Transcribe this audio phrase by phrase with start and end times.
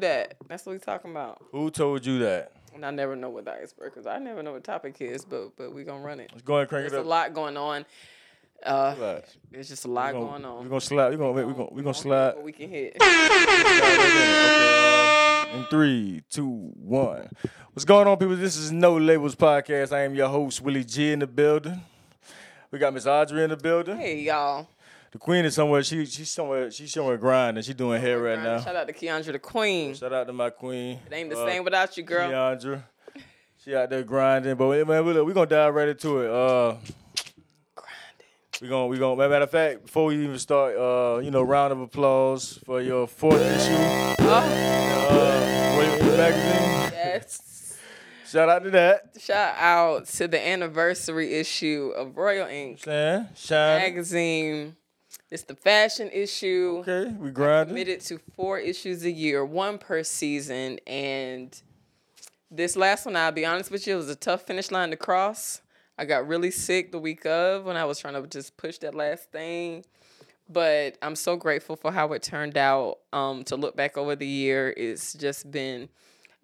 [0.00, 0.36] that.
[0.48, 1.42] That's what we talking about.
[1.52, 2.52] Who told you that?
[2.74, 4.06] And I never know what the icebreakers.
[4.06, 6.30] I never know what topic is, but but we gonna run it.
[6.32, 7.86] Let's go ahead and crank There's it a lot going on.
[8.64, 9.36] Uh, Relax.
[9.50, 10.62] there's just a lot We going gonna, on.
[10.64, 11.10] We're gonna slide.
[11.10, 12.34] We're gonna we gonna we gonna slide.
[12.42, 12.96] we can hit.
[15.54, 17.28] In three, two, one.
[17.72, 18.34] What's going on, people?
[18.34, 19.92] This is No Labels Podcast.
[19.92, 21.80] I am your host, Willie G, in the building.
[22.72, 23.96] We got Miss Audrey in the building.
[23.96, 24.66] Hey y'all.
[25.14, 25.80] The Queen is somewhere.
[25.84, 26.72] She she's somewhere.
[26.72, 27.62] She's somewhere grinding.
[27.62, 28.60] She's doing hair right now.
[28.60, 29.94] Shout out to Keandra the Queen.
[29.94, 30.98] Shout out to my queen.
[31.06, 32.28] It ain't the uh, same without you, girl.
[32.28, 32.82] Keandra.
[33.64, 36.28] She out there grinding, but man, we we gonna dive right into it.
[36.28, 36.74] Uh,
[37.76, 38.60] grinding.
[38.60, 41.72] we gonna we gonna matter of fact, before we even start, uh, you know, round
[41.72, 43.72] of applause for your fourth issue,
[44.18, 46.92] Oh, uh, Royal Ink magazine.
[46.92, 47.78] yes.
[48.26, 49.12] Shout out to that.
[49.20, 53.28] Shout out to the anniversary issue of Royal Ink shine.
[53.38, 54.74] magazine.
[55.34, 56.84] It's the fashion issue.
[56.86, 57.74] Okay, we grinding.
[57.74, 61.60] Committed to four issues a year, one per season, and
[62.52, 64.96] this last one, I'll be honest with you, it was a tough finish line to
[64.96, 65.60] cross.
[65.98, 68.94] I got really sick the week of when I was trying to just push that
[68.94, 69.84] last thing.
[70.48, 72.98] But I'm so grateful for how it turned out.
[73.12, 75.88] Um, to look back over the year, it's just been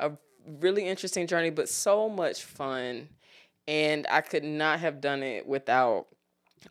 [0.01, 0.11] a
[0.45, 3.09] really interesting journey, but so much fun.
[3.69, 6.09] And I could not have done it without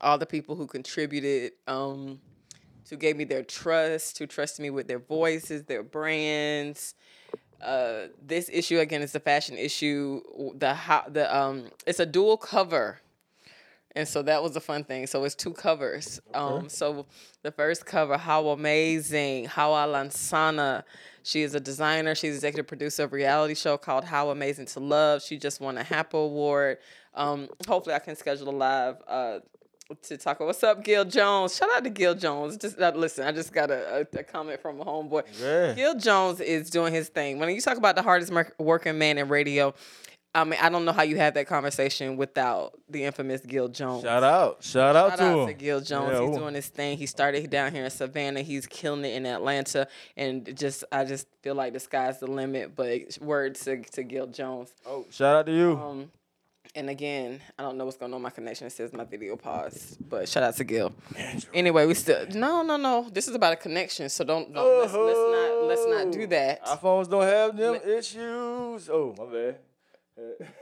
[0.00, 2.20] all the people who contributed, um,
[2.88, 6.94] who gave me their trust, who trusted me with their voices, their brands.
[7.62, 10.22] Uh, this issue again is the fashion issue.
[10.54, 13.00] The how the um, it's a dual cover,
[13.94, 15.06] and so that was a fun thing.
[15.06, 16.20] So it's two covers.
[16.32, 17.06] Um, so
[17.42, 20.84] the first cover, how amazing, Hawa Lansana.
[21.22, 22.14] She is a designer.
[22.14, 25.22] She's executive producer of a reality show called How Amazing to Love.
[25.22, 26.78] She just won a HAPA award.
[27.14, 29.38] Um, hopefully, I can schedule a live uh,
[30.02, 31.56] to talk about what's up, Gil Jones.
[31.56, 32.56] Shout out to Gil Jones.
[32.56, 35.24] Just uh, listen, I just got a, a, a comment from a homeboy.
[35.40, 35.74] Yeah.
[35.74, 37.38] Gil Jones is doing his thing.
[37.38, 39.74] When you talk about the hardest working man in radio,
[40.32, 44.04] I mean, I don't know how you have that conversation without the infamous Gil Jones.
[44.04, 44.62] Shout out.
[44.62, 45.46] Shout out Shout to out him.
[45.48, 46.12] to Gil Jones.
[46.12, 46.98] Yeah, He's doing his thing.
[46.98, 48.42] He started down here in Savannah.
[48.42, 52.76] He's killing it in Atlanta, and just I just feel like the sky's the limit.
[52.76, 54.72] But words to to Gil Jones.
[54.86, 55.76] Oh, shout out to you.
[55.76, 56.12] Um,
[56.74, 58.66] and again, I don't know what's going on my connection.
[58.66, 60.92] It says my video paused, but shout out to Gil.
[61.52, 63.08] Anyway, we still no, no, no.
[63.10, 66.30] This is about a connection, so don't, don't let's, let's not let's not do uh-huh.
[66.30, 66.64] that.
[66.66, 68.88] iPhones don't have them Let- issues.
[68.88, 69.56] Oh, my bad.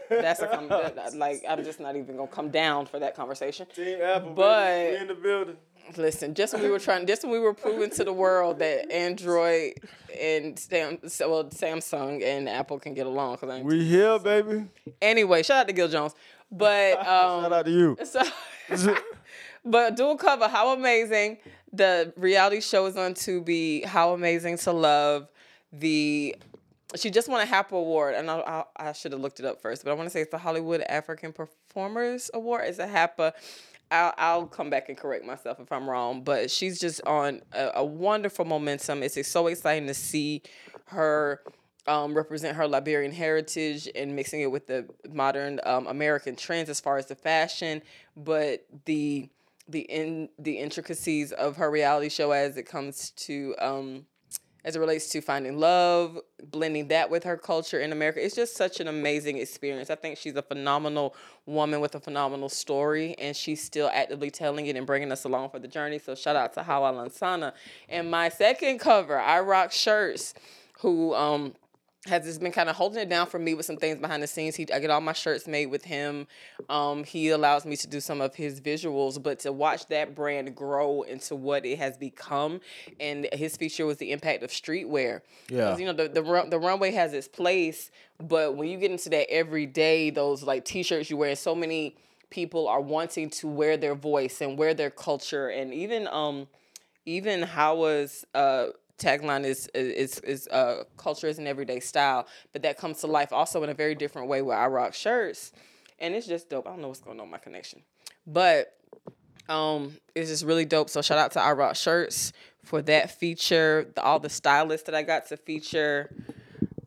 [0.08, 0.68] That's a com-
[1.18, 3.66] like I'm just not even gonna come down for that conversation.
[3.74, 5.56] Team Apple, But- in the building.
[5.96, 8.90] Listen, just when we were trying, just when we were proving to the world that
[8.92, 9.74] Android
[10.20, 13.38] and Sam, well, Samsung and Apple can get along.
[13.38, 14.66] Cause We here, baby.
[15.00, 16.14] anyway, shout out to Gil Jones,
[16.50, 17.96] but um, Shout out to you.
[18.76, 18.94] So,
[19.64, 21.38] but dual cover, how amazing!
[21.72, 23.84] The reality show is on Tubi.
[23.84, 25.28] How amazing to love
[25.72, 26.36] the.
[26.96, 28.38] She just won a HAPA award, and I,
[28.78, 30.38] I, I should have looked it up first, but I want to say it's the
[30.38, 32.64] Hollywood African Performers Award.
[32.66, 33.32] It's a HAPA.
[33.90, 37.70] I'll, I'll come back and correct myself if I'm wrong, but she's just on a,
[37.76, 39.02] a wonderful momentum.
[39.02, 40.42] It's so exciting to see
[40.86, 41.42] her
[41.86, 46.80] um, represent her Liberian heritage and mixing it with the modern um, American trends as
[46.80, 47.82] far as the fashion,
[48.16, 49.28] but the
[49.68, 54.06] the in the intricacies of her reality show as it comes to um,
[54.64, 56.18] as it relates to finding love,
[56.50, 58.24] blending that with her culture in America.
[58.24, 59.88] It's just such an amazing experience.
[59.90, 61.14] I think she's a phenomenal
[61.46, 65.50] woman with a phenomenal story, and she's still actively telling it and bringing us along
[65.50, 65.98] for the journey.
[65.98, 67.52] So shout out to Hawa Lansana.
[67.88, 70.34] And my second cover, I Rock Shirts,
[70.80, 71.54] who um
[72.08, 74.26] has just been kind of holding it down for me with some things behind the
[74.26, 74.56] scenes.
[74.56, 76.26] He, I get all my shirts made with him.
[76.68, 80.54] Um, he allows me to do some of his visuals, but to watch that brand
[80.54, 82.60] grow into what it has become,
[82.98, 85.20] and his feature was the impact of streetwear.
[85.48, 88.90] Yeah, you know the the, run, the runway has its place, but when you get
[88.90, 91.96] into that every day, those like t-shirts you wear, so many
[92.30, 96.48] people are wanting to wear their voice and wear their culture, and even um
[97.06, 98.66] even Hawa's uh,
[98.98, 103.32] tagline is is is uh, culture is an everyday style, but that comes to life
[103.32, 105.52] also in a very different way where I rock shirts,
[105.98, 106.66] and it's just dope.
[106.66, 107.82] I don't know what's going on my connection,
[108.26, 108.76] but
[109.48, 110.90] um, it's just really dope.
[110.90, 112.32] So shout out to I rock shirts
[112.64, 113.90] for that feature.
[113.94, 116.10] The, all the stylists that I got to feature.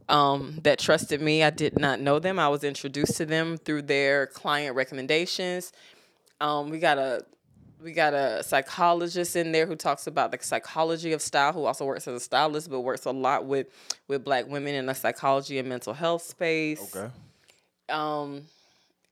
[0.09, 1.41] Um, that trusted me.
[1.41, 2.37] I did not know them.
[2.37, 5.71] I was introduced to them through their client recommendations.
[6.41, 7.23] Um, we got a
[7.83, 11.85] we got a psychologist in there who talks about the psychology of style, who also
[11.85, 13.67] works as a stylist, but works a lot with
[14.07, 16.95] with black women in the psychology and mental health space.
[16.95, 17.11] Okay.
[17.89, 18.43] Um,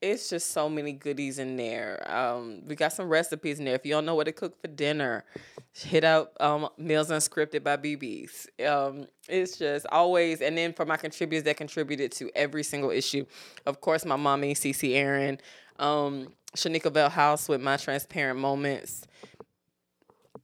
[0.01, 2.09] it's just so many goodies in there.
[2.09, 3.75] Um, we got some recipes in there.
[3.75, 5.25] If you don't know what to cook for dinner,
[5.73, 8.47] hit up um, Meals Unscripted by BB's.
[8.65, 13.25] Um, it's just always, and then for my contributors that contributed to every single issue,
[13.65, 15.37] of course, my mommy, Cece Aaron,
[15.79, 19.05] um, Shanika Bell House with my transparent moments.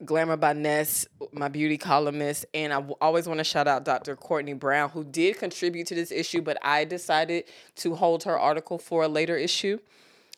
[0.03, 4.15] Glamour by Ness, my beauty columnist, and I always want to shout out Dr.
[4.15, 7.45] Courtney Brown, who did contribute to this issue, but I decided
[7.77, 9.79] to hold her article for a later issue.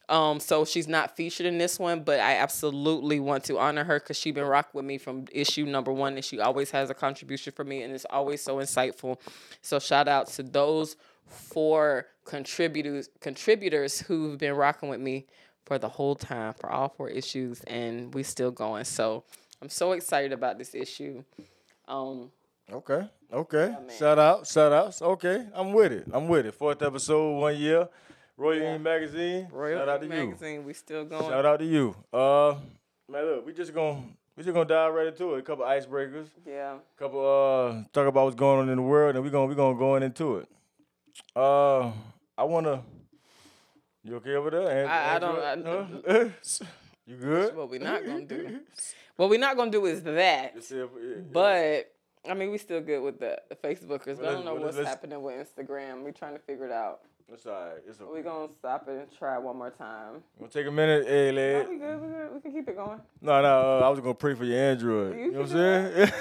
[0.10, 4.00] Um, so she's not featured in this one, but I absolutely want to honor her
[4.00, 6.94] because she's been rocking with me from issue number one, and she always has a
[6.94, 9.18] contribution for me, and it's always so insightful.
[9.62, 15.26] So shout out to those four contributors contributors who've been rocking with me
[15.68, 18.86] for the whole time for all four issues, and we still going.
[18.86, 19.24] So
[19.62, 21.24] I'm so excited about this issue.
[21.88, 22.32] Um,
[22.72, 23.08] Okay.
[23.32, 23.74] Okay.
[23.98, 24.46] shout out.
[24.48, 25.02] Shout outs.
[25.02, 25.46] Okay.
[25.54, 26.06] I'm with it.
[26.12, 26.54] I'm with it.
[26.54, 27.88] Fourth episode, one year.
[28.36, 28.78] Royal Yeah.
[28.78, 29.48] Magazine.
[29.52, 31.24] Royal shout out to Magazine, we still going.
[31.30, 31.96] Shout out to you.
[32.12, 32.56] Uh
[33.10, 34.04] man, look, we just gonna
[34.36, 35.40] we just gonna dive right into it.
[35.40, 36.28] A couple icebreakers.
[36.46, 36.76] Yeah.
[36.76, 39.56] A couple uh talk about what's going on in the world and we're gonna we
[39.56, 40.48] gonna go in into it.
[41.36, 41.92] Uh
[42.38, 42.84] I wanna
[44.08, 44.86] you okay over there?
[44.86, 46.02] An- I- I don't- Andrew?
[46.08, 46.66] Huh?
[47.06, 47.56] you good?
[47.56, 48.60] What we're not gonna do.
[49.18, 50.54] What we're not gonna do is that.
[50.56, 51.16] If- yeah, yeah.
[51.34, 51.92] But
[52.30, 54.18] I mean, we still good with the, the Facebookers.
[54.20, 56.04] But I don't know well, what's happening with Instagram.
[56.04, 57.00] We trying to figure it out.
[57.34, 57.78] it's all right.
[57.88, 58.12] It's okay.
[58.14, 60.22] We gonna stop it and try one more time.
[60.38, 61.68] Gonna take a minute, hey No, lad.
[61.70, 62.00] we good.
[62.02, 62.34] We good.
[62.36, 63.02] We can keep it going.
[63.22, 65.16] No, no, uh, I was gonna pray for your Android.
[65.18, 66.12] You You, know what I'm saying?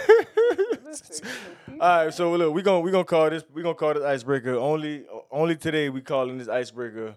[0.84, 1.28] Listen,
[1.80, 4.54] All right, so look, we're gonna we gonna call this we gonna call this icebreaker.
[4.56, 7.14] Only only today we calling this icebreaker.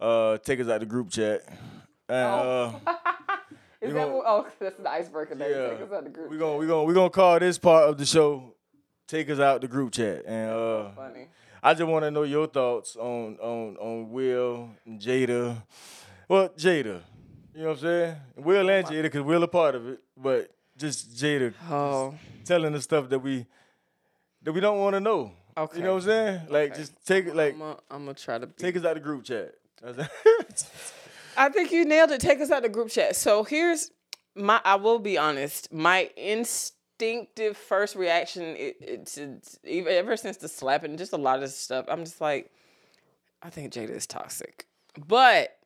[0.00, 1.42] Uh, take us out the group chat.
[2.08, 2.80] And, Oh.
[2.86, 2.94] uh,
[3.80, 5.70] Is that gonna- what, oh that's the icebreaker that Yeah.
[5.70, 6.30] take us out the group.
[6.30, 8.54] we gonna we gonna we gonna call this part of the show.
[9.08, 11.28] Take us out the group chat, and uh, funny.
[11.62, 15.62] I just want to know your thoughts on on on Will and Jada.
[16.28, 17.00] Well, Jada,
[17.54, 18.16] you know what I'm saying?
[18.36, 22.14] Will and Jada, cause Will a part of it, but just Jada Oh,
[22.44, 23.46] telling the stuff that we
[24.42, 25.32] that we don't want to know.
[25.56, 25.78] Okay.
[25.78, 26.40] You know what I'm saying?
[26.48, 26.80] Like Okay.
[26.80, 28.46] just take it like I'm gonna I'm gonna try to.
[28.46, 28.52] Be.
[28.56, 29.54] take us out of the group chat.
[31.36, 32.20] I think you nailed it.
[32.20, 33.16] Take us out the group chat.
[33.16, 33.90] So here's
[34.34, 34.60] my.
[34.64, 35.72] I will be honest.
[35.72, 39.16] My instinctive first reaction, it,
[39.66, 41.86] ever since the slapping, just a lot of stuff.
[41.88, 42.50] I'm just like,
[43.42, 44.66] I think Jada is toxic,
[45.06, 45.56] but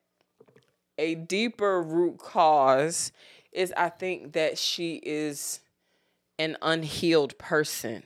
[0.97, 3.11] a deeper root cause
[3.51, 5.59] is I think that she is
[6.37, 8.03] an unhealed person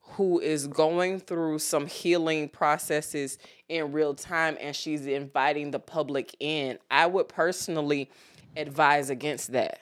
[0.00, 3.38] who is going through some healing processes
[3.70, 6.78] in real time and she's inviting the public in.
[6.90, 8.10] I would personally
[8.56, 9.78] advise against that.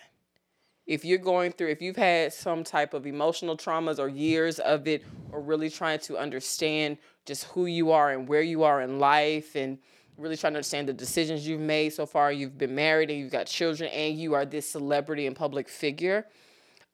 [0.86, 4.86] If you're going through, if you've had some type of emotional traumas or years of
[4.86, 8.98] it, or really trying to understand just who you are and where you are in
[8.98, 9.78] life, and
[10.16, 13.32] really trying to understand the decisions you've made so far, you've been married and you've
[13.32, 16.26] got children, and you are this celebrity and public figure,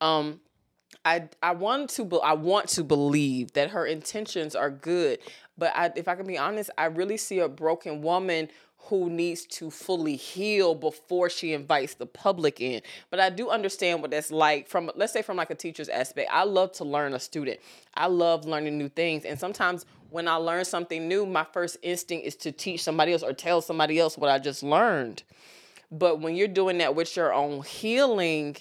[0.00, 0.41] um,
[1.05, 5.19] I I want to be, I want to believe that her intentions are good,
[5.56, 8.48] but I, if I can be honest, I really see a broken woman
[8.88, 12.82] who needs to fully heal before she invites the public in.
[13.10, 16.28] But I do understand what that's like from let's say from like a teacher's aspect.
[16.32, 17.60] I love to learn a student.
[17.94, 22.26] I love learning new things, and sometimes when I learn something new, my first instinct
[22.26, 25.22] is to teach somebody else or tell somebody else what I just learned.
[25.90, 28.56] But when you're doing that with your own healing,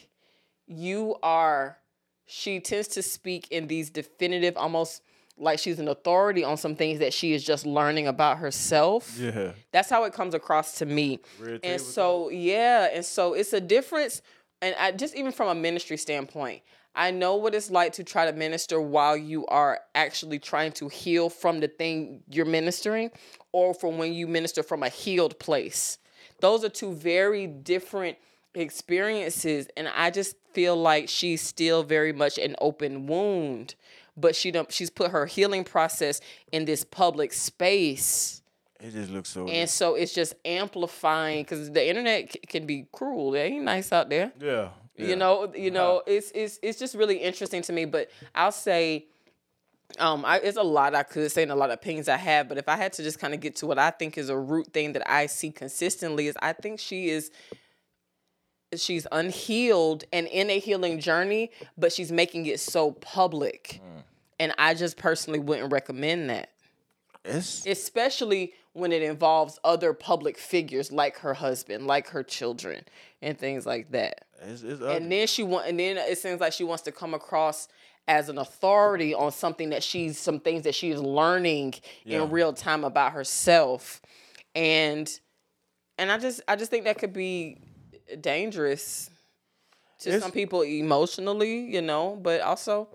[0.68, 1.78] you are
[2.26, 5.02] she tends to speak in these definitive almost
[5.38, 9.18] like she's an authority on some things that she is just learning about herself.
[9.20, 9.52] Yeah.
[9.72, 11.20] that's how it comes across to me.
[11.64, 14.22] And so yeah and so it's a difference
[14.62, 16.62] and I, just even from a ministry standpoint
[16.96, 20.88] i know what it's like to try to minister while you are actually trying to
[20.88, 23.10] heal from the thing you're ministering
[23.52, 25.98] or from when you minister from a healed place.
[26.40, 28.18] Those are two very different
[28.56, 33.74] experiences and i just feel like she's still very much an open wound
[34.18, 38.42] but she don't she's put her healing process in this public space
[38.80, 39.48] It just looks so.
[39.48, 43.34] and so it's just amplifying because the internet c- can be cruel.
[43.36, 44.32] It ain't nice out there.
[44.40, 45.08] yeah, yeah.
[45.08, 47.86] You know, you know, it's it's it's just really interesting to me.
[47.86, 49.08] But I'll say,
[50.00, 52.48] um, I, it's a lot I could say and a lot of opinions I have.
[52.50, 54.38] But if I had to just kind of get to what I think is a
[54.38, 57.32] root thing that I see consistently is I think she is
[58.80, 63.80] she's unhealed and in a healing journey, but she's making it so public.
[63.84, 64.04] Mm.
[64.40, 66.50] And I just personally wouldn't recommend that
[67.24, 72.84] It's especially when it involves other public figures like her husband, like her children,
[73.22, 74.26] and things like that.
[74.42, 74.82] it's, it's.
[74.82, 77.68] And then she want, and then it seems like she wants to come across
[78.08, 82.24] as an authority on something that she's some things that she's learning Yeah.
[82.24, 84.02] in real time about herself.
[84.56, 85.08] and
[85.98, 87.60] and I just I just think that could be
[88.22, 89.10] dangerous
[90.00, 92.88] to It's- some people emotionally, you know, but also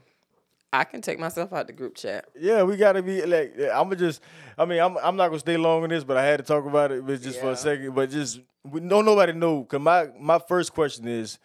[0.72, 2.26] I can take myself out the group chat.
[2.38, 3.54] Yeah, we gotta be like.
[3.58, 4.20] I'm gonna just.
[4.58, 4.98] I mean, I'm.
[4.98, 7.22] I'm not gonna stay long on this, but I had to talk about it, but
[7.22, 7.94] just for a second.
[7.94, 9.64] But just we don't nobody know.
[9.64, 11.38] Cause my my first question is,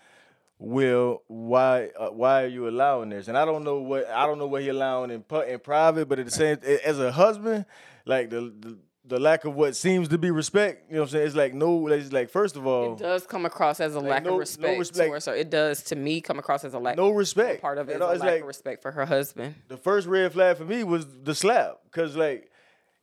[0.59, 3.29] Will, why uh, why are you allowing this?
[3.29, 6.19] And I don't know what I don't know what he allowing in in private, but
[6.19, 7.65] at the same as a husband,
[8.05, 8.53] like the.
[8.59, 11.27] the the lack of what seems to be respect, you know what I'm saying?
[11.27, 14.23] It's like no, it's like first of all, It does come across as a lack
[14.23, 15.25] no- no of respect, No respect.
[15.25, 15.35] her.
[15.35, 16.95] It does to me come across as a lack.
[16.95, 17.61] no respect.
[17.61, 19.55] part of it You is a it's lack like- of respect for her husband.
[19.67, 21.79] the first red flag for me was the slap.
[21.91, 22.49] Cause like,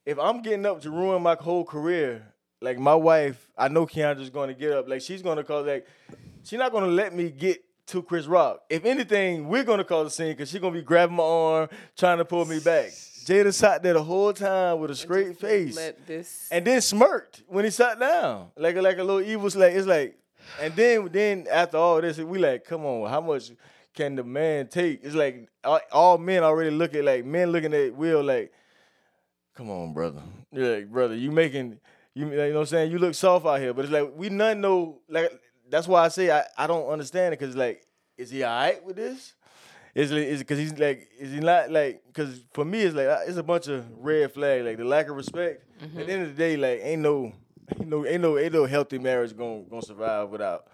[0.07, 2.27] if I'm getting up to ruin my whole career,
[2.63, 4.89] like my wife, I know Keandra's gonna get up.
[4.89, 5.87] Like she's gonna call like,
[6.45, 8.61] she's not gonna let me get to Chris Rock.
[8.71, 12.19] If anything, we're gonna call the scene because she's gonna be grabbing my arm, trying
[12.19, 12.91] to pull me back.
[13.25, 17.65] Jada sat there the whole time with a straight face, this and then smirked when
[17.65, 19.51] he sat down, like like a little evil.
[19.55, 20.19] Like it's like,
[20.61, 23.53] and then then after all this, we like, come on, how much
[23.95, 25.01] can the man take?
[25.03, 28.53] It's like all, all men already look at like men looking at Will like,
[29.55, 30.23] come on, brother,
[30.53, 31.81] You're like brother, you making
[32.15, 32.91] you, you know what I'm saying?
[32.91, 35.31] You look soft out here, but it's like we none know like
[35.69, 37.87] that's why I say I, I don't understand it because like
[38.17, 39.35] is he all right with this?
[39.95, 43.07] Is it is because he's like is he not like because for me it's like
[43.09, 45.65] uh, it's a bunch of red flag like the lack of respect.
[45.83, 47.33] At the end of the day, like ain't no
[47.79, 50.67] ain't no ain't no ain't no healthy marriage gonna gonna survive without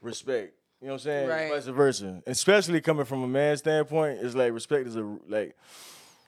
[0.00, 0.54] respect.
[0.80, 1.28] You know what I'm saying?
[1.28, 1.50] Right.
[1.50, 2.22] Vice versa.
[2.26, 5.56] Especially coming from a man's standpoint, it's like respect is a like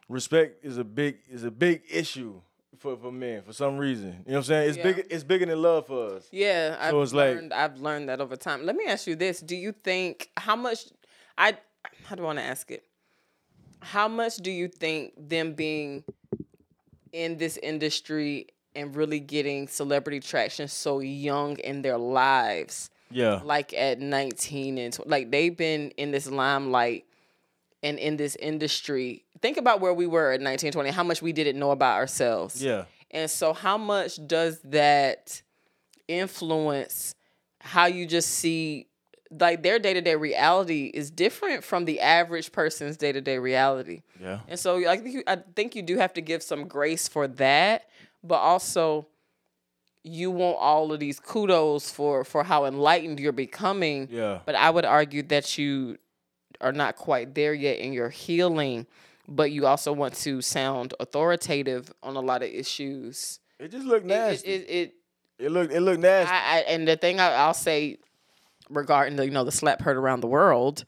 [0.08, 2.40] respect is a big is a big issue
[2.78, 4.08] for, for men for some reason.
[4.08, 4.68] You know what I'm saying?
[4.68, 4.82] It's Yeah.
[4.92, 6.28] big it's bigger than love for us.
[6.30, 8.66] Yeah, I've So it's like- I've learned that over time.
[8.66, 10.86] Let me ask you this: Do you think how much?
[11.38, 11.56] I
[12.04, 12.84] how do I want to ask it?
[13.80, 16.04] How much do you think them being
[17.12, 23.40] in this industry and really getting celebrity traction so young in their lives, Yeah.
[23.44, 27.04] like at 19 and like they've been in this limelight
[27.82, 29.24] and in this industry.
[29.42, 32.62] Think about where we were at 19, 20, how much we didn't know about ourselves.
[32.62, 32.86] Yeah.
[33.10, 35.40] And so, how much does that
[36.08, 37.14] influence
[37.60, 38.88] how you just see,
[39.40, 43.38] like, their day to day reality is different from the average person's day to day
[43.38, 44.02] reality?
[44.20, 44.40] Yeah.
[44.48, 47.26] And so, I think, you, I think you do have to give some grace for
[47.28, 47.88] that,
[48.22, 49.06] but also,
[50.06, 54.06] you want all of these kudos for for how enlightened you're becoming.
[54.10, 54.40] Yeah.
[54.44, 55.96] But I would argue that you
[56.60, 58.86] are not quite there yet in your healing,
[59.26, 63.40] but you also want to sound authoritative on a lot of issues.
[63.58, 64.48] It just looked It, nasty.
[64.48, 64.94] it, it,
[65.38, 66.30] It, looked it looked nasty.
[66.32, 67.96] I, I, and the thing I, I'll say
[68.70, 70.84] regarding the you know the slap heard around the world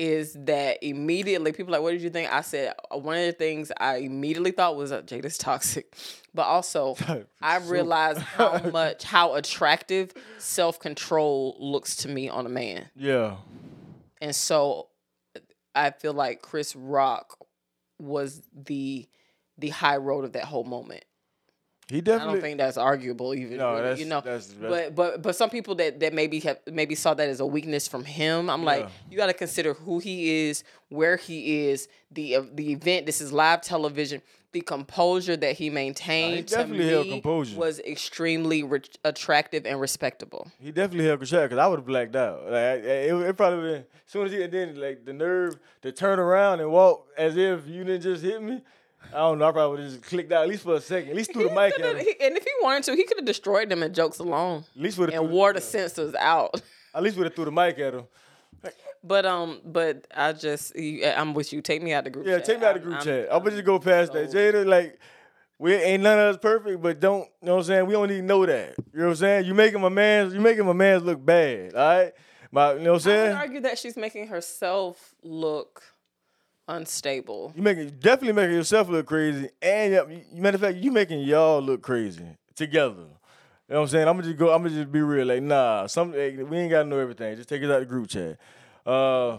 [0.00, 2.32] is that immediately people are like, what did you think?
[2.32, 5.94] I said uh, one of the things I immediately thought was that Jada's toxic,
[6.34, 6.96] but also
[7.42, 12.88] I realized how much how attractive self control looks to me on a man.
[12.96, 13.36] yeah.
[14.22, 14.88] And so
[15.74, 17.36] I feel like Chris Rock
[17.98, 19.06] was the
[19.58, 21.04] the high road of that whole moment.
[21.90, 22.30] He definitely.
[22.30, 23.56] I don't think that's arguable even.
[23.58, 24.20] No, really, that's- you know.
[24.20, 27.40] that's- that's- but but but some people that that maybe have maybe saw that as
[27.40, 28.48] a weakness from him.
[28.48, 32.72] I'm like, you got to consider who he is, where he is, the uh, the
[32.72, 33.06] event.
[33.06, 34.22] This is live television.
[34.52, 37.56] The composure that he maintained to definitely held me composure.
[37.56, 40.50] was extremely re- attractive and respectable.
[40.58, 42.44] He definitely held control because I would have blacked out.
[42.46, 45.12] Like I- I- it, it probably been as soon as he and then like the
[45.12, 48.60] nerve to turn around and walk as if you didn't just hit me.
[49.12, 49.48] I don't know.
[49.48, 51.10] I probably would have just clicked out at least for a second.
[51.10, 51.98] At least threw the mic at him.
[51.98, 54.82] He- and if he wanted to, he could have destroyed them in jokes alone At
[54.82, 56.60] least would have and wore the censors out.
[56.94, 58.04] At least would have threw the mic at him.
[59.02, 61.62] But um, but I just I'm with you.
[61.62, 62.26] Take me out of the group.
[62.26, 62.44] Yeah, chat.
[62.44, 63.28] take me out of the group I'm- chat.
[63.30, 64.30] I'm gonna just go past that.
[64.30, 64.98] Jada, like,
[65.58, 67.86] we ain't none of us perfect, but don't you know what I'm saying?
[67.86, 68.74] We don't even know that.
[68.92, 69.44] You know what I'm saying?
[69.46, 72.12] You making my man's you making my man's look bad, all right?
[72.52, 73.26] My, you know what I'm saying?
[73.28, 75.82] I would argue that she's making herself look
[76.76, 77.52] unstable.
[77.56, 81.60] You making definitely making yourself look crazy, and you- matter of fact, you making y'all
[81.60, 82.24] look crazy
[82.54, 83.06] together.
[83.68, 84.08] You know what I'm saying?
[84.08, 84.52] I'm gonna just go.
[84.52, 85.26] I'm gonna just be real.
[85.26, 87.36] Like, nah, some like, we ain't gotta know everything.
[87.36, 88.36] Just take it out the group chat.
[88.86, 89.38] Uh,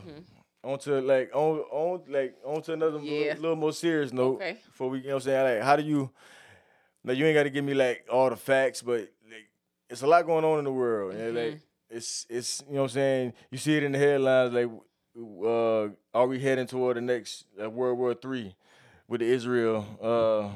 [0.63, 3.19] on to like on on like on to another Yeah.
[3.29, 4.35] little, little more serious note.
[4.35, 4.57] Okay.
[4.65, 5.55] Before we, you know what I'm saying?
[5.57, 6.11] Like, how do you?
[7.03, 9.49] Like, you ain't got to give me like all the facts, but like,
[9.89, 11.15] it's a lot going on in the world.
[11.15, 11.59] And like,
[11.89, 13.33] it's it's you know what I'm saying.
[13.49, 14.53] You see it in the headlines.
[14.53, 14.69] Like,
[15.17, 18.55] uh, are we heading toward the next uh, World War Three
[19.07, 20.49] with the Israel uh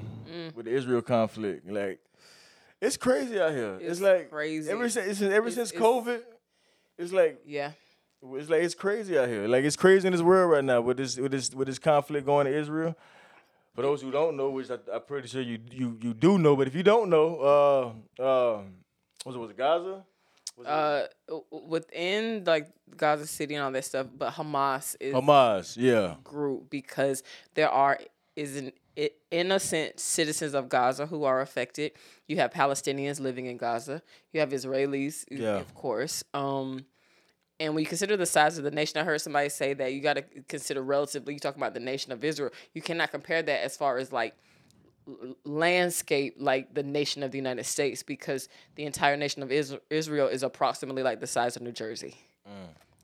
[0.56, 1.70] with the Israel conflict?
[1.70, 2.00] Like,
[2.82, 3.76] it's crazy out here.
[3.82, 4.70] It's, It's like crazy.
[4.72, 6.22] Ever since ever It's- since it's- COVID,
[6.98, 7.72] it's like Yeah.
[8.34, 9.48] it's like it's crazy out here.
[9.48, 12.26] Like it's crazy in this world right now with this with this with this conflict
[12.26, 12.96] going to Israel.
[13.76, 16.56] For those who don't know, which I, I'm pretty sure you you you do know,
[16.56, 17.28] but if you don't know,
[18.20, 18.62] uh, uh,
[19.26, 20.06] was it was it Gaza?
[20.64, 21.04] Uh,
[21.52, 25.76] within like Gaza City and all that stuff, but Hamas is Hamas?
[25.78, 27.24] Yeah, group because
[27.56, 28.00] there are
[28.36, 28.72] is an
[29.32, 31.92] innocent citizens of Gaza who are affected.
[32.28, 34.02] You have Palestinians living in Gaza.
[34.32, 35.58] You have Israelis, Yeah.
[35.58, 36.24] of course.
[36.34, 36.86] Um,
[37.60, 40.02] and when you consider the size of the nation, I heard somebody say that you
[40.02, 41.34] got to consider relatively.
[41.34, 42.52] You talk about the nation of Israel.
[42.74, 44.34] You cannot compare that as far as like
[45.44, 50.44] landscape like the nation of the United States because the entire nation of Israel is
[50.44, 52.16] approximately like the size of New Jersey.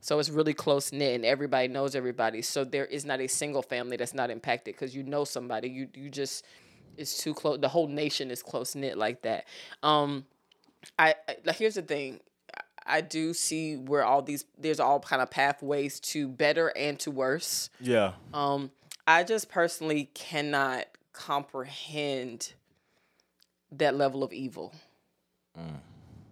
[0.03, 2.41] So it's really close knit and everybody knows everybody.
[2.41, 5.69] So there is not a single family that's not impacted because you know somebody.
[5.69, 6.43] You you just
[6.97, 7.59] it's too close.
[7.59, 9.45] The whole nation is close knit like that.
[9.83, 10.25] Um,
[10.97, 12.19] I, I like here's the thing.
[12.55, 16.99] I- I do see where all these there's all kind of pathways to better and
[17.01, 17.69] to worse.
[17.79, 18.13] yeah.
[18.33, 18.71] Um,
[19.05, 22.53] I just personally cannot comprehend
[23.71, 24.73] that level of evil.
[25.57, 25.79] Mm.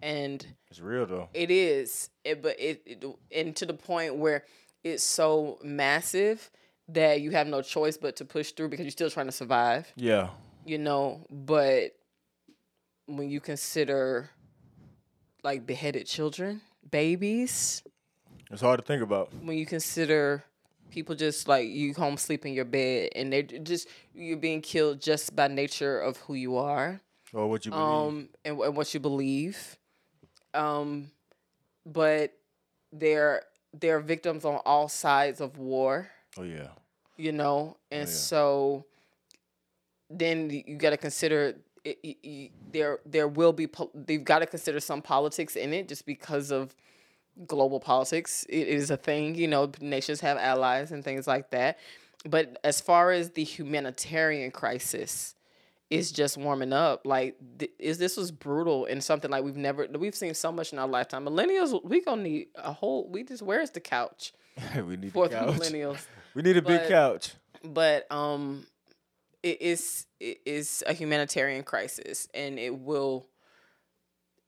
[0.02, 1.28] And It's real though.
[1.34, 4.44] it is, it, but it, it and to the point where
[4.82, 6.50] it's so massive
[6.88, 9.92] that you have no choice but to push through because you're still trying to survive.
[9.96, 10.30] Yeah,
[10.64, 11.94] You know, but
[13.06, 14.30] when you consider
[15.42, 17.82] like beheaded children, babies,
[18.50, 19.32] it's hard to think about.
[19.42, 20.44] when you consider
[20.90, 25.00] people just like you home sleep in your bed and they're just you're being killed
[25.00, 27.00] just by nature of who you are
[27.32, 27.84] Or what you believe.
[27.86, 29.76] um and, and what you believe
[30.54, 31.10] um
[31.86, 32.32] but
[32.92, 33.42] they're
[33.78, 36.68] they're victims on all sides of war oh yeah.
[37.16, 38.14] you know and yeah.
[38.14, 38.84] so
[40.10, 41.54] then you got to consider
[41.84, 46.04] it, there there will be pol- they've got to consider some politics in it just
[46.04, 46.74] because of
[47.46, 51.78] global politics it is a thing you know nations have allies and things like that
[52.26, 55.34] but as far as the humanitarian crisis
[55.88, 59.86] is just warming up like th- is this was brutal and something like we've never
[59.98, 63.42] we've seen so much in our lifetime millennials we gonna need a whole we just
[63.42, 64.32] where's the couch
[64.86, 65.54] we need for a the couch.
[65.56, 67.32] millennials We need a big couch.
[67.64, 68.64] but um
[69.42, 73.26] it is it is a humanitarian crisis and it will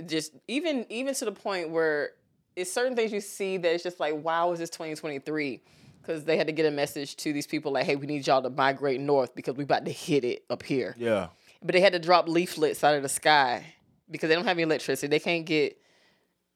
[0.07, 2.11] just even even to the point where
[2.57, 5.61] it's certain things you see that it's just like wow is this 2023
[6.01, 8.43] because they had to get a message to these people like hey we need y'all
[8.43, 10.95] to migrate north because we about to hit it up here.
[10.99, 11.29] Yeah.
[11.63, 13.65] but they had to drop leaflets out of the sky
[14.11, 15.07] because they don't have any electricity.
[15.09, 15.79] They can't get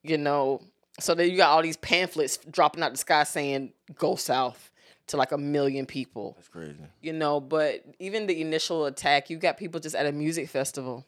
[0.02, 0.60] you know
[0.98, 4.70] so then you got all these pamphlets dropping out the sky saying go south
[5.08, 6.32] to like a million people.
[6.36, 6.74] That's crazy.
[7.00, 11.06] you know but even the initial attack you got people just at a music festival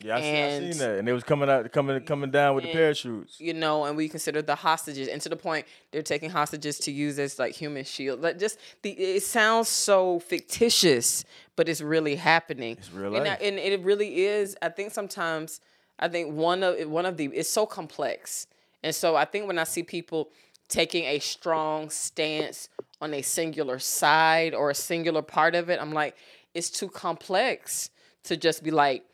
[0.00, 2.54] Yeah, I, seen, I And- seen that, and they was coming out, coming, coming down
[2.56, 3.38] with the parachutes.
[3.40, 6.90] you know and we consider the hostages and to the point they're taking hostages to
[6.90, 8.20] use as like human shield.
[8.20, 11.24] Like just the it sounds so fictitious
[11.56, 12.76] but it's really happening.
[12.78, 15.60] It's real and, I- and it really is i think sometimes
[15.98, 18.46] i think one of one of the it's so complex.
[18.82, 20.30] And so i think when i see people
[20.68, 22.68] taking a strong stance
[23.00, 26.16] on a singular side or a singular part of it i'm like
[26.54, 27.90] it's too complex
[28.24, 29.04] to just be like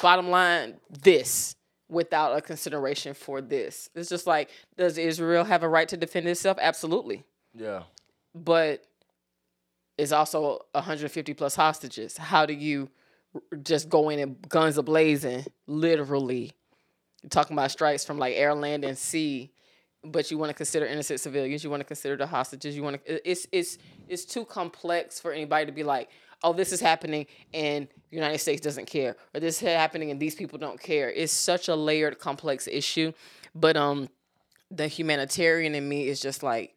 [0.00, 1.56] bottom line this
[1.88, 3.88] without a consideration for this.
[3.94, 6.58] It's just like, does Israel have a right to defend itself?
[6.60, 7.24] Absolutely.
[7.54, 7.84] Yeah.
[8.34, 8.84] But
[9.96, 12.16] it's also 150 plus hostages.
[12.16, 12.90] How do you
[13.62, 16.52] just go in and guns ablazing, literally?
[17.22, 19.50] You're talking about strikes from like air, land, and sea.
[20.06, 21.64] But you want to consider innocent civilians.
[21.64, 22.76] You want to consider the hostages.
[22.76, 23.30] You want to.
[23.30, 26.10] It's it's it's too complex for anybody to be like,
[26.44, 30.20] oh, this is happening and the United States doesn't care, or this is happening and
[30.20, 31.10] these people don't care.
[31.10, 33.12] It's such a layered, complex issue.
[33.54, 34.08] But um,
[34.70, 36.74] the humanitarian in me is just like,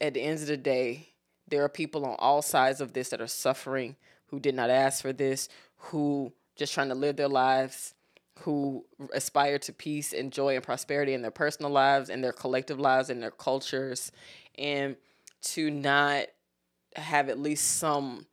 [0.00, 1.10] at the end of the day,
[1.48, 5.02] there are people on all sides of this that are suffering, who did not ask
[5.02, 7.94] for this, who just trying to live their lives,
[8.40, 12.80] who aspire to peace and joy and prosperity in their personal lives and their collective
[12.80, 14.10] lives and their cultures,
[14.58, 14.96] and
[15.42, 16.26] to not
[16.96, 18.26] have at least some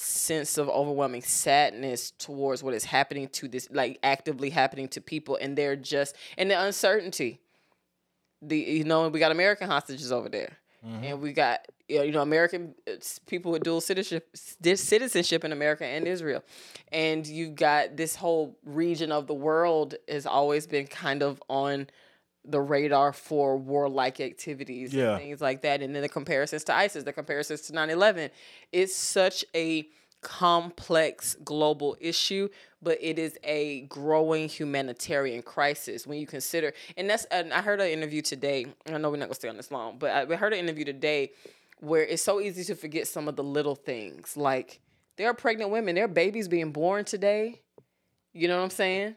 [0.00, 5.36] sense of overwhelming sadness towards what is happening to this like actively happening to people
[5.40, 7.40] and they're just and the uncertainty.
[8.40, 10.58] The you know we got american hostages over there.
[10.86, 11.04] Mm-hmm.
[11.04, 12.74] And we got you know, american
[13.26, 16.44] people with dual citizenship citizenship in america and israel.
[16.92, 21.88] And you've got this whole region of the world has always been kind of on
[22.50, 25.12] the radar for warlike activities Yeah.
[25.12, 28.30] and things like that and then the comparisons to isis the comparisons to 9-11
[28.72, 29.88] it's such a
[30.20, 32.48] complex global issue
[32.82, 37.80] but it is a growing humanitarian crisis when you consider and that's and i heard
[37.80, 40.22] an interview today i know we're not going to stay on this long but i
[40.32, 41.30] I heard an interview today
[41.80, 44.36] where it's so easy to forget some of the little things.
[44.36, 44.80] Like
[45.16, 47.60] there are pregnant women, there are babies being born today.
[48.32, 49.14] You know what I'm saying?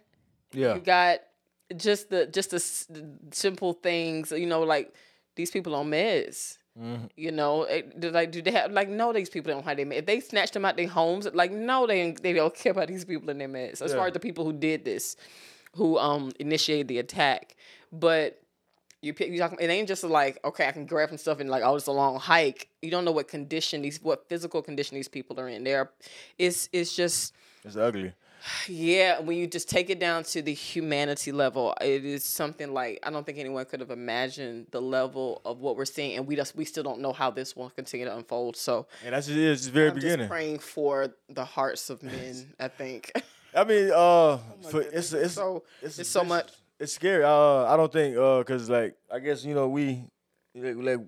[0.54, 0.76] Yeah.
[0.76, 1.22] You got
[1.78, 2.88] just the just the, s-
[3.32, 4.32] simple things.
[4.32, 4.94] You know, like
[5.36, 6.58] these people on meds.
[6.80, 7.06] Mm-hmm.
[7.18, 9.12] You know, it, do, like do they have like no?
[9.12, 9.98] These people don't have their meds.
[10.00, 13.04] If they snatched them out their homes, like no, they they don't care about these
[13.04, 13.82] people in their meds.
[13.82, 13.98] As Yeah.
[13.98, 15.18] far as the people who did this,
[15.76, 17.56] who um initiated the attack,
[17.92, 18.42] but
[19.02, 21.50] you pick, you talk, it ain't just like okay, I can grab some stuff and
[21.50, 22.70] like oh, it's a long hike.
[22.82, 25.66] You don't know what condition these, what physical condition these people are in.
[25.66, 25.92] They're,
[26.38, 27.34] it's it's just
[27.66, 28.14] It's ugly.
[28.68, 29.20] Yeah.
[29.20, 33.10] When you just take it down to the humanity level, it is something like I
[33.10, 36.56] don't think anyone could have imagined the level of what we're seeing, and we just
[36.56, 38.56] we still don't know how this will continue to unfold.
[38.56, 39.38] So And that's just.
[39.38, 40.20] It's just very I'm beginning.
[40.20, 42.54] just praying for the hearts of men.
[42.60, 43.12] I think
[43.56, 44.38] I mean, uh,
[44.70, 46.52] for, it's it's so it's, it's so much.
[46.80, 47.24] It's scary.
[47.24, 50.04] Uh, I don't think uh, cause like I guess you know we
[50.56, 51.00] like, like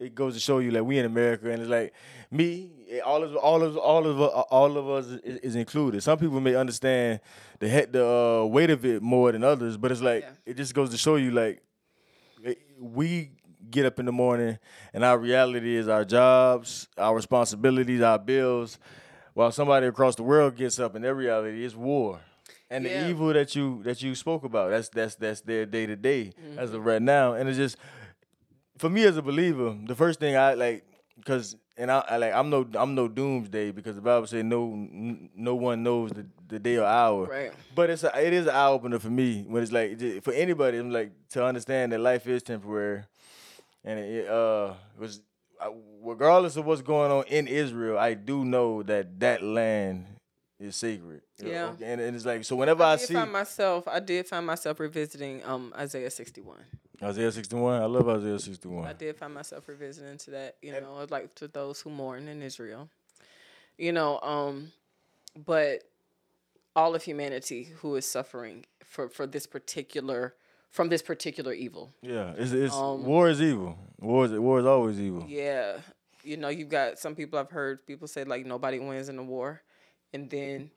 [0.00, 1.92] it goes to show you like we in America and it's like
[2.30, 2.70] me,
[3.04, 6.02] all of all of all of all of us is, is included.
[6.02, 7.20] Some people may understand
[7.60, 10.30] the he- the uh, weight of it more than others, but it's like Yeah.
[10.52, 11.62] it just goes to show you like
[12.44, 13.30] eh, we
[13.70, 14.58] get up in the morning
[14.92, 18.78] and our reality is our jobs, our responsibilities, our bills,
[19.32, 22.20] while somebody across the world gets up and their reality is war.
[22.70, 23.04] And Yeah.
[23.04, 26.32] the evil that you that you spoke about, that's that's that's their day to day
[26.56, 27.34] as of right now.
[27.34, 27.76] And it's just
[28.78, 30.84] for me as a believer, the first thing I like
[31.16, 34.72] because and I, I like I'm no I'm no doomsday because the Bible says no
[34.72, 37.26] n- no one knows the, the day or hour.
[37.26, 37.52] Right.
[37.74, 40.78] But it's a, it is an eye opener for me when it's like for anybody.
[40.78, 43.02] I'm like to understand that life is temporary,
[43.84, 45.20] and it uh was
[46.02, 50.06] regardless of what's going on in Israel, I do know that that land
[50.64, 51.22] is sacred.
[51.40, 51.72] Know, Yeah.
[51.82, 53.86] and, and it's like so whenever I, I see myself.
[53.88, 56.64] I did find myself revisiting um Isaiah sixty one.
[57.02, 58.86] Isaiah 61, I love Isaiah 61.
[58.86, 62.28] I did find myself revisiting to that, you know, it's like to those who mourn
[62.28, 62.88] in Israel.
[63.76, 64.70] You know, um,
[65.44, 65.82] but
[66.76, 70.34] all of humanity who is suffering for, for this particular
[70.70, 71.92] from this particular evil.
[72.00, 73.76] Yeah, it's, it's Um, war is evil.
[74.00, 75.24] War is war is always evil.
[75.28, 75.78] Yeah.
[76.22, 79.22] You know, you've got some people I've heard people say like nobody wins in a
[79.22, 79.62] war.
[80.14, 80.70] And then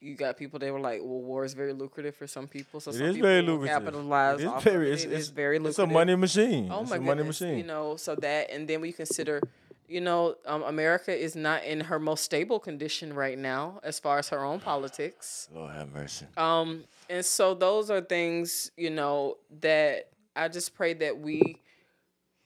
[0.00, 2.80] you got people that were like, well, war is very lucrative for some people.
[2.80, 3.76] So It some is people very lucrative.
[3.82, 5.12] capitalize It off very, of it's, it.
[5.12, 5.84] it's, It's very lucrative.
[5.84, 6.68] It's a money machine.
[6.72, 7.58] Oh it's my a money machine.
[7.58, 9.40] You know, so that and then we consider,
[9.88, 14.18] you know, um, America is not in her most stable condition right now as far
[14.18, 15.48] as her own politics.
[15.52, 16.26] Lord have mercy.
[16.36, 21.56] Um, and so those are things, you know, that I just pray that we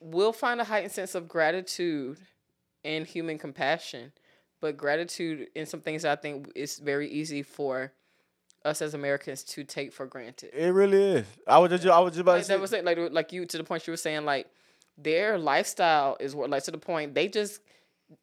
[0.00, 2.18] will find a heightened sense of gratitude
[2.84, 4.12] and human compassion.
[4.60, 7.92] But gratitude in some things I think is very easy for
[8.64, 10.50] us as Americans to take for granted.
[10.52, 11.26] It really is.
[11.46, 12.60] I was just I was just about Like to that say.
[12.60, 14.46] was it, like like you to the point you were saying like
[14.98, 17.60] their lifestyle is what like to the point they just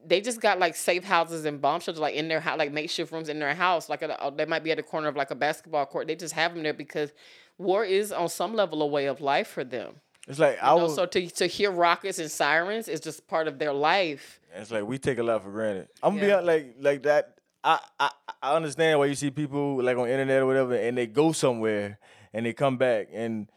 [0.05, 3.11] they just got like safe houses and bomb shelters like in their house like makeshift
[3.11, 5.31] rooms in their house like a, uh, they might be at the corner of like
[5.31, 7.13] a basketball court they just have them there because
[7.57, 9.95] war is on some level a way of life for them
[10.27, 10.95] It's like I was.
[10.95, 14.83] so to to hear rockets and sirens is just part of their life It's like
[14.85, 15.87] we take a lot for granted.
[16.03, 16.35] I'm gonna be Yeah.
[16.35, 17.33] hon- like like that.
[17.63, 18.09] I, I
[18.41, 21.97] I understand why you see people like on internet or whatever, and they go somewhere
[22.33, 23.49] and they come back, and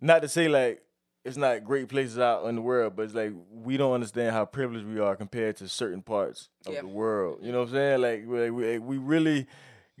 [0.00, 0.82] not to say like
[1.24, 4.44] it's not great places out in the world, but it's like we don't understand how
[4.44, 6.80] privileged we are compared to certain parts of Yeah.
[6.82, 7.38] the world.
[7.42, 8.00] You know what I'm saying?
[8.00, 9.46] Like we we, we really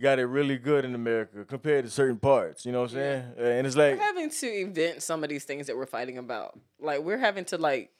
[0.02, 2.66] got it really good in America compared to certain parts.
[2.66, 3.24] You know what I'm saying?
[3.38, 6.18] Uh, And it's like we're having to invent some of these things that we're fighting
[6.18, 7.90] about like we're having to like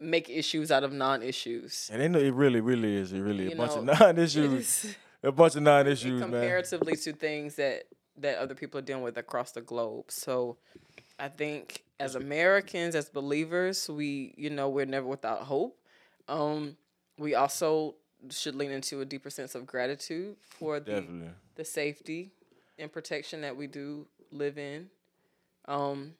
[0.00, 3.12] make issues out of non-issues and they know it really really is.
[3.12, 4.84] It really You a bunch of non-issues.
[4.84, 6.30] is- A bunch of non-issues, man.
[6.30, 7.84] comparatively to things that
[8.24, 10.06] that other people are dealing with across the globe.
[10.10, 10.58] So
[11.18, 15.78] I think as Americans, as believers, we you know we're never without hope.
[16.28, 16.76] Um,
[17.18, 17.94] we also
[18.30, 21.30] should lean into a deeper sense of gratitude for the Definitely.
[21.56, 22.32] the safety
[22.78, 24.88] and protection that we do live in.
[25.66, 26.14] Um,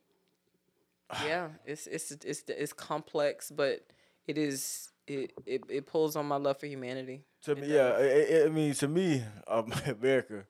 [1.25, 3.85] yeah, it's it's it's it's complex, but
[4.27, 7.25] it is it it, it pulls on my love for humanity.
[7.45, 7.97] To It me, yeah.
[7.99, 10.45] It, it, I mean, to me, um, America,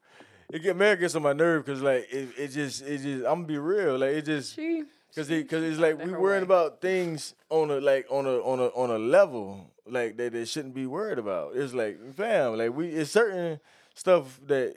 [0.51, 3.43] it get America gets on my nerve because like it, it just it just I'm
[3.43, 4.61] gonna be real like it just
[5.09, 6.45] because it, cause it's like we worrying way.
[6.45, 10.44] about things on a like on a on a on a level like that they
[10.44, 11.57] shouldn't be worried about.
[11.57, 13.61] It's like fam, like we it's certain
[13.94, 14.77] stuff that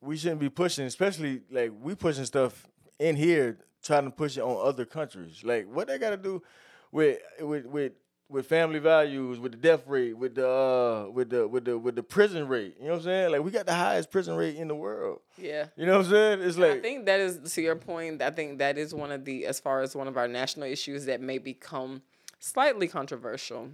[0.00, 2.66] we shouldn't be pushing, especially like we pushing stuff
[2.98, 5.42] in here trying to push it on other countries.
[5.44, 6.42] Like what they got to do
[6.90, 7.92] with with with
[8.28, 11.94] with family values, with the death rate, with the uh, with the with the with
[11.94, 12.76] the prison rate.
[12.78, 13.32] You know what I'm saying?
[13.32, 15.20] Like we got the highest prison rate in the world.
[15.36, 15.66] yeah.
[15.76, 16.40] You know what I'm saying?
[16.42, 18.22] It's like I think that is to your point.
[18.22, 21.04] I think that is one of the as far as one of our national issues
[21.06, 22.02] that may become
[22.38, 23.68] slightly controversial.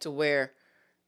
[0.00, 0.52] To where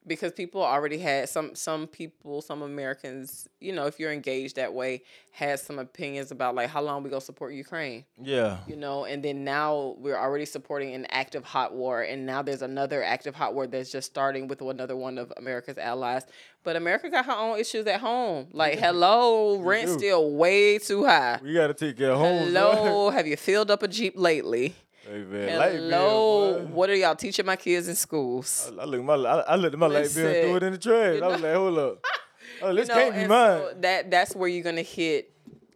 [0.07, 4.72] because people already had some some people some americans you know if you're engaged that
[4.72, 8.59] way had some opinions about like how long we gonna support ukraine Yeah.
[8.66, 12.62] you know and then now we're already supporting an active hot war and now there's
[12.62, 16.24] another active hot war that's just starting with another one of america's allies.
[16.64, 18.46] But america got her own issues at home.
[18.53, 21.38] Like hello rent still way too high.
[21.42, 22.46] We gotta take care of homes.
[22.46, 24.74] hello have you filled up a jeep lately
[25.11, 29.03] Hey, man, light bill, hello what are y'all teaching my kids in schools I look
[29.03, 31.16] my I, I looked at my light bill and threw it in the trash.
[31.16, 32.05] you I was like, hold up.
[32.61, 33.59] Oh, this You know, can't be mine.
[33.59, 35.33] so that that's where you're gonna hit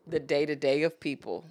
[0.07, 1.45] the day to day of people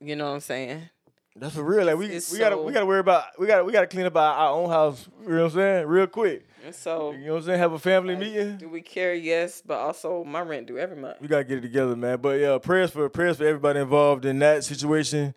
[0.00, 0.88] you know what i'm saying
[1.36, 1.84] That's for real.
[1.84, 4.16] Like we, It's we gotta we gotta worry about we gotta we gotta clean up
[4.16, 5.08] our, our own house.
[5.22, 5.86] You know what I'm saying?
[5.86, 6.46] Real quick.
[6.72, 7.58] so You know what I'm saying?
[7.58, 8.56] Have a family meeting.
[8.56, 11.62] do we care yes but also my rent due every month We gotta get it
[11.62, 12.18] together, man.
[12.20, 15.34] But yeah, prayers for prayers for everybody involved in that situation.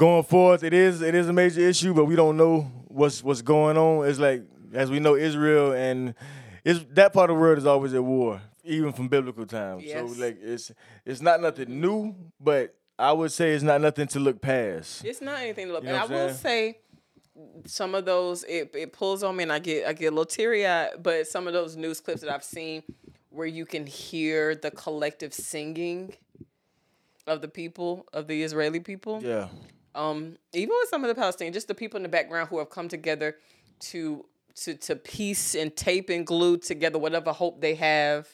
[0.00, 3.42] Going forth, it is it is a major issue, but we don't know what's what's
[3.42, 4.08] going on.
[4.08, 6.14] It's like as we know, Israel and
[6.64, 9.84] is that part of the world is always at war, even from biblical times.
[9.84, 9.98] Yes.
[9.98, 10.72] So like it's
[11.04, 15.04] it's not nothing new, but I would say it's not nothing to look past.
[15.04, 15.84] It's not anything to look.
[15.84, 16.78] You know I will say,
[17.66, 20.24] some of those it, it pulls on me, and I get I get a little
[20.24, 21.02] teary eyed.
[21.02, 22.84] But some of those news clips that I've seen,
[23.28, 26.14] where you can hear the collective singing
[27.26, 29.48] of the people of the Israeli people, Yeah.
[29.94, 32.70] Um, even with some of the Palestinians, just the people in the background who have
[32.70, 33.36] come together
[33.80, 34.24] to
[34.56, 38.28] to to piece and tape and glue together whatever hope they have.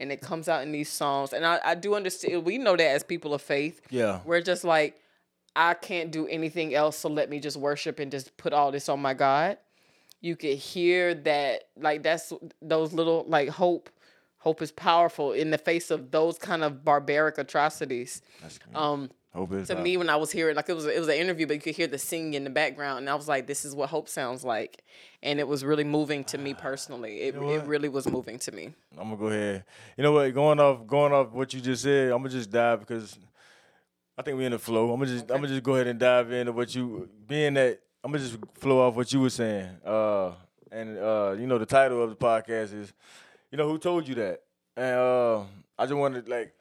[0.00, 1.32] And it comes out in these songs.
[1.32, 3.80] And I, I do understand we know that as people of faith.
[3.90, 4.20] Yeah.
[4.24, 5.00] We're just like,
[5.54, 8.88] I can't do anything else, so let me just worship and just put all this
[8.88, 9.58] on my God.
[10.20, 13.88] You could hear that, like that's those little like hope.
[14.38, 18.20] Hope is powerful in the face of those kind of barbaric atrocities.
[18.74, 21.48] Um, Hope to me, when I was hearing, like it was it was an interview,
[21.48, 23.74] but you could hear the singing in the background, and I was like, "This is
[23.74, 24.84] what hope sounds like,"
[25.24, 27.22] and it was really moving to me personally.
[27.22, 28.72] It know it really was moving to me.
[28.96, 29.64] I'm gonna go ahead.
[29.96, 30.32] You know what?
[30.32, 33.18] Going off, going off what you just said, I'm gonna just dive because
[34.16, 34.92] I think we're in the flow.
[34.92, 37.80] I'm gonna just, I'm gonna just go ahead and dive into what you, being that
[38.04, 39.68] I'm gonna just flow off what you were saying.
[39.84, 40.30] Uh,
[40.70, 42.92] and uh, you know, the title of the podcast is,
[43.50, 44.42] you know, who told you that?
[44.76, 45.40] And uh,
[45.76, 46.54] I just wanted like,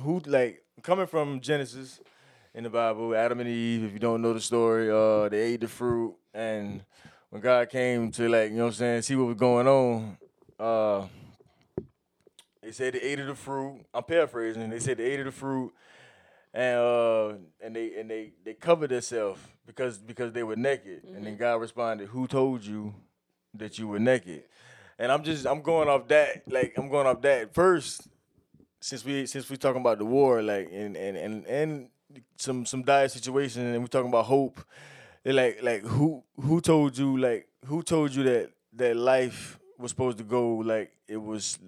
[0.00, 2.00] who like coming from Genesis
[2.54, 3.84] in the Bible, Adam and Eve.
[3.84, 6.82] If you don't know the story, uh, they ate the fruit, and
[7.30, 10.18] when God came to like, you know, what I'm saying, see what was going on.
[10.58, 11.06] Uh,
[12.62, 13.84] they said they ate of the fruit.
[13.94, 14.68] I'm paraphrasing.
[14.70, 15.72] They said they ate of the fruit,
[16.52, 17.28] and uh,
[17.60, 21.04] and they and they they covered themselves because because they were naked.
[21.04, 22.94] And then God responded, "Who told you
[23.54, 24.44] that you were naked?"
[24.98, 28.07] And I'm just I'm going off that like I'm going off that first
[28.88, 31.88] since we since we talking about the war like and and and and
[32.36, 34.60] some some dire situation and we talking about hope.
[35.24, 40.16] Like like who who told you like who told you that that life was supposed
[40.18, 41.58] to go like it was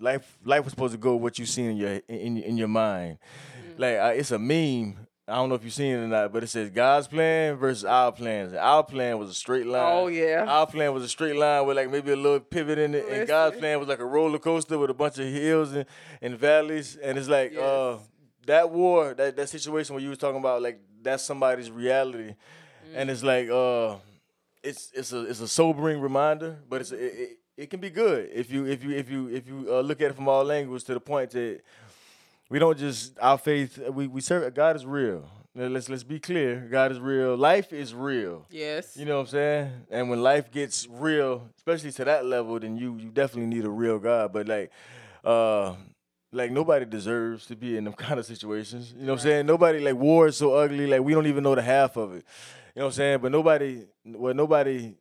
[0.00, 3.18] life life was supposed to go what you seen in your in in your mind.
[3.76, 4.96] Like uh, it's a meme.
[5.28, 7.84] I don't know if you've seen it or not, but it says God's plan versus
[7.84, 8.52] our plans.
[8.52, 9.92] And our plan was a straight line.
[9.92, 10.44] Oh, yeah.
[10.48, 13.28] Our plan was a straight line with like maybe a little pivot in it, and
[13.28, 15.86] God's plan was like a roller coaster with a bunch of hills and,
[16.20, 16.96] and valleys.
[16.96, 17.98] And it's like uh
[18.46, 22.34] that war, that, that situation where you was talking about, like that's somebody's reality,
[22.94, 23.96] and it's like uh,
[24.62, 27.90] it's it's a it's a sobering reminder, but it's a, it, it, it can be
[27.90, 30.50] good if you if you if you if you uh, look at it from all
[30.50, 31.60] angles to the point that
[32.52, 35.24] we don't just our faith we we serve God is real.
[35.54, 37.34] Now, Let's let's be clear, God is real.
[37.34, 38.46] Life is real.
[38.50, 38.94] Yes.
[38.94, 39.70] You know what I'm saying?
[39.90, 43.70] And when life gets real, especially to that level, then you you definitely need a
[43.70, 44.34] real God.
[44.34, 44.70] But like,
[45.24, 45.76] uh,
[46.30, 48.92] like nobody deserves to be in them kind of situations.
[48.98, 49.46] You know what I'm saying?
[49.46, 50.86] Nobody like war is so ugly.
[50.86, 52.24] Like we don't even know the half of it.
[52.74, 53.18] You know what I'm saying?
[53.20, 54.94] But nobody, well, nobody,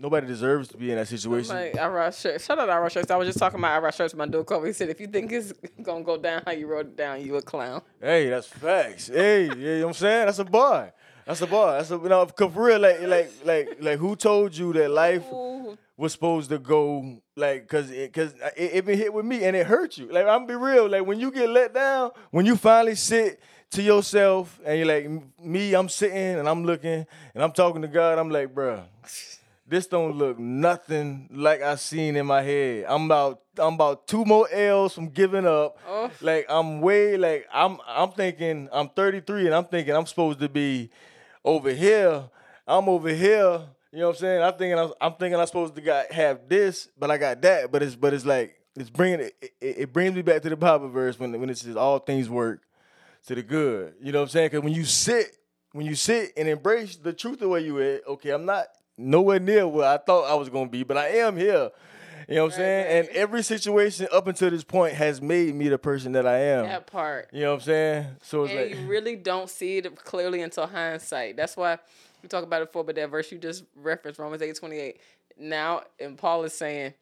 [0.00, 1.54] nobody deserves to be in that situation.
[1.54, 2.44] Like I Rock shirts.
[2.44, 3.10] Shout out I Rock shirts.
[3.10, 4.14] I was just talking about I Rock shirts.
[4.14, 4.66] My dude cover.
[4.66, 5.52] He said, "If you think it's
[5.82, 9.08] gonna go down how you wrote it down, you a clown." Hey, that's facts.
[9.08, 10.26] Hey, you know what I'm saying?
[10.26, 10.92] That's a bar.
[11.26, 11.74] That's a bar.
[11.76, 14.90] That's a you know, 'cause for real, like like like like who told you that
[14.90, 19.24] life Ooh, was supposed to go like cause it cause it, it been hit with
[19.24, 20.10] me and it hurt you.
[20.10, 20.88] Like I'm be real.
[20.88, 25.08] Like when you get let down, when you finally sit to yourself and you're like
[25.40, 28.18] me, I'm sitting and I'm looking and I'm talking to God.
[28.18, 28.82] I'm like, bruh,
[29.66, 32.86] this don't look nothing like I seen in my head.
[32.88, 35.78] I'm about I'm about two more L's from giving up.
[35.88, 36.10] Oh.
[36.20, 40.48] Like I'm way like I'm I'm thinking I'm 33 and I'm thinking I'm supposed to
[40.48, 40.90] be
[41.44, 42.24] over here.
[42.66, 43.62] I'm over here.
[43.92, 44.42] You know what I'm saying?
[44.42, 47.70] I'm thinking I'm, I'm thinking I'm supposed to got have this, but I got that.
[47.70, 49.34] But it's but it's like it's bringing it.
[49.40, 52.28] It, it brings me back to the Bible verse when when it says all things
[52.28, 52.62] work
[53.26, 53.94] to the good.
[54.00, 54.46] You know what I'm saying?
[54.48, 55.36] Because when you sit
[55.72, 58.66] when you sit and embrace the truth of where you at, okay, I'm not
[59.02, 61.70] nowhere near where I thought I was gonna be, but I am here.
[62.28, 62.98] You know what I'm saying?
[63.06, 66.66] And every situation up until this point has made me the person that I am.
[66.66, 67.28] That part.
[67.32, 68.06] You know what I'm saying?
[68.22, 71.36] So it's And like you really don't see it clearly until hindsight.
[71.36, 71.78] That's why
[72.22, 75.00] we talk about it before, but that verse you just referenced, Romans eight twenty eight.
[75.38, 76.94] Now, and Paul is saying,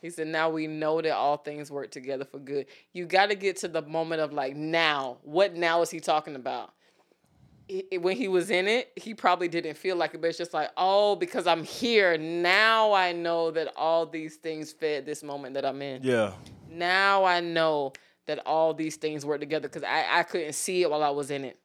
[0.00, 2.66] he said, now we know that all things work together for good.
[2.92, 5.18] You got to get to the moment of like now.
[5.22, 6.72] What now is he talking about?
[7.68, 10.38] It- it- when he was in it, he probably didn't feel like it, but it's
[10.38, 15.22] just like, oh, because I'm here now, I know that all these things fed this
[15.22, 16.32] moment that I'm in yeah.
[16.70, 17.92] now I know
[18.26, 21.30] that all these things work together because I, I couldn't see it while I was
[21.30, 21.58] in it.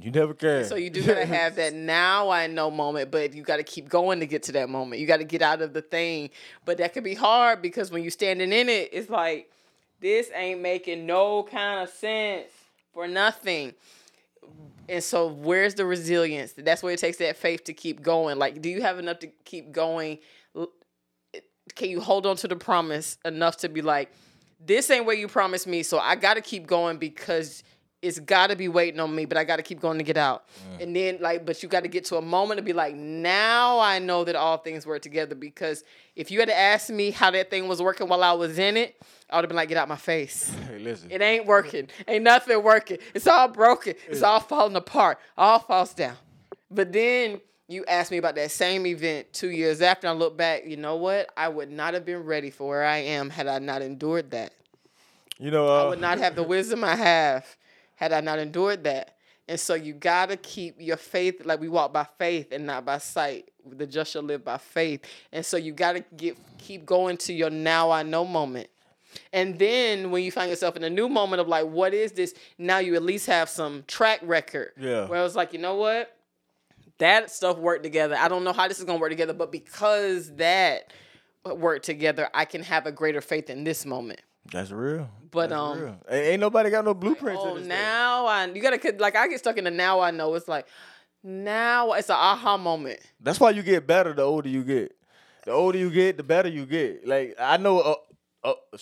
[0.00, 0.64] You never can.
[0.64, 4.20] So you do gotta have that now I know moment, but you gotta keep going
[4.20, 5.00] to get to that moment.
[5.00, 6.30] You gotta get out of the thing.
[6.64, 9.50] But that could be hard because when you're standing in it, it's like
[10.00, 12.48] this ain't making no kind of sense
[12.92, 13.74] for nothing.
[14.88, 16.52] And so where's the resilience?
[16.56, 18.38] That's where it takes that faith to keep going.
[18.38, 20.18] Like, do you have enough to keep going?
[21.74, 24.12] Can you hold on to the promise enough to be like,
[24.60, 27.64] this ain't where you promised me, so I gotta keep going because
[28.04, 30.44] it's gotta be waiting on me, but I gotta keep going to get out.
[30.48, 30.82] Mm.
[30.82, 33.98] And then like, but you gotta get to a moment to be like, now I
[33.98, 35.34] know that all things work together.
[35.34, 38.76] Because if you had asked me how that thing was working while I was in
[38.76, 38.96] it,
[39.34, 40.54] I would have been like, get out my face.
[40.70, 41.10] Hey, listen.
[41.10, 41.88] It ain't working.
[42.06, 42.98] Ain't nothing working.
[43.14, 43.94] It's all broken.
[44.08, 45.18] It's all falling apart.
[45.36, 46.16] All falls down.
[46.70, 50.06] But then you asked me about that same event two years after.
[50.06, 51.30] I look back, you know what?
[51.36, 54.52] I would not have been ready for where I am had I not endured that.
[55.38, 57.44] you know, uh, I would not have the wisdom I have
[57.96, 59.16] had I not endured that.
[59.48, 62.98] And so you gotta keep your faith, like we walk by faith and not by
[62.98, 63.50] sight.
[63.66, 65.02] The just shall live by faith.
[65.32, 68.68] And so you gotta get keep going to your now I know moment.
[69.32, 72.34] And then when you find yourself in a new moment of like, what is this?
[72.58, 74.72] Now you at least have some track record.
[74.78, 75.06] Yeah.
[75.06, 76.16] Where I was like, you know what?
[76.98, 78.16] That stuff worked together.
[78.16, 80.92] I don't know how this is gonna work together, but because that
[81.44, 84.20] worked together, I can have a greater faith in this moment.
[84.50, 85.08] that's real.
[85.30, 85.96] But, That's um, real.
[86.08, 87.42] Ain't, nobody got no blueprints.
[87.44, 87.70] Oh, of this thing.
[87.70, 90.32] now I you gotta like I get stuck in the now I know.
[90.34, 90.68] It's like
[91.24, 93.00] now it's an aha moment.
[93.18, 94.94] That's why you get better the older you get.
[95.44, 97.04] The older you get, the better you get.
[97.06, 97.94] Like I know, uh,
[98.44, 98.78] uh,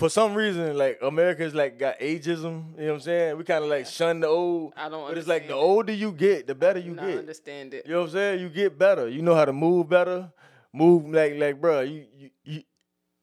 [0.00, 2.38] for some reason, like America's like got ageism.
[2.78, 3.36] You know what I'm saying?
[3.36, 4.72] We kind of like shun the old.
[4.74, 7.18] I don't But it's like the older you get, the better you I get.
[7.18, 7.84] understand it.
[7.84, 8.40] You know what I'm saying?
[8.40, 9.08] You get better.
[9.08, 10.32] You know how to move better.
[10.72, 11.82] Move like like bro.
[11.82, 12.62] You you you,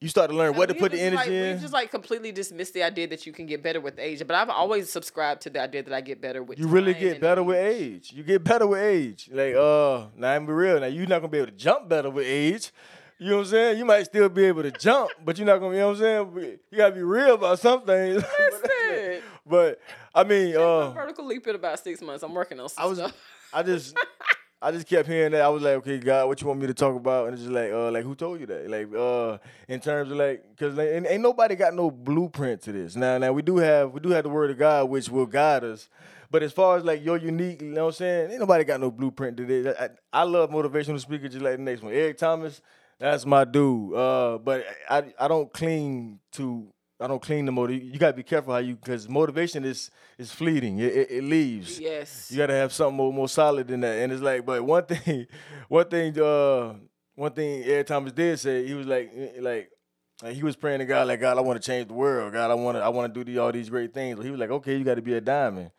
[0.00, 1.56] you start to learn what to put the energy like, in.
[1.56, 4.24] We just like completely dismissed the idea that you can get better with age.
[4.24, 6.60] But I've always subscribed to the idea that I get better with.
[6.60, 8.12] you really get better with age.
[8.12, 9.28] You get better with age.
[9.32, 10.78] Like, uh, now I'm be real.
[10.78, 12.70] Now you're not gonna be able to jump better with age.
[13.20, 13.78] You know what I'm saying?
[13.78, 15.74] You might still be able to jump, but you're not gonna.
[15.74, 16.58] You know what I'm saying?
[16.70, 18.22] You gotta be real about some things.
[18.38, 19.22] Listen.
[19.46, 19.80] but
[20.14, 22.22] I mean, uh, Vertical leap in about six months.
[22.22, 23.16] I'm working on I was, stuff.
[23.52, 23.96] I just,
[24.62, 25.40] I just kept hearing that.
[25.40, 27.26] I was like, okay, God, what you want me to talk about?
[27.26, 28.70] And it's just like, uh, like who told you that?
[28.70, 32.72] Like, uh, in terms of like, cause like, ain't, ain't nobody got no blueprint to
[32.72, 32.94] this.
[32.94, 35.64] Now, now we do have, we do have the word of God, which will guide
[35.64, 35.88] us.
[36.30, 38.30] But as far as like your unique, you know what I'm saying?
[38.32, 39.76] Ain't nobody got no blueprint to this.
[39.78, 39.88] I, I,
[40.20, 41.92] I love motivational speakers just like the next one.
[41.92, 42.60] Eric Thomas,
[42.98, 43.94] that's my dude.
[43.94, 46.66] Uh, but I, I don't cling to.
[47.00, 47.80] I don't cling the motive.
[47.80, 50.80] You gotta be careful how you, because motivation is is fleeting.
[50.80, 51.78] It, it, it leaves.
[51.78, 52.28] Yes.
[52.30, 53.98] You gotta have something more, more solid than that.
[53.98, 55.26] And it's like, but one thing,
[55.68, 56.74] one thing, uh,
[57.14, 59.70] one thing Eric Thomas did say, he was like, eh, like,
[60.24, 62.32] like he was praying to God, like God, I want to change the world.
[62.32, 64.16] God, I want to, I want to do the, all these great things.
[64.16, 65.70] But He was like, okay, you got to be a diamond.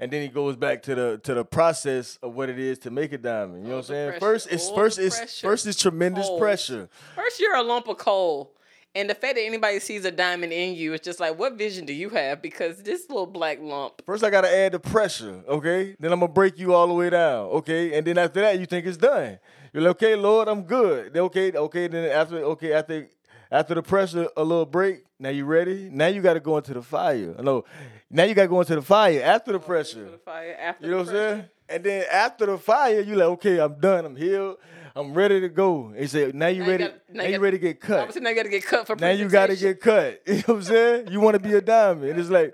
[0.00, 2.90] And then he goes back to the to the process of what it is to
[2.90, 3.64] make a diamond.
[3.64, 4.08] You know what I'm saying?
[4.10, 4.20] pressure.
[4.20, 5.46] First, it's All first it's pressure.
[5.48, 6.88] first is tremendous pressure.
[7.16, 8.52] First, you're a lump of coal.
[8.94, 11.84] And the fact that anybody sees a diamond in you is just like, what vision
[11.84, 12.40] do you have?
[12.40, 14.02] Because this little black lump.
[14.06, 15.94] First, I gotta add the pressure, okay?
[16.00, 17.96] Then I'm gonna break you all the way down, okay?
[17.96, 19.38] And then after that, you think it's done.
[19.72, 21.16] You're like, okay, Lord, I'm good.
[21.16, 21.86] Okay, okay.
[21.86, 23.08] Then after, okay, after
[23.50, 25.04] after the pressure, a little break.
[25.18, 25.88] Now you ready?
[25.92, 27.34] Now you gotta go into the fire.
[27.40, 27.64] No,
[28.10, 30.10] now you gotta go into the fire after the oh, pressure.
[30.10, 31.44] The fire after You know what I'm saying?
[31.68, 34.04] And then after the fire, you like, okay, I'm done.
[34.06, 34.56] I'm healed.
[34.96, 35.92] I'm ready to go.
[35.96, 36.84] He said, now you Now you ready?
[36.84, 37.98] gotta- now now you you gotta- ready to get cut?
[38.00, 40.22] Obviously, now you got to get cut for Now you got to get cut.
[40.26, 41.08] You know what I'm saying?
[41.12, 42.10] You want to be a diamond.
[42.10, 42.52] And it's like,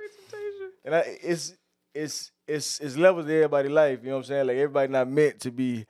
[0.85, 1.55] and I, it's
[1.95, 4.01] it's it's it's levels to everybody's life.
[4.03, 4.47] You know what I'm saying?
[4.49, 5.87] Like everybody not meant to be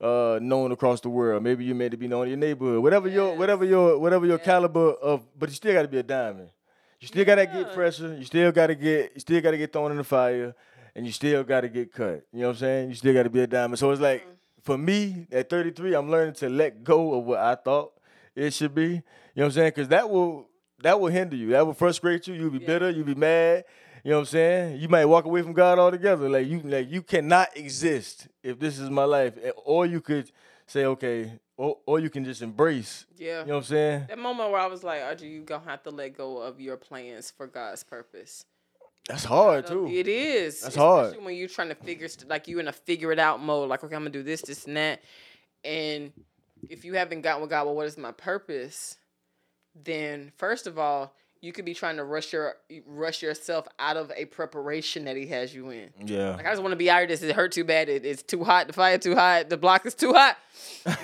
[0.00, 1.42] uh, known across the world.
[1.42, 2.82] Maybe you're meant to be known in your neighborhood.
[2.82, 6.02] Whatever your whatever your whatever your caliber of, but you still got to be a
[6.02, 6.50] diamond.
[7.00, 7.74] You still got to get Yeah.
[7.74, 8.14] pressure.
[8.16, 10.54] You still got to get you still got to get thrown in the fire,
[10.94, 12.24] and you still got to get cut.
[12.32, 12.88] You know what I'm saying?
[12.90, 13.78] You still got to be a diamond.
[13.78, 14.26] So it's like
[14.62, 17.92] for me at 33, I'm learning to let go of what I thought
[18.34, 18.82] it should be.
[18.82, 19.02] You know
[19.34, 19.68] what I'm saying?
[19.74, 20.46] Because that will
[20.82, 21.50] that will hinder you.
[21.50, 22.34] That will frustrate you.
[22.34, 22.90] You'll be bitter.
[22.90, 23.64] You'll be mad.
[24.08, 24.80] You know what I'm saying?
[24.80, 26.30] You might walk away from God altogether.
[26.30, 29.34] Like you, like you cannot exist if this is my life.
[29.42, 30.32] Eh, Or you could
[30.66, 33.04] say, okay, or, or you can just embrace.
[33.18, 33.40] Yeah.
[33.40, 34.06] You know what I'm saying?
[34.08, 36.78] That moment where I was like, Audrey, you gonna have to let go of your
[36.78, 38.46] plans for God's purpose.
[39.06, 39.86] That's hard too.
[39.88, 40.62] It is.
[40.62, 41.22] That's hard.
[41.22, 43.68] When you're trying to figure like you in a figure it out mode.
[43.68, 45.02] Like, okay, I'm gonna do this, this, and that.
[45.64, 46.12] And
[46.70, 48.96] if you haven't gotten with God, well, what is my purpose?
[49.74, 54.10] Then first of all, you could be trying to rush your rush yourself out of
[54.16, 55.90] a preparation that He has you in.
[56.04, 56.30] Yeah.
[56.36, 57.22] Like I just want to be out of this.
[57.22, 57.88] It hurt too bad.
[57.88, 58.66] It, it's too hot.
[58.66, 59.48] The fire too hot.
[59.48, 60.36] The block is too hot.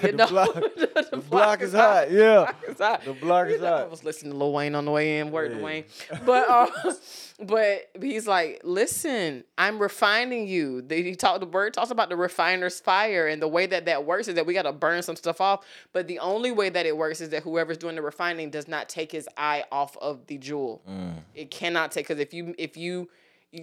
[0.02, 0.26] You The know?
[0.28, 2.10] block- the block is hot.
[2.10, 2.44] Yeah.
[2.44, 3.04] block is hot.
[3.04, 5.30] The block You is know, I was listening to Lil Wayne on the way in.
[5.30, 5.62] Word to Yeah.
[5.64, 5.84] Wayne.
[6.26, 6.92] But uh,
[7.40, 10.82] but he's like, listen, I'm refining you.
[10.82, 11.40] The- He talked.
[11.40, 14.46] The word talks about the refiner's fire, and the way that that works is that
[14.46, 15.66] we got to burn some stuff off.
[15.92, 18.88] But the only way that it works is that whoever's doing the refining does not
[18.88, 20.82] take his eye off of the jewel.
[20.88, 21.14] Mm.
[21.34, 23.08] It cannot take because if you if you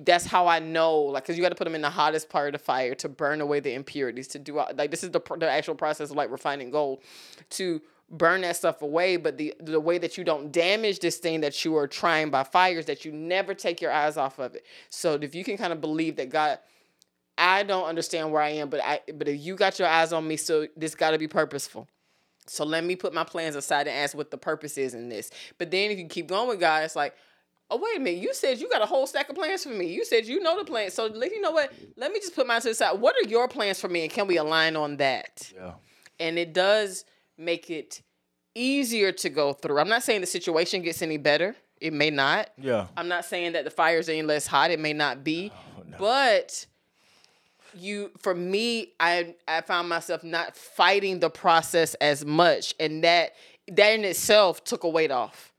[0.03, 2.53] that's how I know, like, because you got to put them in the hottest part
[2.55, 4.27] of the fire to burn away the impurities.
[4.29, 7.03] To do like this is the the actual process of like refining gold,
[7.51, 7.81] to
[8.11, 9.17] burn that stuff away.
[9.17, 12.43] But the the way that you don't damage this thing that you are trying by
[12.43, 14.65] fire is that you never take your eyes off of it.
[14.89, 16.59] So if you can kind of believe that God,
[17.37, 20.27] I don't understand where I am, but I but if you got your eyes on
[20.27, 21.87] me, so this got to be purposeful.
[22.47, 25.31] So let me put my plans aside and ask what the purpose is in this.
[25.57, 27.15] But then if you keep going with God, it's like,
[27.69, 29.87] oh wait a minute, you said you got a whole stack of plans for me.
[29.87, 30.91] You said you know the plan.
[30.91, 31.71] So let you know what?
[31.95, 32.99] Let me just put mine to the side.
[32.99, 35.51] What are your plans for me, and can we align on that?
[35.55, 35.73] Yeah.
[36.19, 37.05] And it does
[37.41, 38.01] make it
[38.55, 39.79] easier to go through.
[39.79, 41.55] I'm not saying the situation gets any better.
[41.79, 42.49] It may not.
[42.57, 42.87] Yeah.
[42.95, 44.71] I'm not saying that the fire's any less hot.
[44.71, 45.51] It may not be,
[45.89, 45.97] no.
[45.97, 46.65] but
[47.73, 53.31] you, for me, I I found myself not fighting the process as much, and that
[53.67, 55.50] that in itself took a weight off.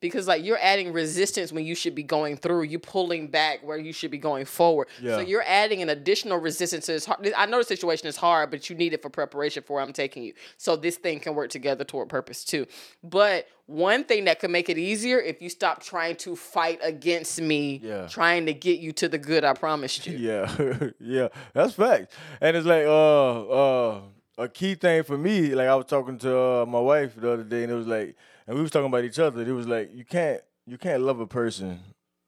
[0.00, 3.76] Because like you're adding resistance when you should be going through, You're pulling back where
[3.76, 4.88] you should be going forward.
[5.00, 5.16] Yeah.
[5.16, 7.04] So you're adding an additional resistance to this.
[7.04, 7.30] Hard.
[7.36, 9.92] I know the situation is hard, but you need it for preparation for where I'm
[9.92, 10.32] taking you.
[10.56, 12.66] So this thing can work together toward purpose too.
[13.04, 17.40] But one thing that could make it easier if you stop trying to fight against
[17.40, 18.06] me, Yeah.
[18.08, 20.16] trying to get you to the good I promised you.
[20.30, 22.12] Yeah, yeah, that's fact.
[22.40, 24.00] And it's like uh uh
[24.38, 25.54] a key thing for me.
[25.54, 28.16] Like I was talking to uh, my wife the other day, and it was like,
[28.50, 29.42] and we was talking about each other.
[29.42, 31.78] It was like you can't you can't love a person.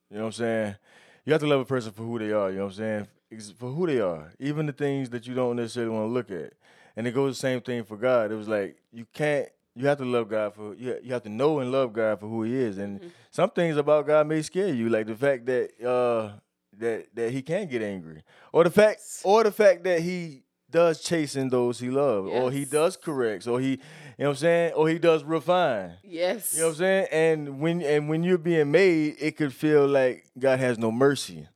[0.09, 0.77] You know what I'm saying?
[1.25, 2.49] You have to love a person for who they are.
[2.49, 3.55] You know what I'm saying?
[3.59, 6.53] For who they are, even the things that you don't necessarily want to look at.
[6.95, 8.31] And it goes the same thing for God.
[8.31, 9.49] It was like you can't.
[9.75, 10.97] You have to love God for you.
[11.03, 12.79] You have to know and love God for who He is.
[12.79, 16.39] And some things about God may scare you, like the fact that uh
[16.79, 21.01] that that He can get angry, or the fact, or the fact that He does
[21.01, 23.81] chasten those He loves, or He does correct, or He,
[24.19, 25.95] know what I'm saying, or He does refine.
[26.03, 26.53] Yes.
[26.55, 27.07] You know what I'm saying?
[27.13, 31.49] And when and when you're being made, it could feel like God has no mercy.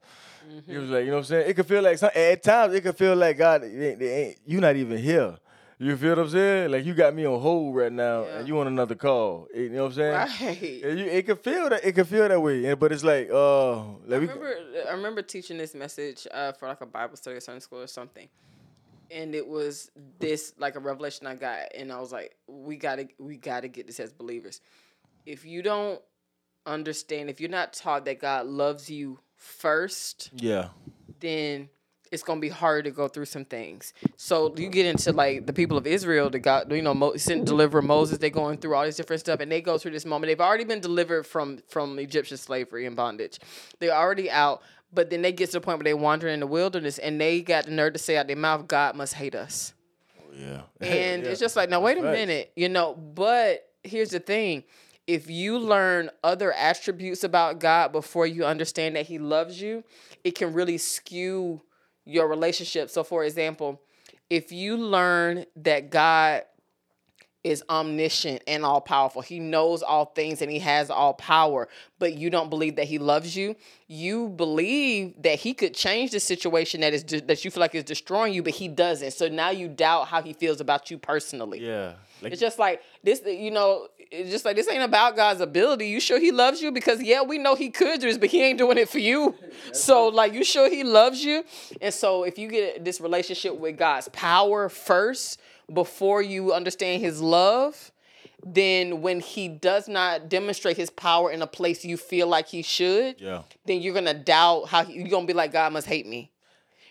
[0.49, 0.71] Mm-hmm.
[0.71, 1.49] It was like, you know what I'm saying?
[1.49, 4.05] It could feel like some, at times it could feel like God, it ain't, it
[4.05, 5.37] ain't, you not even here.
[5.79, 6.71] You feel what I'm saying?
[6.71, 8.39] Like you got me on hold right now, Yeah.
[8.39, 9.47] and you on another call.
[9.53, 10.13] You know what I'm saying?
[10.13, 10.63] Right.
[10.63, 11.85] It, you, it could feel that.
[11.85, 12.73] It could feel that way.
[12.73, 14.55] But it's like, uh, like I we, remember
[14.89, 17.87] I remember teaching this message uh, for like a Bible study or Sunday school or
[17.87, 18.27] something.
[19.09, 19.89] And it was
[20.19, 23.87] this like a revelation I got and I was like, we gotta we gotta get
[23.87, 24.61] this as believers.
[25.25, 26.01] If you don't
[26.65, 30.69] understand, if you're not taught that God loves you first, yeah,
[31.19, 31.69] then
[32.11, 33.93] it's gonna be hard to go through some things.
[34.15, 37.45] So you get into like the people of Israel that God, you know Mo- sent
[37.45, 38.17] deliver Moses.
[38.17, 40.29] They're going through all this different stuff, and they go through this moment.
[40.29, 43.39] They've already been delivered from from Egyptian slavery and bondage.
[43.79, 44.61] They're already out,
[44.97, 47.39] but then they get to the point where they wander in the wilderness, and they
[47.41, 49.75] got the nerve to say out their mouth, "God must hate us."
[50.19, 50.61] Oh, yeah.
[50.81, 51.29] And Yeah.
[51.29, 52.17] it's just like, now wait a Facts.
[52.17, 52.95] minute, you know.
[52.95, 54.63] But here's the thing:
[55.05, 59.83] if you learn other attributes about God before you understand that He loves you,
[60.23, 61.61] it can really skew
[62.03, 62.89] your relationship.
[62.89, 63.79] So, for example,
[64.31, 66.41] if you learn that God
[67.43, 69.21] is omniscient and all powerful.
[69.21, 71.69] He knows all things and he has all power,
[71.99, 73.55] but you don't believe that he loves you.
[73.87, 77.73] You believe that he could change the situation that is de- that you feel like
[77.75, 79.11] is destroying you, but he doesn't.
[79.11, 81.59] So now you doubt how he feels about you personally.
[81.65, 81.93] yeah.
[82.21, 85.87] Like, It's just like this, you know, it's just like this ain't about God's ability.
[85.87, 86.71] You sure he loves you?
[86.71, 89.35] Because yeah, we know he could do this, but he ain't doing it for you.
[89.73, 91.43] So like you sure he loves you?
[91.81, 95.39] And so if you get this relationship with God's power first
[95.71, 97.91] before you understand his love,
[98.45, 102.61] then when he does not demonstrate his power in a place you feel like he
[102.61, 103.43] should, yeah.
[103.65, 106.31] then you're gonna doubt how he, you're gonna be like, God must hate me.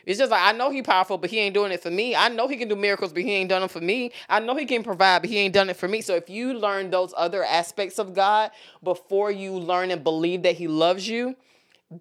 [0.04, 2.14] It's just like I know he powerful, but he ain't doing it for me.
[2.14, 4.12] I know he can do miracles, but he ain't done them for me.
[4.28, 6.00] I know he can provide, but he ain't done it for me.
[6.00, 8.52] So if you learn those other aspects of God
[8.84, 11.34] before you learn and believe that he loves you,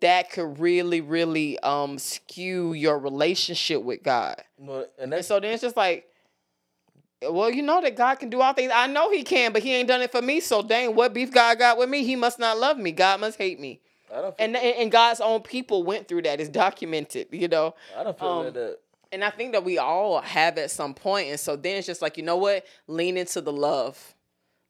[0.01, 4.35] that could really, really um skew your relationship with God.
[4.59, 6.07] No, and And so then it's just like
[7.21, 8.71] Well, you know that God can do all things.
[8.73, 10.39] I know He can, but He ain't done it for me.
[10.39, 12.03] So dang, what beef God got with me?
[12.03, 12.91] He must not love me.
[12.91, 13.81] God must hate me.
[14.13, 16.39] I don't feel, And and God's own people went through that.
[16.39, 17.27] It's documented.
[17.31, 17.75] You know.
[17.97, 18.79] I don't feel um, that.
[19.11, 21.29] And I think that we all have at some point.
[21.29, 22.65] And so then it's just like, you know what?
[22.87, 24.13] Lean into the love.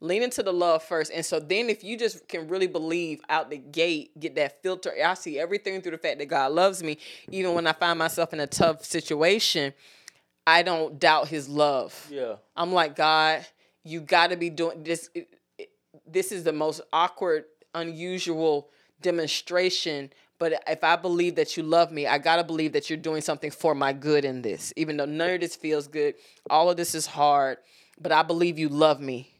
[0.02, 1.12] Lean into the love first.
[1.12, 4.94] And so then if you just can really believe out the gate, get that filter,
[5.04, 7.00] I see everything through the fact that God loves me.
[7.32, 9.74] Even when I find myself in a tough situation,
[10.48, 12.08] I don't doubt his love.
[12.12, 12.36] Yeah.
[12.56, 13.46] I'm like, God,
[13.84, 15.10] you got to be doing this.
[15.14, 15.70] it- it-
[16.06, 18.70] This is the most awkward, unusual
[19.02, 20.12] demonstration.
[20.38, 23.22] But if I believe that you love me, I got to believe that you're doing
[23.22, 24.74] something for my good in this.
[24.76, 26.16] Even though none of this feels good,
[26.50, 27.58] all of this is hard,
[28.00, 29.32] but I believe you love me.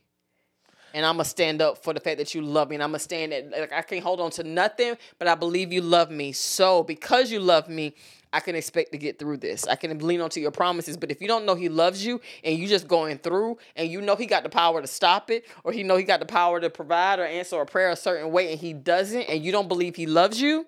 [0.94, 2.78] And I'm going to stand up for the fact that you love me.
[2.78, 5.36] And I'm going to stand at, like, I can't hold on to nothing, but I
[5.36, 6.32] believe you love me.
[6.32, 7.96] So because you love me,
[8.36, 9.66] I can expect to get through this.
[9.66, 10.98] I can lean onto your promises.
[10.98, 14.02] But if you don't know he loves you and you just going through and you
[14.02, 16.60] know he got the power to stop it or he know he got the power
[16.60, 19.70] to provide or answer a prayer a certain way and he doesn't and you don't
[19.70, 20.66] believe he loves you,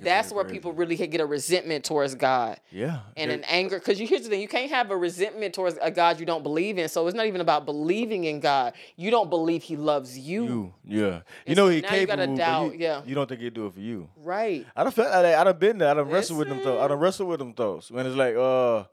[0.00, 3.00] that's where people really get a resentment towards God Yeah.
[3.16, 3.78] and an anger.
[3.78, 6.42] Because you here's the thing, you can't have a resentment towards a God you don't
[6.42, 6.88] believe in.
[6.88, 8.72] So it's not even about believing in God.
[8.96, 10.74] You don't believe He loves you, you.
[10.84, 10.98] Yeah.
[10.98, 12.16] You And know so he you capable.
[12.26, 13.02] gotta doubt, you, yeah.
[13.04, 14.08] You don't think he'd do it for you.
[14.16, 14.66] right?
[14.74, 15.90] I don't feel like I done been there.
[15.90, 16.80] I done wrestled with them though.
[16.80, 17.90] I done wrestled with them thoughts.
[17.90, 18.84] When it's like, uh,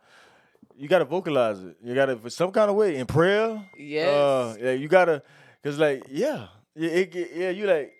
[0.78, 1.78] you gotta vocalize it.
[1.84, 3.62] You gotta for some kind of way in prayer.
[3.78, 4.08] Yes.
[4.10, 5.22] Uh, yeah, you gotta,
[5.64, 7.94] cause like, yeah, yeah, it, yeah, you like,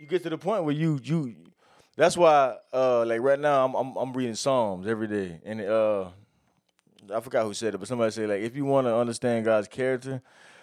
[0.00, 1.34] you get to the point where you you.
[1.96, 6.06] That's why, uh, like right now, I'm I'm, I'm reading Psalms every day, and uh,
[7.14, 9.68] I forgot who said it, but somebody said like, if you want to understand God's
[9.68, 10.20] character,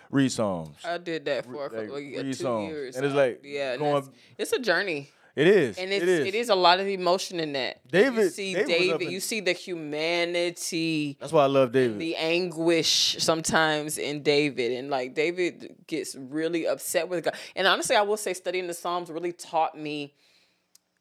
[0.09, 0.75] read Psalms.
[0.83, 2.69] I did that for a like, couple of read two songs.
[2.69, 2.95] years.
[2.97, 5.09] And it's like yeah, going- it's a journey.
[5.33, 5.77] It is.
[5.77, 6.27] And it's, it is.
[6.27, 7.79] it is a lot of emotion in that.
[7.85, 11.99] you David- see David David, in- you see the humanity, That's why I love David.
[11.99, 17.35] the anguish sometimes in David, and like David gets really upset with God.
[17.55, 20.13] And honestly, I will say studying the Psalms really taught me,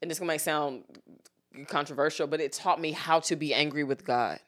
[0.00, 0.84] and this might sound
[1.68, 4.38] controversial, but it taught me how to be angry with God.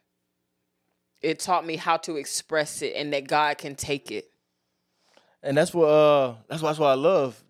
[1.20, 4.30] It taught me how to express it, and that God can take it.
[5.42, 7.42] And that's what uh that's why that's why I love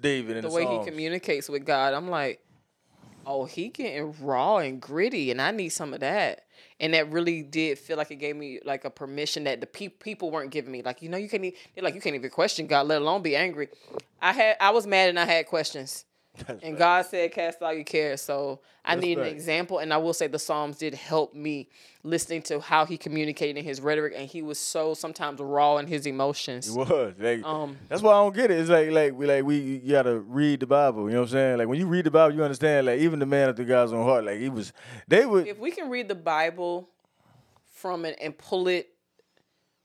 [0.00, 2.40] David and the the, way he communicates with God, I'm like,
[3.26, 6.44] oh, he getting raw and gritty, and I need some of that.
[6.80, 9.88] And that really did feel like it gave me like a permission that the pe-
[9.88, 10.82] people weren't giving me.
[10.82, 13.36] Like, you know, you can't even, like, you can't even question God, let alone be
[13.36, 13.68] angry.
[14.20, 16.04] I had, I was mad and I had questions.
[16.62, 18.20] And God said, cast all your cares.
[18.20, 19.78] So I need an example.
[19.78, 21.68] And I will say the Psalms did help me
[22.02, 24.14] listening to how he communicated in his rhetoric.
[24.16, 26.66] And he was so sometimes raw in his emotions.
[26.66, 28.58] He was like Um, that's why I don't get it.
[28.58, 31.06] It's like like we like we you gotta read the Bible.
[31.08, 31.58] You know what I'm saying?
[31.58, 32.86] Like when you read the Bible, you understand.
[32.86, 34.72] Like even the man after God's own heart, like he was.
[35.08, 35.46] They would.
[35.46, 36.88] if we can read the Bible
[37.64, 38.88] from it and pull it,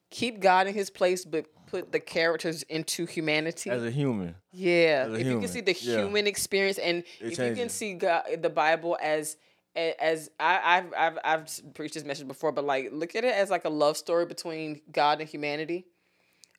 [0.10, 3.70] keep God in His place, but put the characters into humanity.
[3.70, 4.36] as a human.
[4.52, 5.98] yeah, a if you can see the yeah.
[5.98, 9.38] human experience, and if you can see God, the Bible as
[9.76, 13.50] as I, I've I've I've preached this message before, but like look at it as
[13.50, 15.86] like a love story between God and humanity.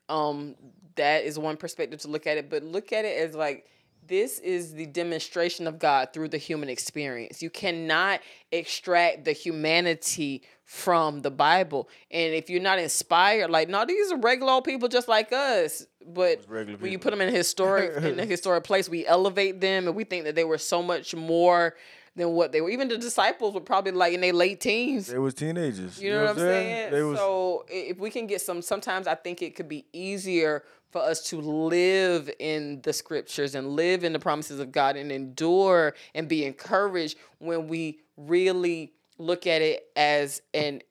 [0.08, 0.56] Um,
[0.96, 3.66] that is one perspective to look at it, but look at it as like
[4.10, 7.42] this is the demonstration of God through the human experience.
[7.42, 11.88] You cannot extract the humanity from the Bible.
[12.10, 15.86] And if you're not inspired, like, no, these are regular old people just like us.
[16.04, 19.86] But when you put them in a historic in a historic place, we elevate them
[19.86, 21.76] and we think that they were so much more
[22.16, 22.70] than what they were.
[22.70, 25.06] Even the disciples were probably like in their late teens.
[25.06, 26.02] They was teenagers.
[26.02, 26.90] You know, what I'm saying?
[26.90, 27.16] They was.
[27.16, 31.22] so if we can get some, sometimes I think it could be easier for us
[31.30, 36.28] to live in the scriptures and live in the promises of God and endure and
[36.28, 40.82] be encouraged when we really look at it as an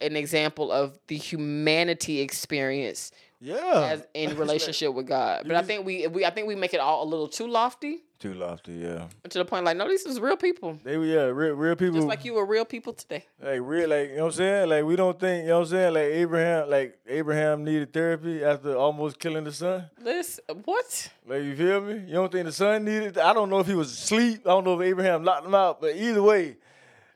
[0.00, 3.90] an example of the humanity experience yeah.
[3.92, 5.44] as in relationship with God.
[5.46, 8.04] But I think we we I think we make it all a little too lofty
[8.20, 8.72] Too lofty.
[8.74, 9.06] Yeah.
[9.30, 10.78] to the point like no, these is real people.
[10.84, 11.94] They were yeah real real people.
[11.94, 13.24] Just like you were real people today.
[13.42, 14.68] Like real, like you know what I'm saying.
[14.68, 15.94] Like we don't think you know what I'm saying.
[15.94, 19.86] Like Abraham, like Abraham needed therapy after almost killing the son.
[19.98, 21.08] This what?
[21.26, 21.94] Like you feel me?
[22.08, 23.16] You don't think the son needed?
[23.16, 24.42] I don't know if he was asleep.
[24.44, 25.80] I don't know if Abraham locked him out.
[25.80, 26.58] But either way,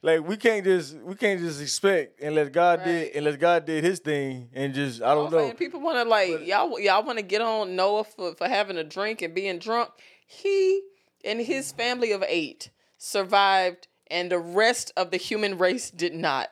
[0.01, 2.87] like we can't just we can't just expect unless God Right.
[2.87, 5.53] did unless God did His thing and just I don't know.
[5.53, 6.81] people want to like y'all.
[6.81, 9.91] Y'all want to get on Noah for for having a drink and being drunk.
[10.27, 10.81] He
[11.25, 16.51] and his family of eight survived, and the rest of the human race did not.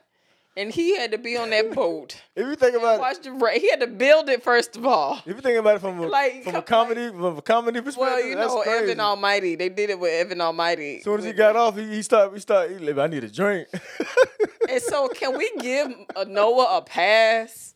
[0.54, 2.20] And he had to be on that boat.
[2.36, 4.84] If you think about it, Watch the ra- He had to build it first of
[4.84, 5.14] all.
[5.24, 7.80] if you think about it from a Like, from a come- comedy from a comedy
[7.80, 8.84] perspective, Well, you know, crazy.
[8.84, 9.54] Evan Almighty.
[9.54, 10.98] They did it with Evan Almighty.
[10.98, 12.34] as soon as he got off, he, he started.
[12.34, 12.80] He started.
[12.82, 13.68] He, I need a drink.
[14.68, 15.88] And so, can we give
[16.26, 17.71] Noah a pass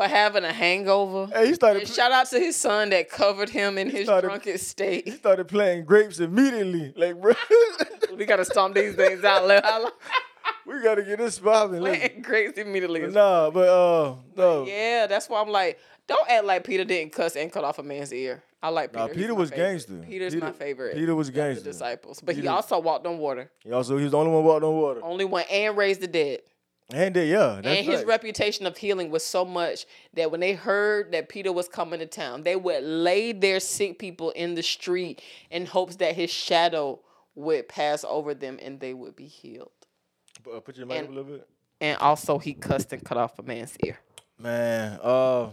[0.00, 1.26] for having a hangover.
[1.30, 1.84] Hey, he started.
[1.84, 5.06] Pl- shout out to his son that covered him in his started- drunken state.
[5.06, 6.94] he started playing grapes immediately.
[6.96, 7.34] Like, bro,
[8.16, 9.92] We gotta stomp these things out.
[10.66, 11.80] We gotta get this popping.
[11.80, 13.06] Playing grapes immediately.
[13.08, 14.64] Nah, but uh, no.
[14.66, 17.82] Yeah, that's why I'm like, don't act like Peter didn't cuss and cut off a
[17.82, 18.42] man's ear.
[18.62, 19.06] I like Peter.
[19.08, 19.66] Nah, Peter was favorite.
[19.68, 19.94] gangster.
[20.06, 20.94] Peter's Peter- my favorite.
[20.94, 21.64] Peter was of the gangster.
[21.64, 23.50] disciples, but he also walked on water.
[23.64, 25.00] He also he was the only one walked on water.
[25.02, 26.40] Only one and raised the dead.
[26.92, 28.06] And then, yeah, and his right.
[28.06, 32.06] reputation of healing was so much that when they heard that Peter was coming to
[32.06, 37.00] town, they would lay their sick people in the street in hopes that his shadow
[37.34, 39.70] would pass over them and they would be healed.
[40.52, 41.48] Uh, put your mic up and- a little bit.
[41.82, 43.98] And also, he cussed and cut off a man's ear.
[44.38, 45.48] Man, uh,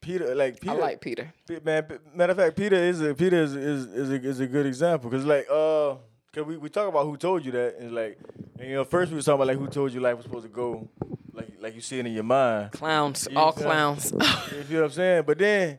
[0.00, 1.32] Peter, like Peter, I like Peter.
[1.64, 1.86] Man.
[2.14, 5.10] Matter of fact, Peter is a Peter is is is a, is a good example
[5.10, 5.94] because like uh,
[6.32, 8.18] cause we, we talk about who told you that and like
[8.58, 10.44] and, you know first we was talking about like who told you life was supposed
[10.44, 10.88] to go
[11.32, 12.72] like like you see it in your mind.
[12.72, 14.12] Clowns, You know all clowns.
[14.12, 14.18] you
[14.64, 15.22] feel what I'm saying?
[15.26, 15.78] But then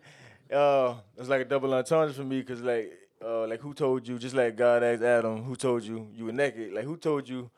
[0.54, 2.92] uh, it's like a double entendre for me because like
[3.24, 6.32] uh, like who told you just like God asked Adam who told you you were
[6.32, 7.50] naked like who told you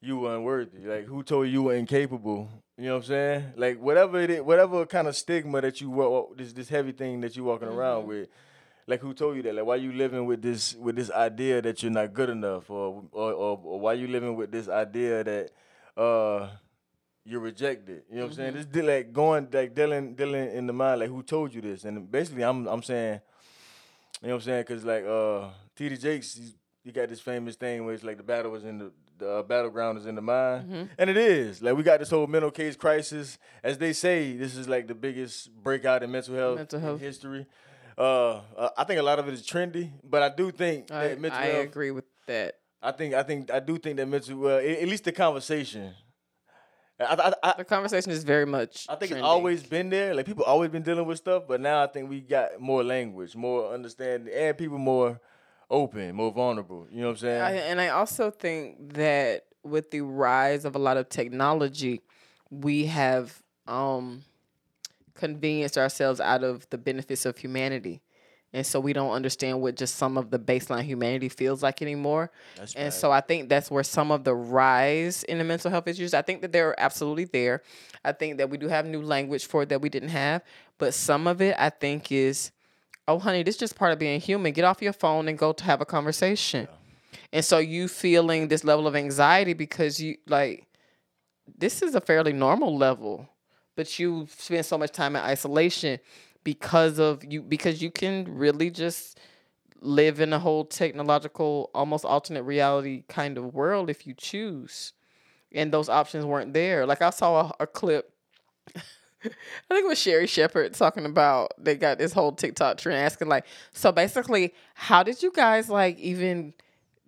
[0.00, 3.44] you were unworthy like who told you you were incapable you know what I'm saying
[3.56, 7.20] like whatever it is whatever kind of stigma that you walk this this heavy thing
[7.22, 8.28] that you walking around with
[8.86, 11.82] like who told you that like why you living with this with this idea that
[11.82, 15.50] you're not good enough or or, or, or why you living with this idea that
[15.96, 16.48] uh
[17.24, 18.02] you're rejected.
[18.08, 18.54] You know what I'm saying?
[18.54, 21.84] This de- like going like dealing dealing in the mind like who told you this?
[21.84, 23.20] And basically I'm I'm saying,
[24.22, 24.64] you know what I'm saying?
[24.64, 25.96] Cause like uh T.D.
[25.96, 28.92] Jakes, he, he got this famous thing where it's like the battle was in the
[29.18, 32.26] the uh, battleground is in the mind, and it is like we got this whole
[32.26, 33.38] mental case crisis.
[33.64, 37.00] As they say, this is like the biggest breakout in mental health, Mental in health.
[37.00, 37.46] history.
[37.98, 41.08] Uh, uh, I think a lot of it is trendy, but I do think I,
[41.08, 41.64] that mental I health.
[41.64, 42.56] agree with that.
[42.82, 45.94] I think I think I do think that mental well, at least the conversation.
[46.98, 48.86] I, I, I, The conversation is very much.
[48.88, 50.14] I think it's always been there.
[50.14, 53.36] Like people always been dealing with stuff, but now I think we got more language,
[53.36, 55.20] more understanding, and people more
[55.70, 56.86] open, more vulnerable.
[56.90, 57.42] You know what I'm saying?
[57.42, 62.00] I, and I also think that with the rise of a lot of technology,
[62.50, 64.22] we have um,
[65.16, 68.02] convenienced ourselves out of the benefits of humanity.
[68.52, 72.30] And so we don't understand what just some of the baseline humanity feels like anymore.
[72.56, 72.92] That's And right.
[72.92, 76.22] so I think that's where some of the rise in the mental health issues, I
[76.22, 77.62] think that they're absolutely there.
[78.04, 80.42] I think that we do have new language for it that we didn't have.
[80.78, 82.52] But some of it I think is,
[83.08, 84.52] oh honey, this is just part of being human.
[84.52, 86.68] Get off your phone and go to have a conversation.
[87.32, 90.66] And so you feeling this level of anxiety because you like
[91.58, 93.28] this is a fairly normal level,
[93.76, 96.00] but you spend so much time in isolation
[96.42, 99.18] because of you because you can really just
[99.80, 104.92] live in a whole technological almost alternate reality kind of world if you choose.
[105.52, 106.86] And those options weren't there.
[106.86, 108.12] Like i saw a, a clip
[108.76, 108.78] i
[109.68, 113.46] think it was Sherri Shepherd talking about they got this whole tiktok trend asking like
[113.72, 116.52] so basically how did you guys like even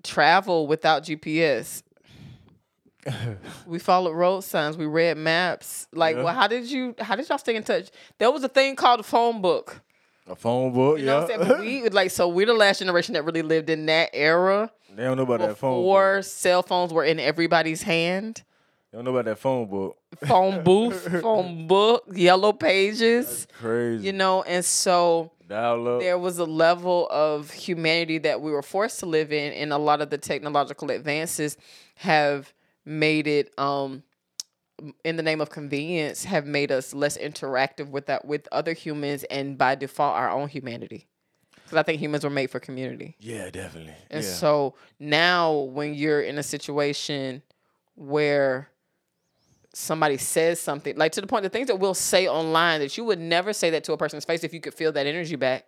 [0.03, 1.83] travel without gps
[3.66, 6.22] we followed road signs we read maps like Yeah.
[6.24, 9.00] well how did you how did y'all stay in touch there was a thing called
[9.00, 9.80] a phone book
[10.30, 11.36] a phone book, you know yeah.
[11.38, 11.82] what I'm saying?
[11.84, 15.16] We like so we're the last generation that really lived in that era they don't
[15.16, 15.76] know about that phone.
[15.76, 15.82] Book.
[15.84, 18.42] before cell phones were in everybody's hand.
[18.90, 19.96] They don't know about that phone book.
[20.26, 24.04] Phone booth, phone book, yellow pages, Crazy.
[24.04, 29.06] you know, and so there was a level of humanity that we were forced to
[29.06, 31.56] live in and a lot of the technological advances
[31.94, 32.52] have
[32.89, 34.03] made it um
[35.05, 39.24] in the name of convenience have made us less interactive with that with other humans
[39.24, 41.07] and by default our own humanity
[41.64, 43.93] because i think humans were made for community Yeah, definitely.
[44.11, 44.30] and yeah.
[44.30, 47.43] so now when you're in a situation
[47.95, 48.68] where
[49.74, 53.05] somebody says something like to the point the things that we'll say online that you
[53.05, 55.66] would never say that to a person's face if you could feel that energy back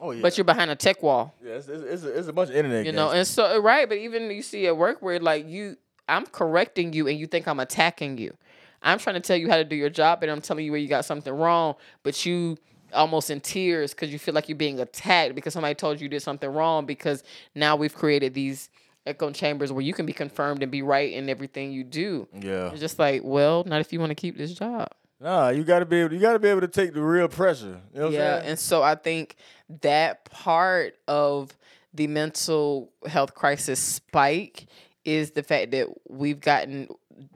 [0.00, 0.22] oh yeah.
[0.22, 2.56] but you're behind a tech wall yeah, it's, it's, it's, a, it's a bunch of
[2.56, 2.86] internet.
[2.86, 5.76] you know and so right but even you see at work where like you
[6.08, 8.34] i'm correcting you and you think i'm attacking you
[8.82, 10.80] i'm trying to tell you how to do your job and i'm telling you where
[10.80, 12.56] you got something wrong but you
[12.92, 16.08] almost in tears because you feel like you're being attacked because somebody told you you
[16.08, 17.24] did something wrong because
[17.54, 18.70] now we've created these
[19.06, 22.70] echo chambers where you can be confirmed and be right in everything you do yeah.
[22.70, 24.88] it's just like well not if you want to keep this job
[25.20, 26.12] Nah, you gotta be able.
[26.12, 27.80] You gotta be able to take the real pressure.
[27.94, 28.50] You know what yeah I'm saying?
[28.50, 29.36] and so i think
[29.80, 31.56] that part of
[31.94, 34.66] the mental health crisis spike
[35.04, 36.88] is the fact that we've gotten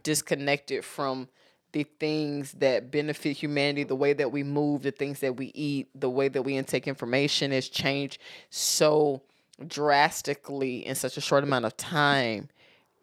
[0.02, 1.28] disconnected from
[1.72, 5.88] the things that benefit humanity the way that we move the things that we eat
[5.94, 9.22] the way that we intake information has changed so
[9.66, 12.48] drastically in such a short amount of time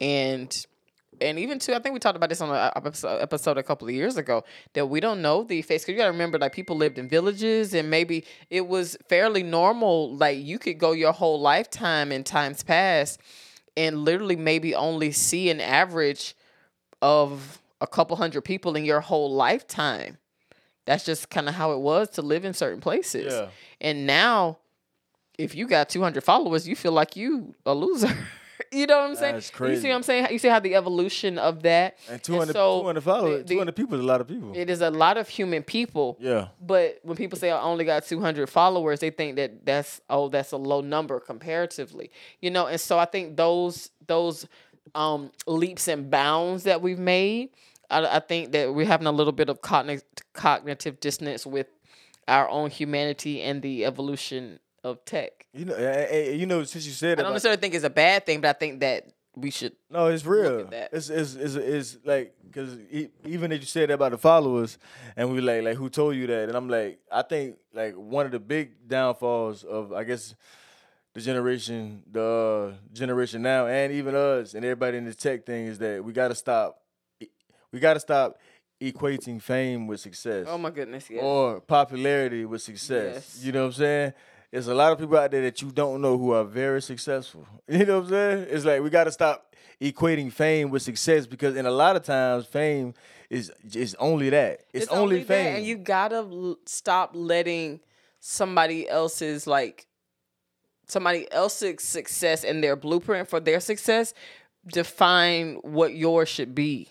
[0.02, 0.66] and
[1.22, 3.94] and even too, I think we talked about this on an episode, a couple of
[3.94, 4.44] years ago
[4.74, 5.84] that we don't know the face.
[5.84, 9.44] Because you got to remember, like people lived in villages, and maybe it was fairly
[9.44, 10.16] normal.
[10.16, 13.20] Like you could go your whole lifetime in times past,
[13.78, 16.36] and literally maybe only see an average
[17.02, 20.18] of a couple hundred people in your whole lifetime.
[20.86, 23.34] That's just kind of how it was to live in certain places.
[23.34, 23.48] Yeah.
[23.82, 24.60] And now,
[25.38, 28.16] if you got 200 followers, you feel like you a loser.
[28.72, 29.34] you know what I'm saying?
[29.36, 30.28] That's You see what I'm saying?
[30.32, 31.98] You see how the evolution of that.
[32.10, 34.54] And 200, so 200 followers, the- 200 people is a lot of people.
[34.56, 36.18] It is a lot of human people.
[36.20, 36.48] yeah.
[36.62, 40.52] But when people say I only got 200 followers, they think that that's oh that's
[40.52, 42.12] a low number comparatively.
[42.42, 44.48] You know, and so I think those those
[44.94, 47.50] um leaps and bounds that we've made,
[47.90, 50.04] I, I think that we're having a little bit of cognitive
[50.34, 51.68] cognitive dissonance with
[52.28, 55.48] our own humanity and the evolution of tech.
[55.54, 58.40] You know, you know, since you said I don't necessarily think it's a bad thing,
[58.40, 60.70] but I think that we should no, it's real.
[60.92, 62.78] It's it's it's, it's like because
[63.26, 64.78] even if you said that about the followers,
[65.18, 68.28] and we like like who told you that, and I'm like, I think like one
[68.28, 70.36] of the big downfalls of I guess
[71.16, 75.66] the generation, the uh, generation now, and even us and everybody in the tech thing
[75.66, 76.82] is that we got to stop,
[77.72, 78.38] we got to stop
[78.80, 80.46] equating fame with success.
[80.48, 81.24] Oh my goodness, yes.
[81.24, 83.34] or popularity with success.
[83.36, 83.44] Yes.
[83.44, 84.14] You know what I'm saying?
[84.56, 87.46] There's a lot of people out there that you don't know who are very successful.
[87.68, 88.48] You know what I'm saying?
[88.52, 92.04] It's like we got to stop equating fame with success because in a lot of
[92.04, 92.94] times fame
[93.30, 94.62] is is only that.
[94.72, 95.56] It's, only, that, fame.
[95.58, 97.82] and you gotta l- stop letting
[98.22, 99.88] somebody else's like
[100.88, 104.14] somebody else's success and their blueprint for their success
[104.68, 106.88] define what yours should be.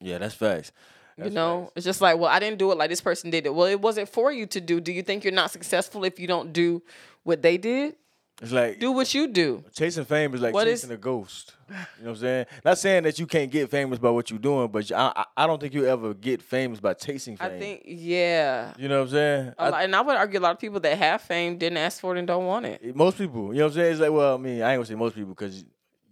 [0.00, 0.72] yeah, that's facts.
[1.20, 1.72] You That's know, facts.
[1.76, 3.54] it's just like, well, I didn't do it like this person did it.
[3.54, 4.80] Well, it wasn't for you to do.
[4.80, 6.82] Do you think you're not successful if you don't do
[7.22, 7.96] what they did?
[8.42, 9.62] It's like Do what you do.
[9.74, 11.54] chasing fame is like What is- chasing a ghost.
[11.68, 12.46] You know what I'm saying?
[12.64, 15.60] Not saying that you can't get famous by what you're doing, but I I, don't
[15.60, 17.46] think you ever get famous by chasing fame.
[17.52, 18.72] I think, yeah.
[18.78, 19.48] you know what I'm saying?
[19.58, 21.76] A I- lot- and I would argue a lot of people that have fame didn't
[21.78, 22.96] ask for it and don't want it.
[22.96, 23.92] most people, you know what I'm saying?
[23.92, 25.62] It's like, well, I mean, I ain't gonna say most people because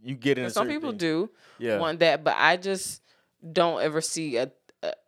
[0.03, 0.45] you get in.
[0.45, 0.99] a Some people thing.
[0.99, 1.31] do.
[1.59, 1.79] Yeah.
[1.79, 3.01] want that, but I just
[3.53, 4.51] don't ever see a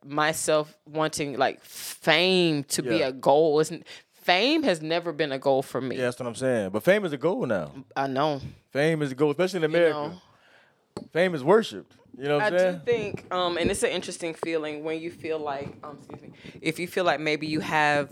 [0.05, 3.61] myself wanting like fame to be a goal.
[3.61, 5.97] Isn't fame has never been a goal for me.
[5.97, 6.71] Yeah, that's what I'm saying.
[6.71, 7.73] But fame is a goal now.
[7.97, 8.41] I know.
[8.73, 9.99] Fame is a goal, especially in You America.
[10.15, 11.95] know, Fame is worshipped.
[12.19, 15.11] You know what I I'm do think, um, and it's an interesting feeling when you
[15.11, 18.11] feel like, um, excuse me, if you feel like maybe you have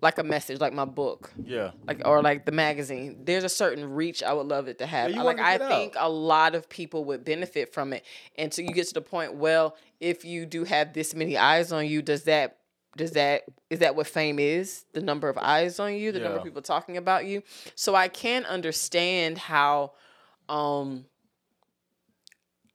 [0.00, 1.72] like a message, like my book, Yeah.
[1.86, 3.22] like or like the magazine.
[3.24, 5.10] There's a certain reach I would love it to have.
[5.10, 8.04] Yeah, I- like to I think a lot of people would benefit from it.
[8.36, 11.72] And so you get to the point, well, if you do have this many eyes
[11.72, 12.58] on you, does that
[12.96, 14.84] does that is that what fame is?
[14.92, 17.42] The number of eyes on you, the number of people talking about you.
[17.74, 19.92] So I can understand how
[20.48, 21.04] um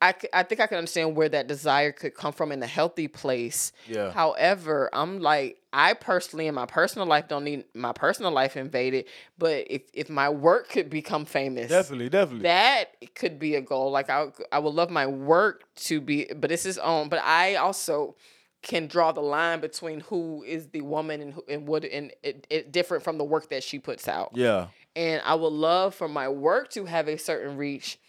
[0.03, 3.07] I, I think I can understand where that desire could come from in a healthy
[3.07, 3.71] place.
[3.87, 4.11] Yeah.
[4.11, 9.05] However, I'm like, I personally in my personal life don't need my personal life invaded.
[9.37, 12.43] But if, if my work could become famous, Definitely, definitely.
[12.43, 13.91] that could be a goal.
[13.91, 17.07] Like I, I would love my work to be, but it's his own.
[17.07, 18.17] But I also
[18.61, 22.45] can draw the line between who is the woman and who, and what and it,
[22.49, 24.67] it different from the work that she puts out yeah.
[24.95, 27.99] and I would love for my work to have a certain reach.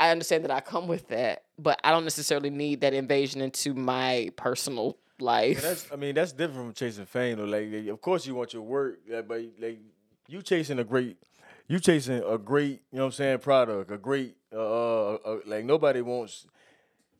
[0.00, 3.74] I understand that I come with that, but I don't necessarily need that invasion into
[3.74, 5.62] my personal life.
[5.62, 7.44] That's I mean, that's different from chasing fame though.
[7.44, 9.80] Like of course you want your work, but like
[10.28, 11.16] you chasing a great
[11.68, 14.56] you chasing a great, you know what I'm saying, product, a great uh,
[15.14, 16.46] uh, uh like nobody wants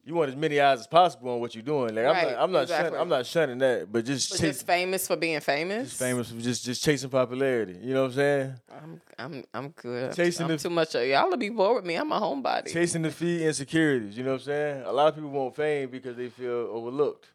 [0.09, 1.95] you want as many eyes as possible on what you're doing.
[1.95, 2.87] Like I'm not I'm not exactly.
[2.87, 5.89] shunning, I'm not shunning that, but just but chase, just famous for being famous.
[5.91, 7.77] just famous for just just chasing popularity.
[7.83, 8.55] You know what I'm saying?
[8.81, 10.15] I'm I'm I'm good.
[10.17, 10.95] Chasing I'm the- too much.
[10.95, 11.95] Of, Y'all will be bored with me.
[11.97, 12.73] I'm a homebody.
[12.73, 14.83] Chasing the feed insecurities, you know what I'm saying?
[14.87, 17.27] A lot of people want fame because they feel overlooked.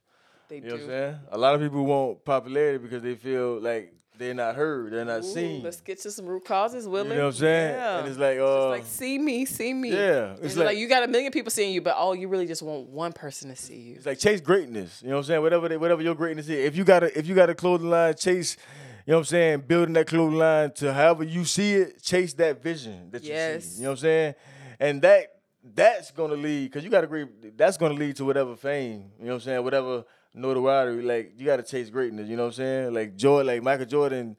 [0.50, 0.74] they You know do.
[0.74, 1.16] what I'm saying?
[1.32, 5.20] A lot of people want popularity because they feel like they're not heard, they're not
[5.22, 5.64] Ooh, seen.
[5.64, 7.10] let's get to some root causes, Willie.
[7.10, 7.74] You know what I'm saying?
[7.76, 8.00] Yeah.
[8.00, 9.92] And it's like, It's uh, like see me, see me.
[9.92, 12.46] yeah, It's like, like, you got a million people seeing you, but oh, you really
[12.48, 13.96] just want one person to see you.
[13.96, 15.02] it's like chase greatness.
[15.02, 15.42] You know what I'm saying?
[15.42, 16.66] Whatever they, whatever your greatness is.
[16.66, 18.58] If you got a if you got a clothing line, chase.
[19.06, 19.60] You know what I'm saying?
[19.68, 23.66] Building that clothing line to however you see it, chase that vision that you Yes.
[23.66, 23.78] see.
[23.80, 24.36] You know what I'm saying?
[24.80, 25.28] And that
[25.76, 27.26] that's gonna lead because you got to agree.
[27.58, 29.12] That's gonna lead to whatever fame.
[29.20, 29.64] You know what I'm saying?
[29.64, 30.04] Whatever
[30.34, 31.02] notoriety.
[31.02, 32.28] Like you got to chase greatness.
[32.30, 32.94] You know what I'm saying?
[32.94, 34.38] Like Jordan, like Michael Jordan,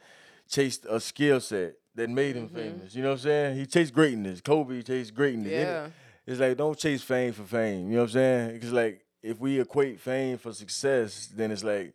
[0.49, 2.57] chased a skill set that made him Mm-hmm.
[2.57, 2.95] famous.
[2.95, 3.57] You know what I'm saying?
[3.57, 4.40] He chased greatness.
[4.40, 5.53] Kobe chased greatness.
[5.53, 5.88] Yeah.
[6.26, 7.88] It's like don't chase fame for fame.
[7.88, 8.53] You know what I'm saying?
[8.55, 11.95] Because like if we equate fame for success, then it's like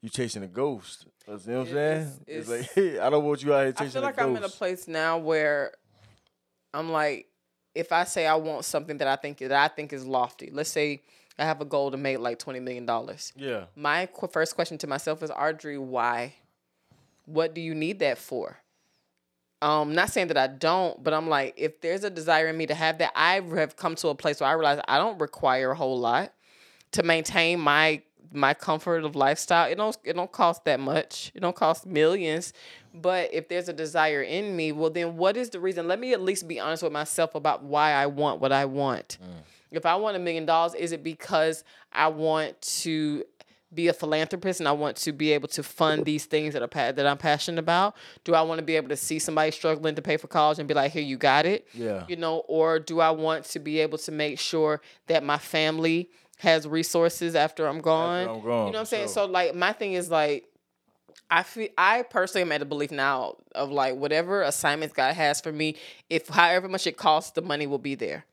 [0.00, 1.06] you chasing a ghost.
[1.26, 2.00] You know what I'm saying?
[2.26, 4.48] it's- It's, like I don't want you out here I feel like I'm in a
[4.48, 5.72] place now where
[6.74, 7.26] I'm like,
[7.74, 10.70] if I say I want something that I think that I think is lofty, let's
[10.70, 11.02] say
[11.40, 13.32] I have a goal to make like twenty million dollars.
[13.36, 13.64] Yeah.
[13.74, 16.34] My qu- first question to myself is, Audrey, why?
[17.26, 18.58] What do you need that for?
[19.62, 22.66] Um, not saying that I don't, but I'm like, if there's a desire in me
[22.66, 25.72] to have that, I have come to a place where I realize I don't require
[25.72, 26.32] a whole lot
[26.92, 29.70] to maintain my my comfort of lifestyle.
[29.70, 31.32] It don't it don't cost that much.
[31.34, 32.52] It don't cost millions.
[32.94, 35.88] But if there's a desire in me, well then what is the reason?
[35.88, 39.18] Let me at least be honest with myself about why I want what I want.
[39.70, 43.24] If I want a million dollars, is it because I want to
[43.72, 46.66] be a philanthropist and I want to be able to fund these things that are
[46.66, 47.94] pa- that I'm passionate about?
[48.24, 50.66] Do I want to be able to see somebody struggling to pay for college and
[50.66, 51.68] be like, "Here, you got it"?
[51.72, 52.04] Yeah.
[52.08, 56.10] You know, or do I want to be able to make sure that my family
[56.38, 58.26] has resources after I'm gone?
[58.28, 59.04] I'm gone, You know what I'm saying?
[59.06, 59.14] sure.
[59.14, 60.46] So like my thing is like
[61.30, 65.40] I feel I personally am at a belief now of like whatever assignments God has
[65.40, 65.76] for me,
[66.08, 68.24] if however much it costs, the money will be there.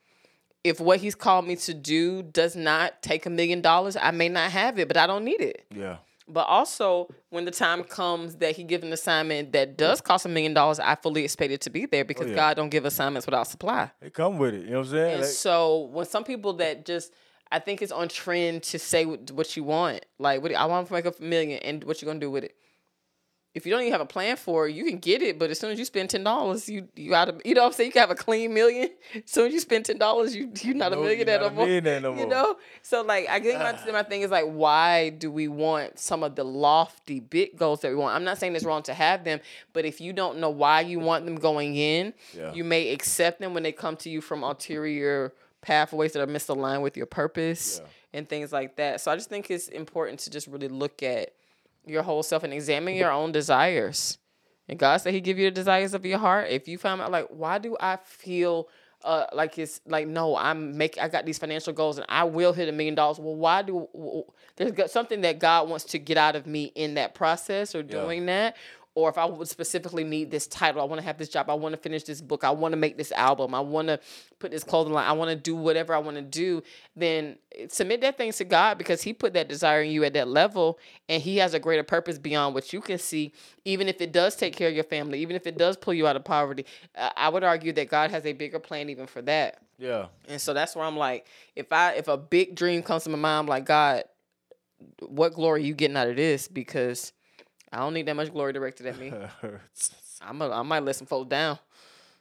[0.64, 4.30] If what He's called me to do does not take a million dollars, I may
[4.30, 5.66] not have it, but I don't need it.
[5.74, 5.98] Yeah.
[6.30, 10.30] But also, when the time comes that He gives an assignment that does cost a
[10.30, 12.36] million dollars, I fully expect it to be there because oh, yeah.
[12.36, 13.92] God don't give assignments without supply.
[14.02, 14.66] They come with it.
[14.66, 15.12] You know what I'm saying?
[15.14, 17.14] And Like, so when some people that just
[17.52, 20.06] I think it's on trend to say what, what you want.
[20.20, 22.56] Like what I want to make a million and what you gonna do with it.
[23.58, 25.60] If you don't even have a plan for it, you can get it, but as
[25.60, 27.88] soon as you spend ten dollars, you you out of you know what I'm saying,
[27.88, 28.90] you can have a clean million.
[29.16, 31.68] As soon as you spend ten dollars, you you're not No, a millionaire no more.
[31.68, 32.58] You know?
[32.84, 33.92] So like I think my, ah.
[33.92, 37.90] my thing is like why do we want some of the lofty big goals that
[37.90, 38.16] we want?
[38.16, 39.40] I'm not saying it's wrong to have them,
[39.74, 42.54] but if you don't know why you want them going in, Yeah.
[42.54, 46.82] you may accept them when they come to you from ulterior pathways that are misaligned
[46.82, 48.20] with your purpose Yeah.
[48.20, 49.02] and things like that.
[49.02, 51.34] So I just think it's important to just really look at
[51.90, 54.18] your whole self and examine your own desires.
[54.70, 56.50] And God said He give you the desires of your heart.
[56.50, 58.68] If you find out like, why do I feel
[59.04, 62.52] uh like it's like no, I'm make I got these financial goals and I will
[62.52, 63.20] hit a million dollars.
[63.20, 63.88] Well, why do
[64.56, 67.84] there's got something that God wants to get out of me in that process or
[67.84, 68.58] doing that?
[68.98, 71.54] Or if I would specifically need this title, I want to have this job, I
[71.54, 74.00] want to finish this book, I want to make this album, I want to
[74.40, 76.64] put this clothing line, I want to do whatever I want to do,
[76.96, 77.38] then
[77.68, 80.80] submit that thing to God because He put that desire in you at that level
[81.08, 83.34] and He has a greater purpose beyond what you can see,
[83.66, 86.08] even if it does take care of your family, even if it does pull you
[86.08, 86.66] out of poverty.
[86.96, 89.62] I would argue that God has a bigger plan even for that.
[89.78, 90.08] yeah.
[90.28, 93.20] And so that's where I'm like, if I if a big dream comes to my
[93.20, 94.06] mind, I'm like, God,
[95.02, 96.48] what glory you getting out of this?
[96.48, 97.14] Because
[97.72, 99.12] I don't need that much glory directed at me.
[100.22, 101.60] I'm a, I might let some folks down.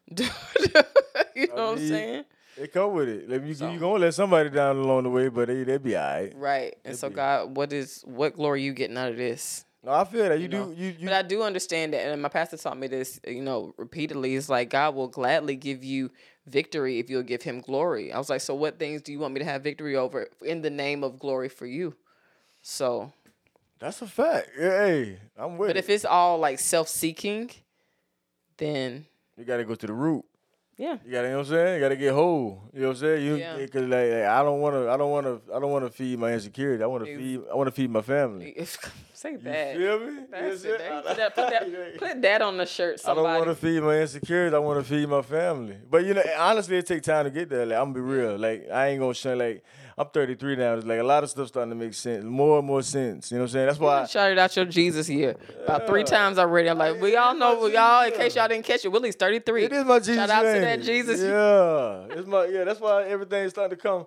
[0.16, 2.24] you know what I'm saying?
[2.58, 3.28] It come with it.
[3.28, 5.96] Like, you So- you gonna let somebody down along the way, but they they be
[5.96, 6.32] alright.
[6.36, 6.76] Right.
[6.84, 9.64] And so God, what is what glory you getting out of this?
[9.84, 10.64] No, I feel that you, You know?
[10.66, 10.74] do.
[10.82, 13.74] You you But I do understand that, and my pastor taught me this, you know,
[13.76, 14.34] repeatedly.
[14.34, 16.10] It's like God will gladly give you
[16.46, 18.12] victory if you'll give Him glory.
[18.12, 20.62] I was like, so what things do you want me to have victory over in
[20.62, 21.94] the name of glory for you?
[22.62, 23.12] So,
[23.78, 24.50] that's a fact.
[24.58, 25.80] Yeah, hey, I'm with but it.
[25.80, 27.50] if it's all like self-seeking,
[28.56, 29.06] then
[29.36, 30.24] you gotta go to the root.
[30.78, 31.74] yeah, You gotta, you know what I'm saying?
[31.74, 32.62] You gotta get whole.
[32.72, 33.26] You know what I'm saying?
[33.26, 33.66] You, Yeah.
[33.66, 36.82] Cause like, like, I don't wanna, I don't wanna, I don't wanna feed my insecurity.
[36.82, 38.54] I wanna feed, I wanna feed my family.
[39.12, 39.76] say You that.
[39.76, 40.20] feel me?
[40.30, 41.04] That's You know it.
[41.06, 43.00] Put that, put, that, put that on the shirt.
[43.00, 43.26] Somebody.
[43.28, 44.54] I don't want to feed my insecurities.
[44.54, 45.76] I want to feed my family.
[45.90, 47.64] But you know, honestly, it take time to get there.
[47.66, 48.36] Like I'm gonna be real.
[48.38, 49.38] Like I ain't gonna shun.
[49.38, 49.64] Like
[49.98, 50.74] I'm 33 now.
[50.74, 53.30] It's like a lot of stuff starting to make sense, more and more sense.
[53.30, 53.66] You know what I'm saying?
[53.66, 54.04] That's why.
[54.04, 56.68] Shouted out your Jesus here about three times already.
[56.68, 59.64] I'm like, we all know, we all, in case y'all didn't catch it, Willie's 33.
[59.64, 60.16] It is my Jesus.
[60.16, 60.82] Shout out to that?
[60.82, 61.18] Jesus.
[61.20, 62.64] Yeah, it's my yeah.
[62.64, 64.06] That's why everything's starting to come.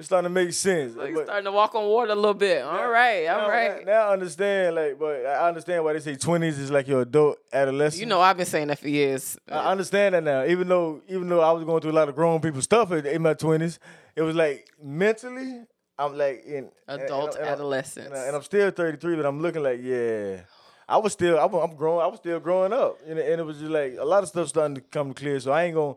[0.00, 0.96] It's starting to make sense.
[0.96, 2.62] Like But starting to walk on water a little bit.
[2.62, 3.84] All right, all now, right.
[3.84, 4.74] Now I understand.
[4.74, 8.00] Like, but I understand why they say 20s is like your adult adolescent.
[8.00, 9.36] You know, I've been saying that for years.
[9.46, 10.46] I understand that now.
[10.46, 13.20] Even though, even though I was going through a lot of grown people stuff in,
[13.20, 13.78] my twenties,
[14.16, 15.64] it was like mentally,
[15.98, 18.06] I'm like in Adult and, and, adolescence.
[18.06, 20.44] And, I, and I'm still 33, but I'm looking like, yeah,
[20.88, 23.44] I was still, I'm, I'm growing, I was still growing up, you know, and it
[23.44, 25.38] was just like a lot of stuff starting to come clear.
[25.40, 25.96] So I ain't gonna,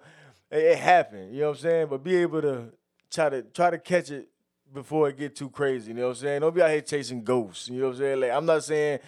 [0.52, 1.88] it, it happened, you know what I'm saying?
[1.90, 2.74] But be able to
[3.14, 4.30] try to try to catch it
[4.74, 5.90] before it get too crazy.
[5.90, 6.42] You know what I'm saying?
[6.42, 7.70] Don't be out here chasing ghosts.
[7.70, 8.20] You know what I'm saying?
[8.22, 9.00] Like I'm not saying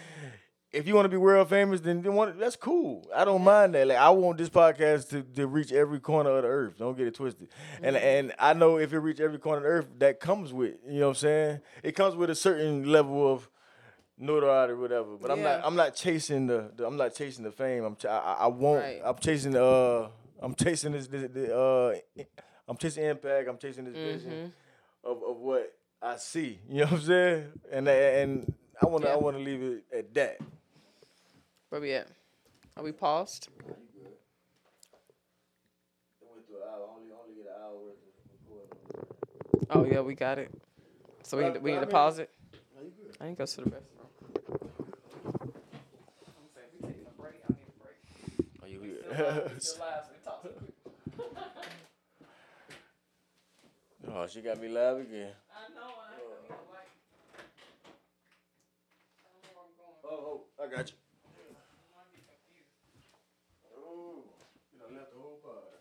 [0.76, 3.08] if you want to be world famous, then, then want, that's cool.
[3.16, 3.88] I don't mind that.
[3.88, 6.78] Like I want this podcast to, to reach every corner of the earth.
[6.78, 7.48] Don't get it twisted.
[7.82, 10.76] And and I know if it reach every corner of the earth, that comes with
[10.88, 11.60] you know what I'm saying.
[11.84, 13.50] It comes with a certain level of
[14.18, 15.18] notoriety, or whatever.
[15.18, 17.84] But I'm not I'm not chasing the, the I'm not chasing the fame.
[17.84, 18.84] I'm ch- I, I I won't.
[18.84, 19.02] Right.
[19.04, 20.10] I'm chasing the uh
[20.42, 22.24] I'm chasing this, this, the uh
[22.68, 23.48] I'm chasing impact.
[23.48, 25.10] I'm chasing this vision mm-hmm.
[25.10, 26.60] of, of what I see.
[26.70, 27.44] You know what I'm saying?
[27.72, 30.40] And and I wanna I wanna leave it at that.
[31.70, 32.08] Where we at?
[32.78, 33.50] Are we paused?
[36.48, 36.88] through an hour.
[36.96, 38.70] Only only get an hour worth of
[39.52, 39.70] recording.
[39.70, 40.52] Oh yeah, we got it.
[41.24, 42.30] So we need to, we need to pause it.
[42.76, 43.18] No, you good.
[43.20, 43.82] I need to go to the restroom.
[46.28, 47.36] I'm saying we taking a break.
[47.50, 47.98] I need a break.
[48.62, 49.04] Oh, you We good.
[49.06, 50.76] still live, we still live, so we talk too quick.
[54.14, 55.32] Oh, she got me live again.
[55.52, 55.88] I know.
[55.88, 56.90] I ain't like.
[59.24, 60.00] I know where I'm going.
[60.06, 60.98] Oh, oh, I got you.
[60.98, 61.58] I
[61.96, 62.74] might be confused.
[63.78, 64.24] Oh,
[64.74, 65.64] you done left the whole pod.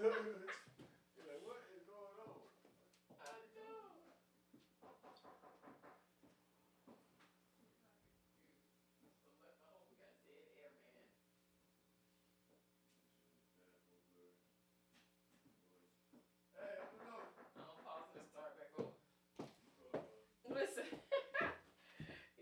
[0.00, 2.40] You're like, what is going on?
[3.20, 4.00] I know.
[20.50, 20.84] Listen,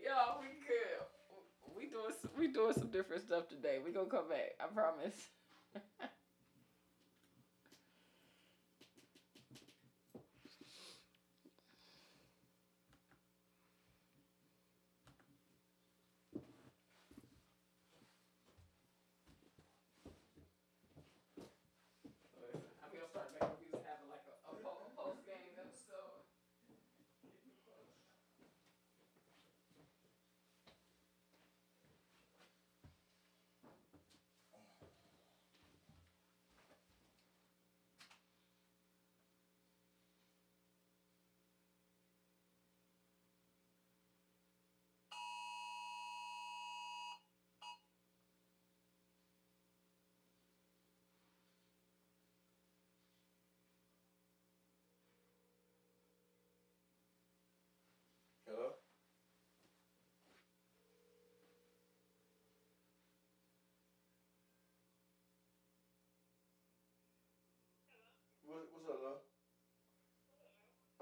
[0.01, 0.99] y'all, we good.
[1.77, 3.79] We doing some, we doing some different stuff today.
[3.83, 4.55] We gonna come back.
[4.59, 5.29] I promise.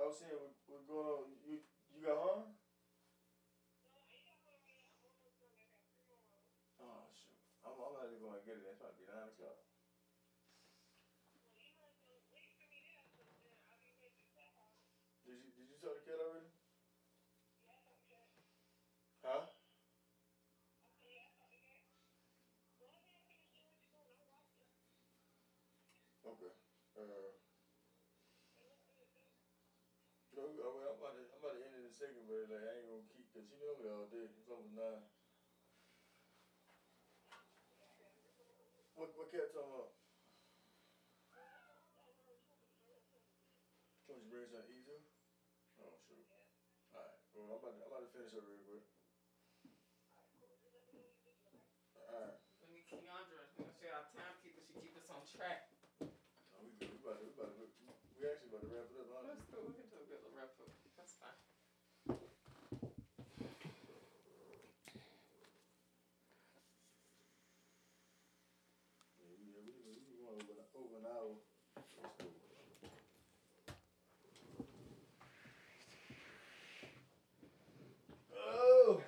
[0.08, 1.28] I was saying, what, what's going on?
[1.44, 1.60] You,
[1.92, 2.56] you got home?
[6.80, 7.36] Oh, shoot.
[7.68, 8.64] I'm, I'm not even going to get it.
[8.64, 9.60] To be 9 o'clock.
[15.28, 16.56] Did you, did you tell the kid already?
[19.28, 19.44] Huh?
[26.32, 26.56] Okay.
[26.96, 27.37] Uh,
[30.38, 33.02] I'm about to, I'm about to end in a second, but like I ain't gonna
[33.10, 34.30] keep, cause she know me all day.
[34.38, 35.02] It's almost nine.
[38.94, 39.90] What, what cat talking about?
[44.06, 45.02] Told you bring something to eat too?
[45.82, 46.24] Oh, shoot.
[46.94, 48.86] Alright, well, I'm about to, I'm about to finish up real quick.
[51.98, 52.38] Alright.
[52.62, 54.62] Let me Keandra, you know, she our timekeeper.
[54.62, 55.68] She keep us on track.
[56.54, 56.90] Oh, we good.
[56.90, 57.68] We about to, we about to,
[58.18, 59.22] we actually about to wrap it up, huh?
[59.28, 59.68] That's cool.
[59.68, 60.72] We can do a bit of wrap up.
[60.96, 61.36] That's fine.
[69.20, 71.38] Yeah, we, yeah, we, we, we going over, over an hour.
[71.76, 72.34] That's cool.
[78.34, 79.02] Oh!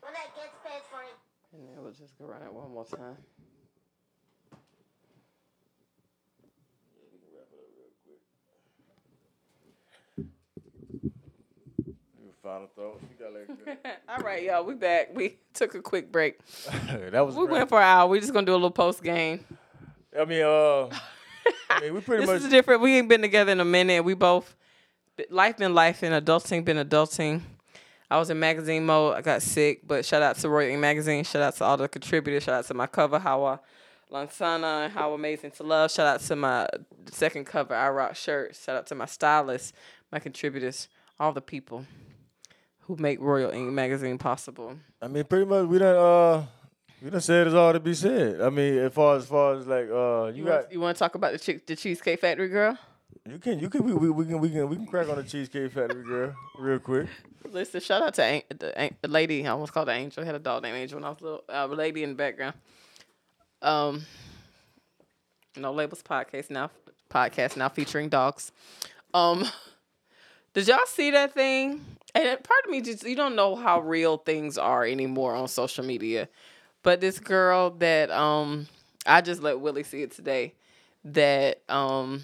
[0.00, 1.16] When that gets paid for it.
[1.52, 3.16] And then we'll just go run it one more time.
[4.52, 4.58] Yeah,
[7.12, 8.20] we can wrap it up real quick.
[12.22, 13.02] Your final thoughts?
[13.08, 13.48] You got like
[14.08, 14.64] All right, y'all.
[14.64, 15.14] We back.
[15.16, 16.38] We took a quick break.
[17.10, 17.52] that was We great.
[17.52, 18.06] went for an hour.
[18.08, 19.42] We just gonna do a little post game.
[20.18, 20.88] I mean, uh,
[21.70, 22.42] I mean, we pretty this much.
[22.42, 22.82] is different.
[22.82, 24.04] We ain't been together in a minute.
[24.04, 24.54] We both
[25.30, 27.40] life been life and adulting been adulting.
[28.10, 29.16] I was in magazine mode.
[29.16, 31.24] I got sick, but shout out to Royal Ink Magazine.
[31.24, 32.44] Shout out to all the contributors.
[32.44, 33.60] Shout out to my cover, Hawa
[34.10, 35.90] Lansana, and How Amazing to Love.
[35.90, 36.66] Shout out to my
[37.12, 38.64] second cover, I Rock Shirts.
[38.64, 39.74] Shout out to my stylist,
[40.10, 40.88] my contributors,
[41.20, 41.84] all the people
[42.80, 44.76] who make Royal Ink Magazine possible.
[45.02, 45.66] I mean, pretty much.
[45.66, 45.96] We done.
[45.96, 46.46] Uh,
[47.02, 48.40] we done said it's all to be said.
[48.40, 50.60] I mean, as far as far as like, uh, you You, got.
[50.62, 52.78] want, you want to talk about the chick, the Cheesecake Factory girl?
[53.26, 53.58] You can.
[53.58, 53.84] You can.
[53.84, 54.40] We, we, we can.
[54.40, 54.68] We can.
[54.68, 57.08] We can crack on the cheesecake factory girl real quick.
[57.50, 59.46] Listen, shout out to An- the, the lady.
[59.46, 60.22] I almost called her Angel.
[60.22, 61.44] I had a dog named Angel when I was little.
[61.48, 62.54] Uh, lady in the background.
[63.60, 64.04] Um,
[65.56, 66.70] no labels podcast now.
[67.10, 68.52] Podcast now featuring dogs.
[69.14, 69.44] Um,
[70.54, 71.84] did y'all see that thing?
[72.14, 75.84] And part of me just you don't know how real things are anymore on social
[75.84, 76.28] media.
[76.82, 78.66] But this girl that um
[79.06, 80.54] I just let Willie see it today.
[81.04, 82.22] That um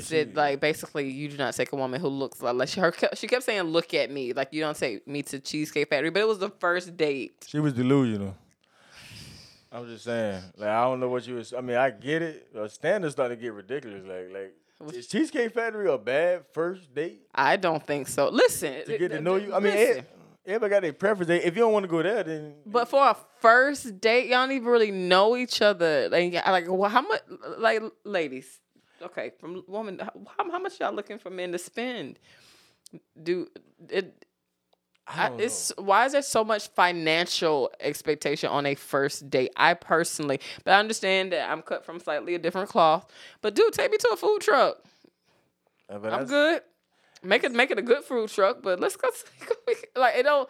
[0.00, 2.92] said like basically you do not take a woman who looks like, like she her
[3.14, 6.20] she kept saying look at me like you don't take me to Cheesecake Factory, but
[6.20, 7.46] it was the first date.
[7.48, 8.36] She was delusional.
[9.70, 11.54] I'm just saying, like I don't know what you was.
[11.54, 12.48] I mean, I get it.
[12.56, 14.04] Uh, standards starting to get ridiculous.
[14.06, 18.28] Like, like is Cheesecake Factory a bad first date I don't think so.
[18.28, 19.54] Listen, to get to know you?
[19.54, 20.06] I mean, listen.
[20.44, 21.30] everybody got their preference.
[21.30, 24.52] If you don't want to go there, then But for a first date, y'all don't
[24.52, 26.08] even really know each other.
[26.10, 27.22] Like, like, well, how much?
[27.58, 28.60] Like, ladies,
[29.02, 32.18] okay, from woman, how, how much y'all looking for men to spend?
[33.22, 33.48] Do
[33.88, 34.24] it?
[35.06, 39.50] I I, it's why is there so much financial expectation on a first date?
[39.56, 43.10] I personally, but I understand that I'm cut from slightly a different cloth.
[43.40, 44.78] But dude, take me to a food truck.
[46.12, 46.16] know.
[46.16, 46.62] Uh, I'm good.
[47.24, 49.08] Make it make it a good food truck, but let's go.
[49.96, 50.48] like it don't.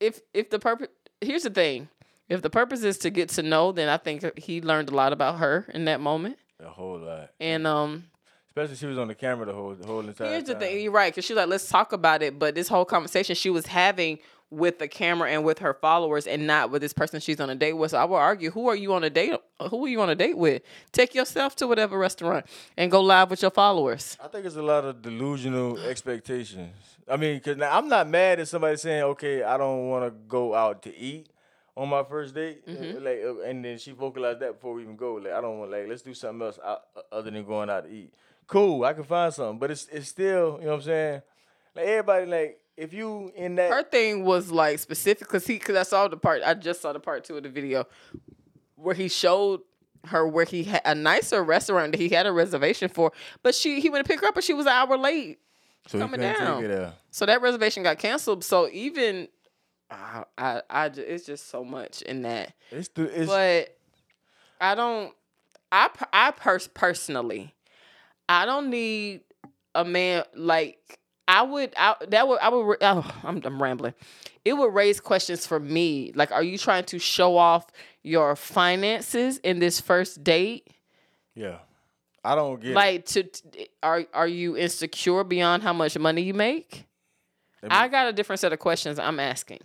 [0.00, 0.88] If if the purpose
[1.20, 1.88] here's the thing,
[2.28, 5.12] if the purpose is to get to know, then I think he learned a lot
[5.12, 6.38] about her in that moment.
[6.64, 7.30] A whole lot.
[7.40, 8.04] And um,
[8.50, 10.62] Especially she was on the camera the whole the whole entire here's the time.
[10.62, 12.38] thing, you're right, because she's like, let's talk about it.
[12.38, 16.46] But this whole conversation she was having with the camera and with her followers, and
[16.46, 17.90] not with this person she's on a date with.
[17.90, 19.34] So I will argue, who are you on a date?
[19.70, 20.62] Who are you on a date with?
[20.92, 22.46] Take yourself to whatever restaurant
[22.78, 24.16] and go live with your followers.
[24.22, 26.72] I think it's a lot of delusional expectations.
[27.08, 30.10] I mean, cause now I'm not mad at somebody saying, "Okay, I don't want to
[30.28, 31.28] go out to eat
[31.76, 32.96] on my first date," Mm-hmm.
[32.96, 35.14] Uh, like, uh, and then she vocalized that before we even go.
[35.14, 37.84] Like, I don't want, like, let's do something else out, uh, other than going out
[37.84, 38.14] to eat.
[38.46, 41.22] Cool, I can find something, but it's it's still, you know what I'm saying?
[41.74, 45.76] Like everybody, like, if you in that, her thing was like specific because he because
[45.76, 47.86] I saw the part I just saw the part two of the video
[48.76, 49.60] where he showed
[50.06, 53.12] her where he had a nicer restaurant that he had a reservation for,
[53.42, 55.38] but she he went to pick her up but she was an hour late,
[55.88, 56.60] so coming down.
[56.62, 56.92] take it there.
[57.10, 58.44] so that reservation got canceled.
[58.44, 59.26] So even
[59.90, 63.76] I I, I it's just so much in that, It's the it's but
[64.60, 65.12] I don't
[65.70, 67.54] I I pers- personally
[68.28, 69.20] I don't need
[69.74, 73.94] a man like I would I that would I would oh, I'm I'm rambling.
[74.44, 76.12] It would raise questions for me.
[76.14, 77.66] Like are you trying to show off
[78.02, 80.68] your finances in this first date?
[81.34, 81.58] yeah.
[82.24, 82.74] I don't get.
[82.74, 83.24] Like to
[83.84, 86.86] are are you insecure beyond how much money you make?
[87.70, 89.60] I got a different set of questions I'm asking.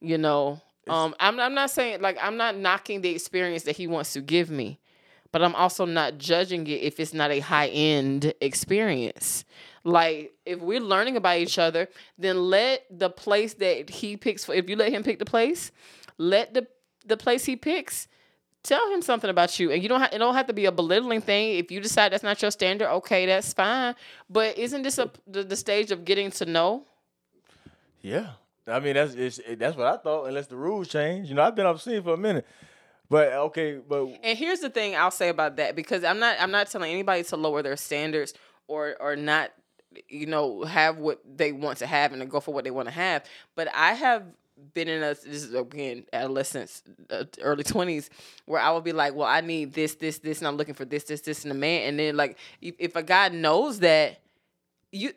[0.00, 3.86] You know, um, I'm I'm not saying like I'm not knocking the experience that he
[3.86, 4.78] wants to give me,
[5.32, 9.44] but I'm also not judging it if it's not a high end experience.
[9.84, 11.88] Like if we're learning about each other,
[12.18, 14.54] then let the place that he picks for.
[14.54, 15.70] If you let him pick the place,
[16.18, 16.66] let the
[17.06, 18.08] the place he picks
[18.62, 20.72] tell him something about you and you don't have it don't have to be a
[20.72, 23.94] belittling thing if you decide that's not your standard okay that's fine
[24.28, 26.84] but isn't this a the, the stage of getting to know
[28.02, 28.32] Yeah,
[28.66, 30.26] I mean that's it, that's what I thought.
[30.26, 32.46] Unless the rules change, you know, I've been off scene for a minute.
[33.08, 36.52] But okay, but and here's the thing i'll say about that because i'm not i'm
[36.52, 38.34] not telling anybody to lower their standards
[38.68, 39.50] or or not
[40.08, 42.86] you know have what they want to have and to go for what they want
[42.86, 43.24] to have
[43.56, 44.22] but i have
[44.74, 48.08] been in a this is again adolescence uh, early 20s
[48.44, 50.84] where i would be like well i need this this this and i'm looking for
[50.84, 54.20] this this this in a man and then like if, if a guy knows that
[54.92, 55.12] you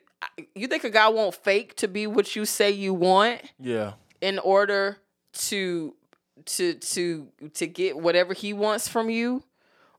[0.54, 4.38] you think a guy won't fake to be what you say you want yeah, in
[4.38, 4.98] order
[5.34, 5.94] to
[6.46, 9.42] to to to get whatever he wants from you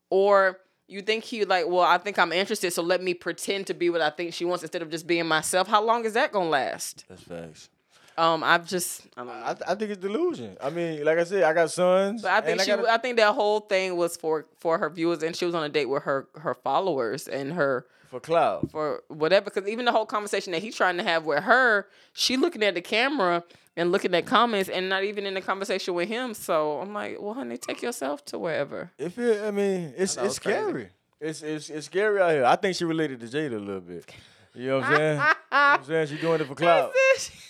[0.09, 3.73] or you think he like well i think i'm interested so let me pretend to
[3.73, 6.31] be what i think she wants instead of just being myself how long is that
[6.31, 7.69] gonna last that's facts.
[8.17, 10.55] um i've just i don't know I, I think it's delusion.
[10.61, 12.21] I mean, like I said, I got sons.
[12.21, 15.23] but I think she, gotta- I think that whole thing was for for her viewers,
[15.23, 17.85] and she was on a date with her her followers and her
[18.15, 18.71] for cloud.
[18.71, 19.45] for whatever.
[19.45, 22.73] Because even the whole conversation that he's trying to have with her, she looking at
[22.75, 23.43] the camera
[23.77, 26.33] and looking at comments, and not even in the conversation with him.
[26.33, 28.89] So I'm like, well, honey, take yourself to wherever.
[28.97, 30.59] If it, I mean, it's I it's it's crazy.
[30.61, 30.89] scary.
[31.19, 32.45] It's it's it's scary out here.
[32.45, 34.09] I think she related to Jada a little bit.
[34.53, 35.11] You know what I'm saying?
[35.17, 36.91] you know what I'm saying she's doing it for cloud.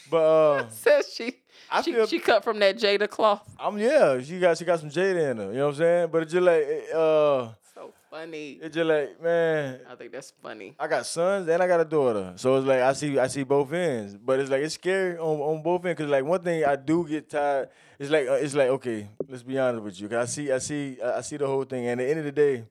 [0.09, 1.35] But uh, Says she.
[1.69, 3.47] I she, feel- she cut from that Jada cloth.
[3.59, 4.19] I'm yeah.
[4.21, 5.45] She got she got some Jada in her.
[5.51, 6.09] You know what I'm saying?
[6.11, 7.55] But it's just like uh, So
[8.15, 8.59] funny.
[8.61, 9.79] it's just like man.
[9.89, 10.75] I think that's funny.
[10.79, 13.43] I got sons and I got a daughter, so it's like I see I see
[13.43, 16.63] both ends, but it's like it's scary on, on both ends because like one thing
[16.63, 17.69] I do get tired.
[17.99, 20.09] It's like uh, it's like okay, let's be honest with you.
[20.09, 22.25] Cause I see I see I see the whole thing, and at the end of
[22.25, 22.63] the day,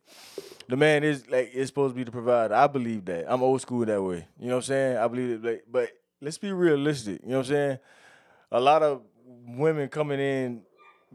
[0.69, 2.55] the man is like is supposed to be the provider.
[2.55, 3.27] I believe that.
[3.29, 4.27] I'm old school that way.
[4.39, 4.97] You know what I'm saying?
[4.97, 5.45] I believe it.
[5.45, 5.91] Like, but
[6.21, 7.21] let's be realistic.
[7.23, 7.79] You know what I'm saying?
[8.53, 9.03] A lot of
[9.47, 10.63] women coming in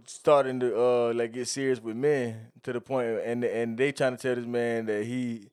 [0.05, 4.15] starting to uh like get serious with men to the point and and they trying
[4.15, 5.49] to tell this man that he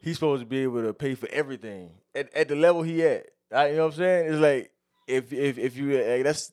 [0.00, 3.26] he's supposed to be able to pay for everything at, at the level he at.
[3.52, 4.32] I, you know what I'm saying?
[4.32, 4.70] It's like
[5.06, 6.52] if if if you like, that's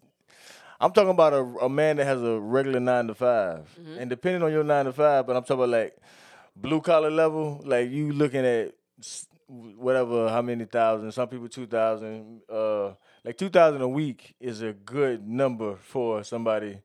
[0.79, 4.43] I'm talking about a, a man that has a regular nine to 5 and depending
[4.43, 5.95] on your nine to five, but I'm talking about like
[6.55, 8.73] blue collar level, like you looking at
[9.47, 12.91] whatever how many thousand, some people two thousand, uh,
[13.23, 16.79] like two thousand a week is a good number for somebody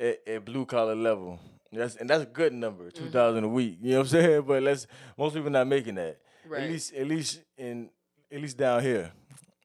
[0.00, 1.38] at, at blue collar level.
[1.72, 3.04] That's and that's a good number, Mm-hmm.
[3.04, 3.78] two thousand a week.
[3.80, 4.42] You know what I'm saying?
[4.42, 4.86] But let's
[5.16, 6.18] most people not making that.
[6.48, 6.62] Right.
[6.62, 7.90] At least at least in
[8.32, 9.12] at least down here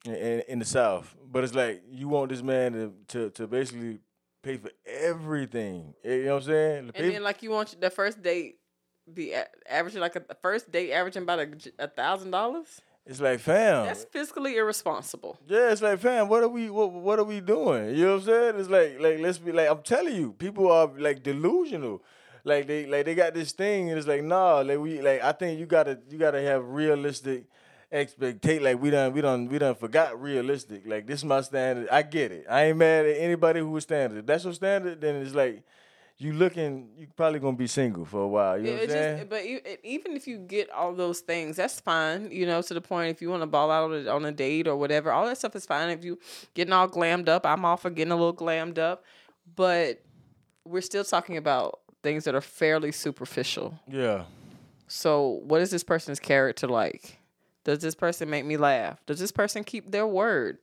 [0.05, 1.15] in, in, the south.
[1.31, 3.99] But it's like you want this man to to, to basically
[4.43, 5.93] pay for everything.
[6.03, 6.87] You know what I'm saying?
[6.91, 8.57] To And then like you want the first date
[9.11, 9.33] be
[9.67, 11.47] averaging like a the first date averaging about
[11.79, 12.81] a thousand dollars.
[13.05, 13.85] It's like fam.
[13.85, 15.37] That's fiscally irresponsible.
[15.47, 17.95] Yeah, it's like, fam, what are we what, what are we doing?
[17.95, 18.59] You know what I'm saying?
[18.59, 22.01] It's like like let's be like I'm telling you, people are like delusional.
[22.43, 25.31] Like they like they got this thing and it's like, nah, like we like I
[25.33, 27.45] think you gotta you gotta have realistic
[27.91, 30.83] expectate like we done we done we done forgot realistic.
[30.85, 31.87] Like this is my standard.
[31.89, 32.45] I get it.
[32.49, 34.19] I ain't mad at anybody who is standard.
[34.19, 35.63] If that's your standard, then it's like
[36.17, 38.57] you looking you probably gonna be single for a while.
[38.57, 39.17] You know what I'm saying?
[39.17, 39.43] just, but
[39.83, 42.31] even if you get all those things, that's fine.
[42.31, 44.31] You know, to the point if you want to ball out on a, on a
[44.31, 45.89] date or whatever, all that stuff is fine.
[45.89, 46.17] If you
[46.53, 49.03] getting all glammed up, I'm all for getting a little glammed up,
[49.55, 50.01] but
[50.63, 53.79] we're still talking about things that are fairly superficial.
[53.87, 54.23] yeah.
[54.87, 57.17] So, what is this person's character like?
[57.63, 59.03] Does this person make me laugh?
[59.07, 60.59] Does this person keep their word?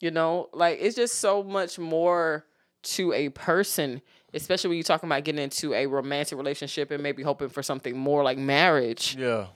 [0.00, 2.46] You know, like it's just so much more
[2.82, 4.00] to a person,
[4.34, 7.96] especially when you're talking about getting into a romantic relationship and maybe hoping for something
[7.96, 9.16] more like marriage.
[9.18, 9.46] Yeah.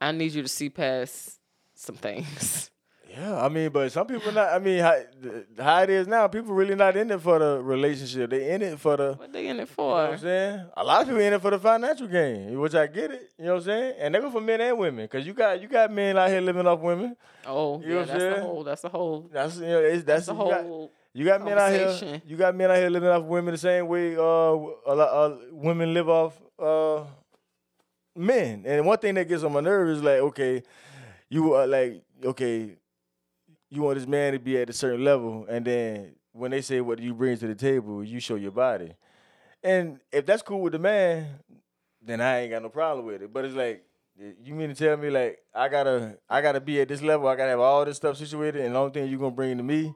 [0.00, 1.38] I need you to see past
[1.74, 2.70] some things.
[3.08, 4.52] Yeah, I mean, but some people not.
[4.52, 4.94] I mean, how,
[5.58, 8.28] how it is now, people really not in it for the relationship.
[8.28, 9.14] They in it for the.
[9.14, 9.86] What they in it You know for?
[9.94, 10.66] what I'm saying?
[10.76, 13.30] A lot of people in it for the financial gain, which I get it.
[13.38, 13.94] You know what I'm saying?
[14.00, 16.42] And they go for men and women, cause you got you got men out here
[16.42, 17.16] living off women.
[17.46, 18.42] oh, You know what I'm that's the saying?
[18.42, 18.64] whole.
[18.64, 19.30] That's the whole.
[19.32, 20.92] That's you know, it's, that's, That's the you got- whole.
[21.16, 22.20] You got men out here.
[22.26, 25.36] You got men out here living off women the same way uh, a lot uh,
[25.50, 27.04] women live off uh,
[28.14, 28.64] men.
[28.66, 30.62] And one thing that gets on my nerves is like, okay,
[31.30, 32.76] you are like, okay,
[33.70, 36.82] you want this man to be at a certain level, and then when they say
[36.82, 38.92] what do you bring to the table, you show your body.
[39.62, 41.28] And if that's cool with the man,
[42.02, 43.32] then I ain't got no problem with it.
[43.32, 43.82] But it's like,
[44.44, 47.36] you mean to tell me like I gotta I gotta be at this level, I
[47.36, 49.94] gotta have all this stuff situated, and the only thing you're gonna bring to me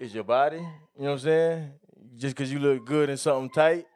[0.00, 0.56] is your body.
[0.56, 1.72] You know what I'm saying?
[2.16, 3.86] Just because you look good in something tight,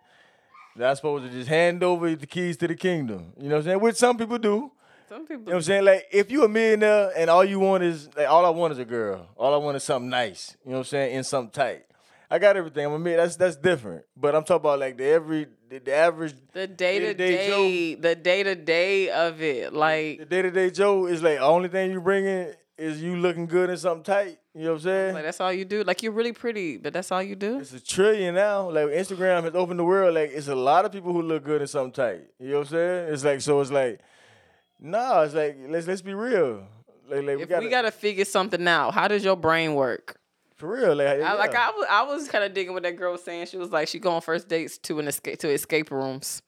[0.76, 3.32] that's supposed to just hand over the keys to the kingdom.
[3.38, 3.80] You know what I'm saying?
[3.80, 4.70] Which some people do.
[5.08, 5.36] Some people.
[5.36, 5.84] You know what I'm saying?
[5.84, 8.78] Like if you a millionaire and all you want is like all I want is
[8.78, 9.28] a girl.
[9.36, 10.56] All I want is something nice.
[10.64, 11.16] You know what I'm saying?
[11.16, 11.86] In something tight.
[12.30, 12.84] I got everything.
[12.86, 13.18] I'm a man.
[13.18, 14.04] That's that's different.
[14.16, 18.14] But I'm talking about like the every the, the average the day to day-to-day the
[18.14, 21.68] day to day of it, like the day to day Joe is like the only
[21.68, 24.38] thing you bring in is you looking good in something tight.
[24.54, 25.14] You know what I'm saying?
[25.14, 25.82] Like that's all you do.
[25.82, 27.58] Like you're really pretty, but that's all you do.
[27.58, 28.70] It's a trillion now.
[28.70, 30.14] Like Instagram has opened the world.
[30.14, 32.22] Like it's a lot of people who look good in something tight.
[32.38, 33.12] You know what I'm saying?
[33.12, 33.60] It's like so.
[33.60, 34.00] It's like,
[34.78, 35.22] nah.
[35.22, 36.66] It's like let's let's be real.
[37.10, 40.18] Like, like we gotta, we gotta figure something out, how does your brain work?
[40.64, 40.94] for real.
[40.94, 41.54] Like, I, like.
[41.54, 43.46] I was, I was kind of digging what that girl was saying.
[43.46, 46.42] She was like, she go on first dates to an escape to escape rooms,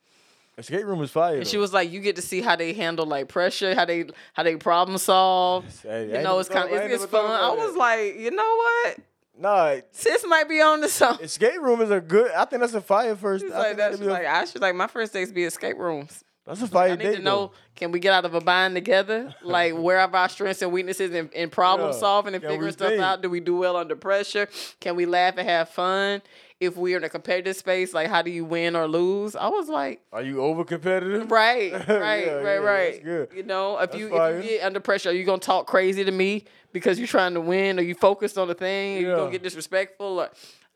[0.57, 1.37] escape room is fire.
[1.37, 4.05] and she was like, you get to see how they handle like pressure, how they
[4.33, 5.65] how they problem solve.
[5.83, 7.25] Hey, You know, it's kind of it's, it's fun.
[7.29, 7.79] I was that.
[7.79, 8.97] like, you know what,
[9.39, 9.75] nah.
[9.91, 11.25] sis might be on to something.
[11.25, 12.31] Escape room is a good.
[12.31, 13.43] I think that's a fire first.
[13.45, 13.91] She's I like think that.
[13.97, 16.23] She's like, I should like my first dates be escape rooms.
[16.45, 17.15] that's a fire I need date.
[17.17, 19.35] to know, can we get out of a bind together?
[19.43, 21.97] Like, where are our strengths and weaknesses in, in problem Yeah.
[21.99, 23.01] solving and Can figuring stuff think?
[23.01, 23.21] out?
[23.21, 24.47] Do we do well under pressure?
[24.79, 26.21] Can we laugh and have fun?
[26.59, 29.35] If we're in a competitive space, like, how do you win or lose?
[29.35, 31.29] I was like, Are you over competitive?
[31.31, 33.03] right, right, Yeah, right, yeah, right.
[33.03, 33.29] good.
[33.35, 34.37] You know, if That's you fire.
[34.39, 37.35] if you get under pressure, are you gonna talk crazy to me because you're trying
[37.35, 37.77] to win?
[37.77, 38.97] Are you focused on the thing?
[38.97, 39.15] Are you Yeah.
[39.17, 40.19] gonna get disrespectful?
[40.19, 40.23] Or,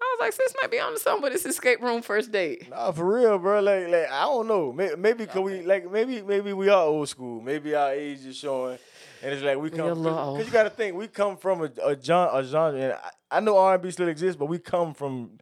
[0.04, 2.70] I was like, sis might be on something with this escape room first date.
[2.70, 3.60] Nah, for real, bro.
[3.62, 4.72] Like, like I don't know.
[4.72, 7.42] Maybe, maybe cause we like maybe maybe we are old school.
[7.42, 8.78] Maybe our age is showing,
[9.24, 12.00] and it's like we come because you got to think we come from a, a
[12.02, 12.36] genre.
[12.38, 15.40] A genre and I, I know R and B still exists, but we come from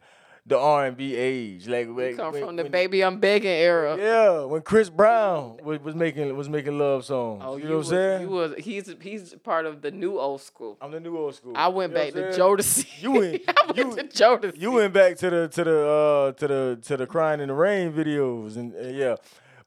[0.50, 1.66] the R and B age.
[1.66, 3.96] Like, We come when- from the when- baby I'm begging era.
[3.96, 7.42] Yeah, when Chris Brown was, was making was making love songs.
[7.46, 8.20] Oh, you know what I'm saying?
[8.22, 10.76] You was he's he's part of the new old school.
[10.82, 11.52] I'm the new old school.
[11.56, 12.20] I went You back to?
[12.38, 12.86] Jodeci.
[13.02, 14.60] You went- I went you- to Jodeci.
[14.60, 17.54] You went back to the to the uh to the to the crying in the
[17.54, 19.16] rain videos and, and yeah,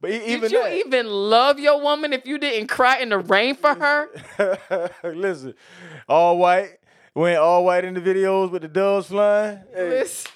[0.01, 3.09] but e- Did even you that, even love your woman if you didn't cry in
[3.09, 4.09] the rain for her?
[5.03, 5.53] Listen,
[6.09, 6.77] all white.
[7.15, 9.59] Went all white in the videos with the doves flying.
[9.71, 10.31] Hey, Listen,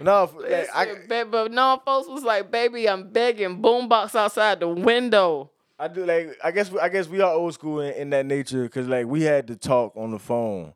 [0.00, 4.68] no, like, I, ba- but no, folks was like, "Baby, I'm begging." Boombox outside the
[4.68, 5.50] window.
[5.78, 6.36] I do like.
[6.42, 9.22] I guess I guess we are old school in, in that nature because like we
[9.22, 10.72] had to talk on the phone,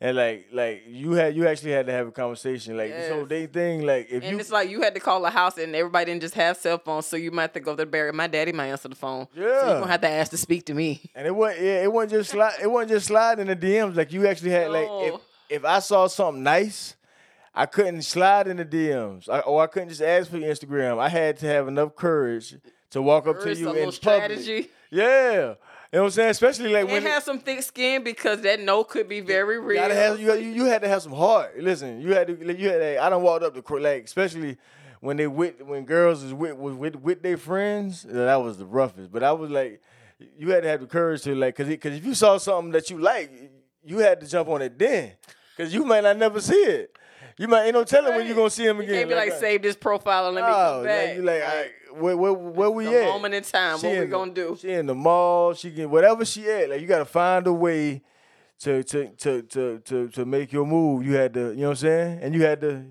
[0.00, 2.76] and like like you had you actually had to have a conversation.
[2.76, 3.82] Like this whole day thing.
[3.84, 6.04] Like if you And you it's like you had to call a house, and everybody
[6.12, 8.12] didn't just have cell phones, so you might have to go to the barrier.
[8.12, 9.26] My daddy might answer the phone.
[9.34, 9.46] so Yeah.
[9.46, 11.00] you're gonna have to ask to speak to me.
[11.16, 13.96] And it wasn't yeah, it wasn't just slide it wasn't just slide in the DMs.
[13.96, 15.20] Like you actually had like if
[15.50, 16.94] if I saw something nice,
[17.54, 20.98] I couldn't slide in the DMs, I, or I couldn't just ask for your Instagram.
[20.98, 22.56] I had to have enough courage
[22.90, 23.94] to walk up to you in public.
[23.94, 24.70] strategy.
[24.90, 25.56] Yeah, you know
[25.90, 26.30] what I'm saying.
[26.30, 29.80] Especially like when And have some thick skin because that no could be very real.
[29.80, 31.58] gotta have you, you you had to have some heart.
[31.58, 34.56] Listen, you had to you had to, I don't walk up to like especially
[35.00, 38.04] when they with when girls is with with with, with their friends.
[38.04, 39.12] uh, That was the roughest.
[39.12, 39.80] But I was like,
[40.38, 42.90] you had to have the courage to like because because if you saw something that
[42.90, 43.30] you like,
[43.84, 45.12] you had to jump on it then
[45.56, 46.96] because you might not never see it.
[47.36, 48.94] You might ain't no telling when you gonna see him You again.
[48.96, 51.16] can't be like, uh, save this profile and let me no, like, back.
[51.16, 53.06] you like, right, where, where, where we at?
[53.08, 54.56] moment in time, She what we in the- gonna do?
[54.60, 55.54] She in the mall.
[55.54, 56.70] She can whatever she at.
[56.70, 58.02] Like you got to find a way
[58.60, 61.04] to to to to to to make your move.
[61.04, 62.84] You had to, you know what I'm saying, and you had to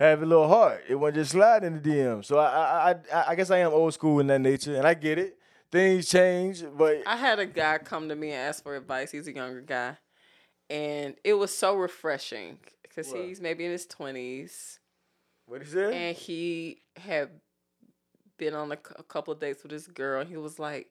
[0.00, 0.82] have a little heart.
[0.88, 2.24] It wasn't just slide in the DM.
[2.24, 4.94] So I I I, I guess I am old school in that nature, and I
[4.94, 5.36] get it.
[5.70, 9.12] Things change, but I had a guy come to me and ask for advice.
[9.12, 9.98] He's a younger guy,
[10.68, 12.58] and it was so refreshing
[12.90, 14.78] because he's maybe in his twenties,
[15.46, 15.92] What is he said?
[15.94, 17.30] and he had
[18.36, 20.20] been on a, a couple of dates with this girl.
[20.20, 20.88] And he was like,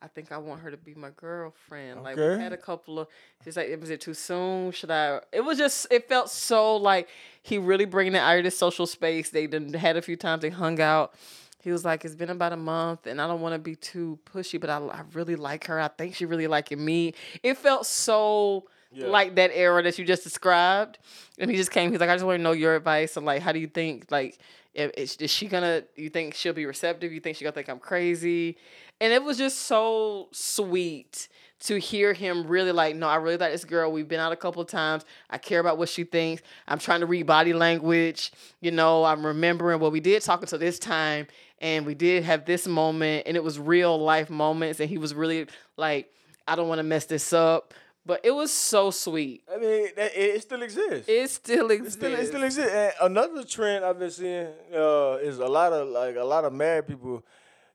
[0.00, 3.08] "I think I want her to be my girlfriend." Like we had a couple of.
[3.44, 4.72] He's like, "Was it too soon?
[4.72, 5.86] Should I?" It was just.
[5.90, 7.08] It felt so like
[7.42, 9.30] he really bringing it out of this social space.
[9.30, 10.42] They done had a few times.
[10.42, 11.14] They hung out.
[11.60, 14.18] He was like, "It's been about a month, and I don't want to be too
[14.24, 15.80] pushy, but I, I really like her.
[15.80, 19.06] I think she really liking me." It felt so Yeah.
[19.08, 20.98] like that era that you just described.
[21.38, 21.90] And he just came.
[21.90, 24.06] He's like, "I just want to know your advice and like, how do you think
[24.10, 24.38] like,
[24.74, 25.82] if, is, is she gonna?
[25.96, 27.12] You think she'll be receptive?
[27.12, 28.56] You think she gonna think I'm crazy?"
[29.00, 31.28] And it was just so sweet
[31.60, 33.90] to hear him really like, no, I really like this girl.
[33.90, 35.04] We've been out a couple of times.
[35.28, 36.42] I care about what she thinks.
[36.68, 38.32] I'm trying to read body language.
[38.60, 41.26] You know, I'm remembering what we did talk until this time,
[41.60, 44.78] and we did have this moment, and it was real life moments.
[44.80, 45.46] And he was really
[45.76, 46.12] like,
[46.46, 47.74] I don't want to mess this up,
[48.08, 49.42] but it was so sweet.
[49.54, 51.06] I mean, it, it still exists.
[51.10, 51.98] It still It exists.
[51.98, 52.72] still, it still exists.
[52.72, 56.54] And another trend I've been seeing uh, is a lot of like a lot of
[56.54, 57.22] married people,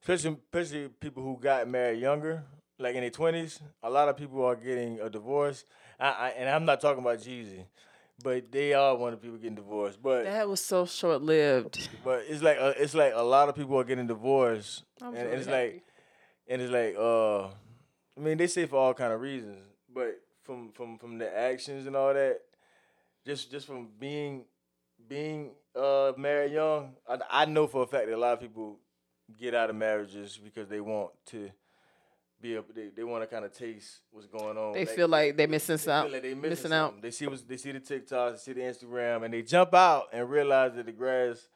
[0.01, 2.43] especially especially people who got married younger,
[2.79, 3.61] like in their twenties.
[3.83, 5.65] A lot of people are getting a divorce,
[5.99, 7.65] I, I, and I'm not talking about Jeezy,
[8.23, 10.01] but they are one of the people getting divorced.
[10.01, 11.89] But that was so short lived.
[12.03, 15.29] but it's like uh, it's like a lot of people are getting divorced, and, and
[15.29, 15.73] it's happy.
[15.73, 15.83] like
[16.47, 17.43] and it's like uh,
[18.17, 19.59] I mean they say for all kind of reasons,
[19.93, 22.41] but from from from the actions and all that,
[23.25, 24.45] just just from being
[25.07, 28.79] being uh married young, I, I know for a fact that a lot of people
[29.39, 31.49] get out of marriages because they want to
[32.41, 34.73] be able they, they want to kind of taste what's going on.
[34.73, 36.11] They feel like they're missing they feel out.
[36.11, 36.87] like they missing missing out.
[36.87, 37.01] something.
[37.01, 40.07] They see what's, they see the TikToks, they see the Instagram, and they jump out
[40.11, 41.47] and realize that the grass.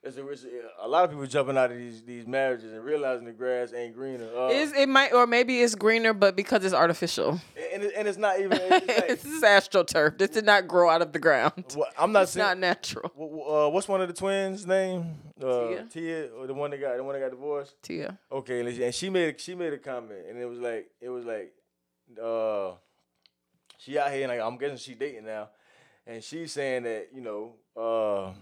[0.00, 2.84] It's a, it's a, a lot of people jumping out of these these marriages and
[2.84, 4.28] realizing the grass ain't greener.
[4.34, 7.40] Uh, Is it might or maybe it's greener, but because it's artificial.
[7.74, 8.58] and, it, and it's not even.
[8.62, 10.16] It's like, this is astroturf.
[10.16, 11.74] This did not grow out of the ground.
[11.76, 12.46] well, I'm not It's saying.
[12.46, 13.10] not natural.
[13.16, 15.16] uh, what's one of the twins' name?
[15.42, 15.86] Uh, Tia.
[15.90, 17.74] Tia, or the one that got the one that got divorced.
[17.82, 18.16] Tia.
[18.30, 21.08] Okay, and she- and she made she made a comment, and it was like it
[21.08, 21.52] was like,
[22.22, 22.70] uh,
[23.78, 25.48] she out here, and like, I'm guessing she dating now,
[26.06, 28.32] and she's saying that you know, uh,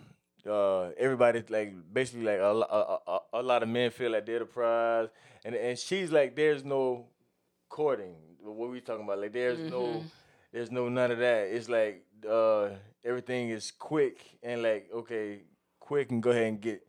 [0.49, 4.41] uh, everybody like basically like a, a, a, a lot of men feel like they're
[4.41, 5.09] the prize,
[5.45, 7.07] and and she's like, there's no
[7.69, 8.15] courting.
[8.43, 9.19] What we talking about?
[9.21, 10.05] Like, there's no,
[10.53, 11.49] there's no none of that.
[11.49, 12.69] It's like uh,
[13.05, 15.41] everything is quick and like okay,
[15.81, 16.86] quick and go ahead and get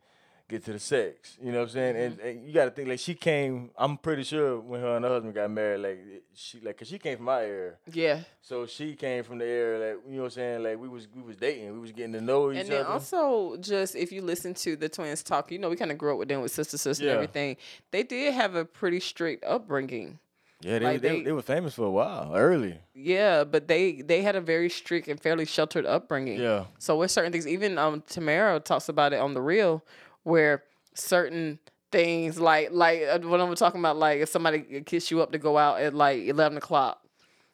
[0.49, 1.38] get to the sex.
[1.41, 1.95] You know what I'm saying?
[1.98, 3.69] And, and you got to think like she came.
[3.78, 5.99] I'm pretty sure when her and her husband got married, like
[6.34, 8.22] she like cause she came from our era, Yeah.
[8.41, 10.64] so she came from the era like you know what I'm saying.
[10.64, 12.61] Like we was we was dating, we was getting to know each other.
[12.61, 12.90] And then other.
[12.94, 16.14] also, just if you listen to the twins talk, you know, we kind of grew
[16.14, 17.11] up with them with sister, sister, Yeah.
[17.11, 17.57] and everything.
[17.91, 20.19] They did have a pretty strict upbringing.
[20.61, 22.80] yeah, they, like they, they- they were famous for a while early.
[22.95, 26.40] Yeah, but they they had a very strict and fairly sheltered upbringing.
[26.40, 29.84] Yeah, So with certain things, even um Tamera talks about it on the real,
[30.28, 30.64] where
[30.94, 31.58] certain
[31.91, 35.38] things like like uh, what I'm talking about, like if somebody kiss you up to
[35.38, 37.02] go out at like eleven o'clock,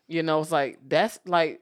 [0.07, 1.61] you know, it's like that's like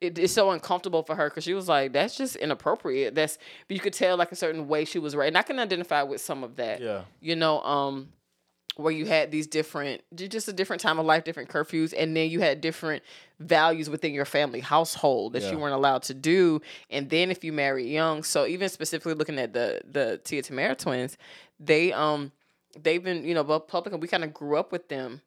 [0.00, 3.16] it, it's so uncomfortable for her because she was like that's just inappropriate.
[3.16, 3.36] That's
[3.66, 6.02] but you could tell like a certain way she was right, and I can identify
[6.02, 6.80] with some of that.
[6.80, 7.02] yeah.
[7.20, 8.10] You know, um,
[8.76, 12.28] where you had these different, just a different time of life, different curfews, and then
[12.28, 13.02] you had different
[13.38, 15.52] values within your family household that Yeah.
[15.52, 16.60] you weren't allowed to do.
[16.90, 20.76] And then if you marry young, so even specifically looking at the the Tia Tamera
[20.76, 21.16] twins,
[21.60, 22.32] they um
[22.82, 25.20] they've been you know both public and we kind of grew up with them.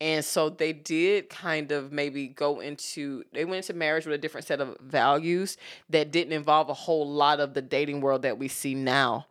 [0.00, 4.18] And so they did kind of maybe go into they went into marriage with a
[4.18, 5.56] different set of values
[5.90, 9.26] that didn't involve a whole lot of the dating world that we see now.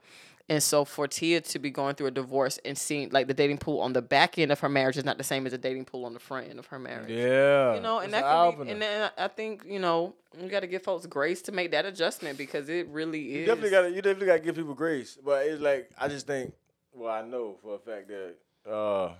[0.49, 3.59] And so for Tia to be going through a divorce and seeing like the dating
[3.59, 5.85] pool on the back end of her marriage is not the same as the dating
[5.85, 7.09] pool on the front end of her marriage.
[7.09, 7.75] Yeah.
[7.75, 10.59] You know, and that an can be, and then I think you know you got
[10.59, 13.47] to give folks grace to make that adjustment because it really You is.
[13.47, 16.27] definitely got to you definitely got to give people grace, but it's like I just
[16.27, 16.53] think.
[16.93, 18.35] Well, I know for a fact that
[18.69, 19.13] uh,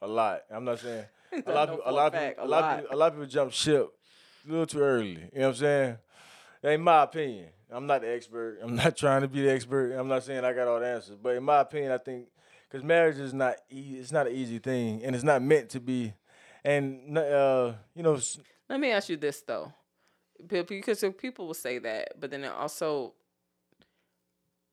[0.00, 0.42] a lot.
[0.50, 1.04] I'm not saying
[1.46, 1.68] a lot.
[1.70, 2.12] Of, people- a lot.
[2.12, 2.60] Fact, people, a a lot.
[2.62, 2.74] lot.
[2.78, 3.88] Of people, a lot of people jump ship
[4.46, 5.08] a little too early.
[5.10, 5.98] You know what I'm saying?
[6.62, 8.58] In my opinion, I'm not the expert.
[8.62, 9.92] I'm not trying to be the expert.
[9.92, 12.28] I'm not saying I got all the answers, but in my opinion, I think
[12.68, 15.80] because marriage is not e- it's not an easy thing, and it's not meant to
[15.80, 16.14] be.
[16.64, 18.18] And uh, you know,
[18.68, 19.72] Let me ask you this though,
[20.46, 23.14] because people will say that, but then also,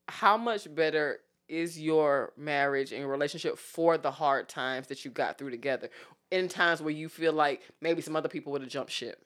[0.08, 5.12] how much better is your marriage and your relationship for the hard times that you
[5.12, 5.90] got through together?
[6.32, 9.26] In times where you feel like maybe some other people would have jumped ship.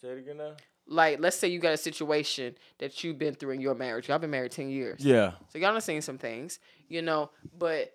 [0.00, 0.54] say it again now.
[0.88, 4.08] Like, let's say you got a situation that you've been through in your marriage.
[4.08, 5.04] Y'all been married ten years.
[5.04, 5.32] Yeah.
[5.48, 7.92] So y'all done seen some things, you know, but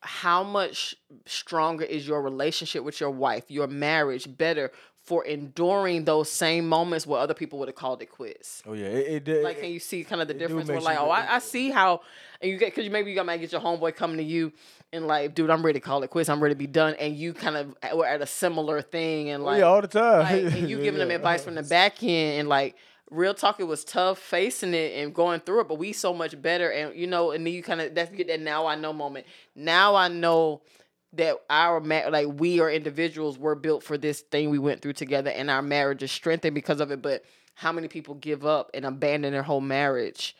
[0.00, 0.96] how much
[1.26, 4.72] stronger is your relationship with your wife, your marriage better
[5.02, 8.62] for enduring those same moments where other people would have called it quits?
[8.66, 8.86] Oh yeah.
[8.86, 10.68] It, did Like, can you see kind of the difference?
[10.68, 12.02] Where like, oh, I, I see how,
[12.40, 14.52] and you get because you maybe you got might get your homeboy coming to you
[14.92, 16.28] and like, dude, I'm ready to call it quits.
[16.28, 19.30] I'm ready to be done, and you kind of eh, were at a similar thing,
[19.30, 20.20] and Oh, like, yeah, all the time.
[20.20, 21.16] like, and you giving them Yeah.
[21.16, 22.76] advice from the back end and like
[23.10, 26.40] real talk it was tough facing it and going through it but we so much
[26.40, 28.90] better and you know and then you kind of that's get that now i know
[28.90, 30.62] moment now i know
[31.14, 34.94] that our ma- like we are individuals were built for this thing we went through
[34.94, 37.24] together and our marriage is strengthened because of it but
[37.54, 40.34] how many people give up and abandon their whole marriage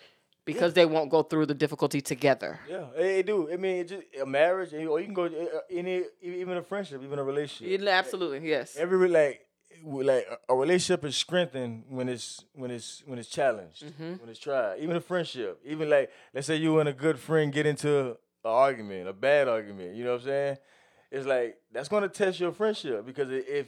[0.44, 3.49] because they won't go through the difficulty together Yeah, it do.
[3.53, 7.19] I mean, just a marriage, or you can go uh, any, even a friendship, even
[7.19, 7.81] a relationship.
[7.81, 9.47] Yeah, absolutely yes Every like,
[9.85, 14.15] like a- a relationship is strengthened when it's when it's when it's challenged, Mm-hmm.
[14.20, 14.81] when it's tried.
[14.81, 18.51] Even a friendship, even like let's say you and a good friend get into an
[18.51, 19.94] argument, a bad argument.
[19.94, 20.56] You know what I'm saying?
[21.10, 23.66] It's like that's gonna test your friendship because if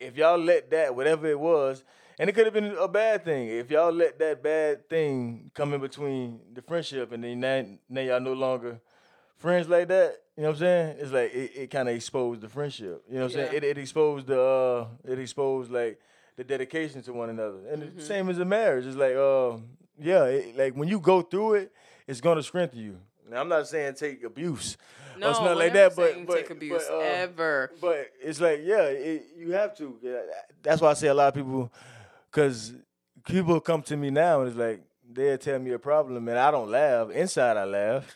[0.00, 1.84] if y'all let that whatever it was.
[2.18, 5.74] And it could have been a bad thing if y'all let that bad thing come
[5.74, 8.80] in between the friendship, and then now, now y'all no longer
[9.36, 10.96] friends like that, you know what I'm saying?
[10.98, 13.02] It's like it, it kind of exposed the friendship.
[13.10, 13.44] You know what I'm Yeah.
[13.48, 13.56] saying?
[13.58, 16.00] It, it exposed the uh, it exposed like
[16.36, 17.58] the dedication to one another.
[17.70, 17.98] And Mm-hmm.
[17.98, 18.86] the same as a marriage.
[18.86, 19.58] It's like uh,
[20.00, 21.72] yeah, it, like when you go through it,
[22.06, 22.96] it's gonna strengthen you.
[23.28, 24.76] Now, I'm not saying take abuse
[25.18, 28.60] no or something like that, but but, take abuse but, uh, ever but it's like,
[28.62, 29.96] yeah, it, you have to.
[30.02, 30.20] Yeah,
[30.62, 31.72] That's why I say a lot of people,
[32.30, 32.72] because
[33.24, 36.50] people come to me now and it's like they'll tell me a problem and I
[36.50, 37.10] don't laugh.
[37.10, 38.14] Inside I laugh,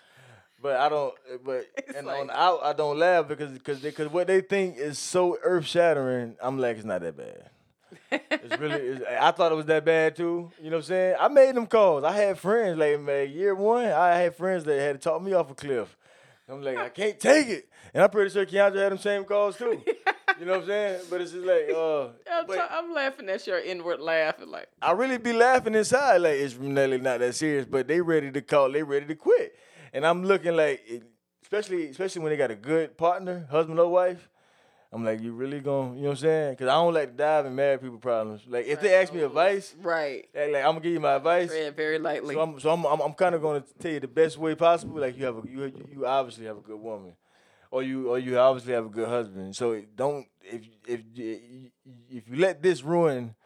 [0.62, 1.14] but I don't.
[1.44, 1.66] But
[1.96, 4.98] and on like- the out I don't laugh because because because what they think is
[4.98, 6.36] so earth shattering.
[6.40, 7.50] I'm like, it's not that bad.
[8.10, 8.80] It's really.
[8.80, 10.50] It's, I thought it was that bad too.
[10.60, 11.16] You know what I'm saying?
[11.20, 12.04] I made them calls.
[12.04, 13.86] I had friends like man, year one.
[13.86, 15.96] I had friends that had to talk me off a cliff.
[16.48, 19.56] I'm like, I can't take it, and I'm pretty sure Keandre had them same calls
[19.56, 19.82] too.
[20.40, 21.00] You know what I'm saying?
[21.10, 24.68] But it's just like, uh, I'm, t- I'm laughing at your inward laugh and like
[24.80, 27.66] I really be laughing inside, like it's really not that serious.
[27.66, 29.54] But they ready to call, they ready to quit,
[29.92, 30.80] and I'm looking like,
[31.42, 34.29] especially especially when they got a good partner, husband or wife.
[34.92, 36.52] I'm like, you really gonna, you know what I'm saying?
[36.52, 38.42] Because I don't like to dive in married people problems.
[38.48, 41.48] Like if they ask me advice, right like, like, I'm gonna give you my advice.
[41.48, 44.00] tread very lightly So I'm so I'm I'm, I'm kind of going to tell you
[44.00, 44.98] the best way possible.
[45.00, 47.12] Like you have a you you obviously have a good woman,
[47.70, 49.54] or you or you obviously have a good husband.
[49.54, 53.36] So don't if if if you let this ruin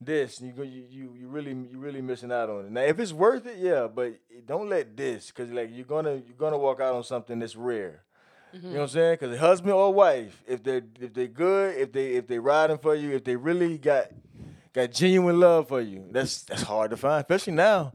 [0.00, 2.72] this, you go you you you really you really missing out on it.
[2.72, 4.14] Now if it's worth it, yeah, but
[4.46, 8.02] don't let this because like you're gonna you're gonna walk out on something that's rare.
[8.54, 8.66] Mm-hmm.
[8.66, 9.12] You know what I'm saying?
[9.20, 12.78] Because a husband or wife, if they if they good, if they if they riding
[12.78, 14.06] for you, if they really got
[14.72, 17.92] got genuine love for you, that's that's hard to find, especially now.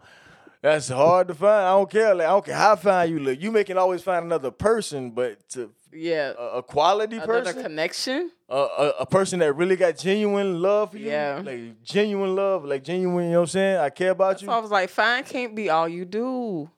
[0.62, 1.66] That's hard to find.
[1.66, 2.16] I don't care.
[2.16, 3.42] Like I don't care how fine you look.
[3.42, 7.62] You may can always find another person, but to yeah a, a quality another person,
[7.64, 11.42] connection a, a, a person that really got genuine love for you, Yeah.
[11.44, 13.26] like genuine love, like genuine.
[13.26, 13.78] You know what I'm saying?
[13.78, 14.50] I care about you.
[14.50, 16.70] i was like fine can't be all you do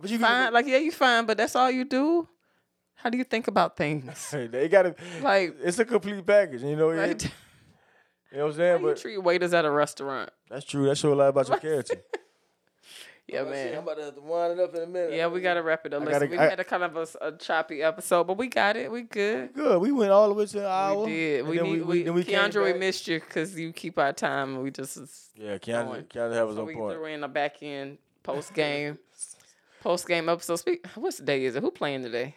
[0.00, 2.26] But you fine like yeah you fine but that's all you do
[3.02, 6.62] how do you think about things they gotta like It's a complete package.
[6.62, 7.24] You know, it- right?
[8.32, 8.80] you know what I'm how saying?
[8.82, 10.86] you But treat waiters at a restaurant that's true.
[10.86, 11.96] That show a lot about your character.
[13.30, 13.52] Oh, yeah man.
[13.68, 15.12] I'm man about to have to wind it up in a minute.
[15.14, 17.00] yeah we gotta wrap it up Listen, gotta- we I- had a kind of a,
[17.02, 19.80] s- a choppy episode but we got it we good Good.
[19.80, 21.04] We went all the way to an hour.
[21.04, 23.72] we did and we then need we, then came Keandre, we missed you because you
[23.72, 24.98] keep our time and we just
[25.36, 25.60] Yeah, going.
[25.60, 26.94] Keandre, Keandre have his So own we point.
[26.96, 28.98] threw in a back end post game,
[29.80, 30.56] post game episode.
[30.56, 30.84] Speak.
[30.96, 31.44] What's the day?
[31.44, 31.62] Is it?
[31.62, 32.34] Who playing today?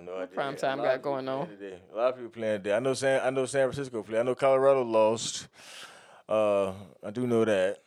[0.00, 0.34] I have no idea.
[0.34, 1.48] prime time got going on?
[1.48, 1.78] Today.
[1.92, 2.74] A lot of people playing today.
[2.74, 3.20] I know San.
[3.22, 4.18] I know San Francisco play.
[4.18, 5.48] I know Colorado lost.
[6.28, 6.72] Uh,
[7.04, 7.82] I do know that.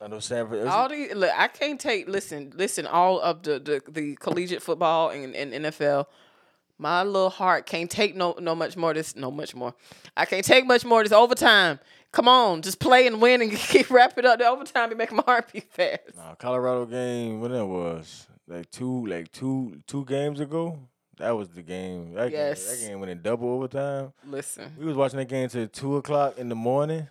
[0.00, 0.66] I know Sanford.
[0.66, 2.08] All the look, I can't take.
[2.08, 2.86] Listen, listen.
[2.86, 6.06] All of the the, the collegiate football and, and NFL,
[6.78, 8.94] my little heart can't take no no much more.
[8.94, 9.74] This no much more.
[10.16, 11.02] I can't take much more.
[11.02, 11.78] This overtime.
[12.12, 14.38] Come on, just play and win and keep wrap it up.
[14.38, 16.16] The overtime be making my heart beat fast.
[16.16, 20.78] Nah, Colorado game when that was like two like two two games ago.
[21.18, 22.14] That was the game.
[22.14, 22.64] That Yes.
[22.64, 24.12] game, that game went in double overtime.
[24.26, 27.08] Listen, We was watching that game till two o'clock in the morning.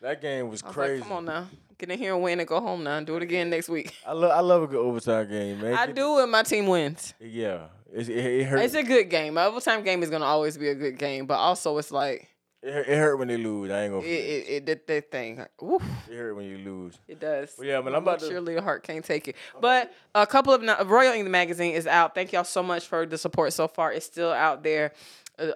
[0.00, 0.94] That game was was crazy.
[1.00, 1.46] like, come on now,
[1.78, 2.96] get in here and win and go home now.
[2.98, 3.94] and Do it again next week.
[4.06, 5.74] I love I love a good overtime game, man.
[5.74, 7.14] I Get- do when my team wins.
[7.20, 8.58] Yeah, it, it, it hurt.
[8.62, 9.34] It's a good game.
[9.34, 12.28] My overtime game is gonna always be a good game, but also it's like
[12.62, 13.70] it, hurt- it hurt when they lose.
[13.70, 14.06] I ain't gonna.
[14.06, 15.44] it It, it, it did that thing.
[15.62, 15.82] Oof.
[16.10, 16.98] it hurt when you lose.
[17.08, 17.54] It does.
[17.58, 19.36] Well, yeah, man, My I'm about to- little cheerleader heart can't take it.
[19.60, 22.14] But a couple of no- Royal Ink magazine is out.
[22.14, 23.92] Thank y'all so much for the support so far.
[23.92, 24.92] It's still out there.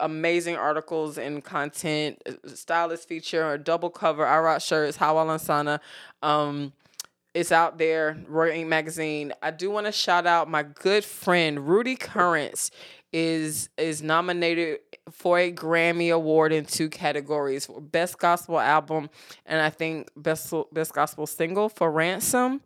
[0.00, 5.80] Amazing articles and content, stylist feature, a double cover, I rock shirts, Hawa Lansana.
[6.22, 6.72] Um,
[7.34, 9.34] it's out there, Royal Ink magazine.
[9.42, 12.70] I do want to shout out my good friend Rudy Currence
[13.12, 14.80] is is nominated
[15.10, 19.10] for a Grammy award in two categories: for best gospel album
[19.44, 22.60] and I think best best gospel single for Ransom.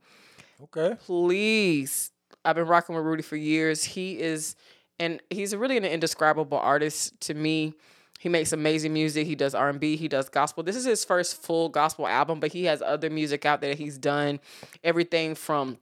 [0.62, 0.96] Okay.
[1.06, 2.10] Please,
[2.44, 3.84] I've been rocking with Rudy for years.
[3.84, 4.56] He is,
[4.98, 7.74] and he's really an indescribable artist to me.
[8.18, 9.26] He makes amazing music.
[9.26, 9.96] He does R and B.
[9.96, 10.62] He does gospel.
[10.62, 13.78] This is his first full gospel album, but he has other music out there that
[13.78, 14.40] he's done.
[14.84, 15.78] Everything from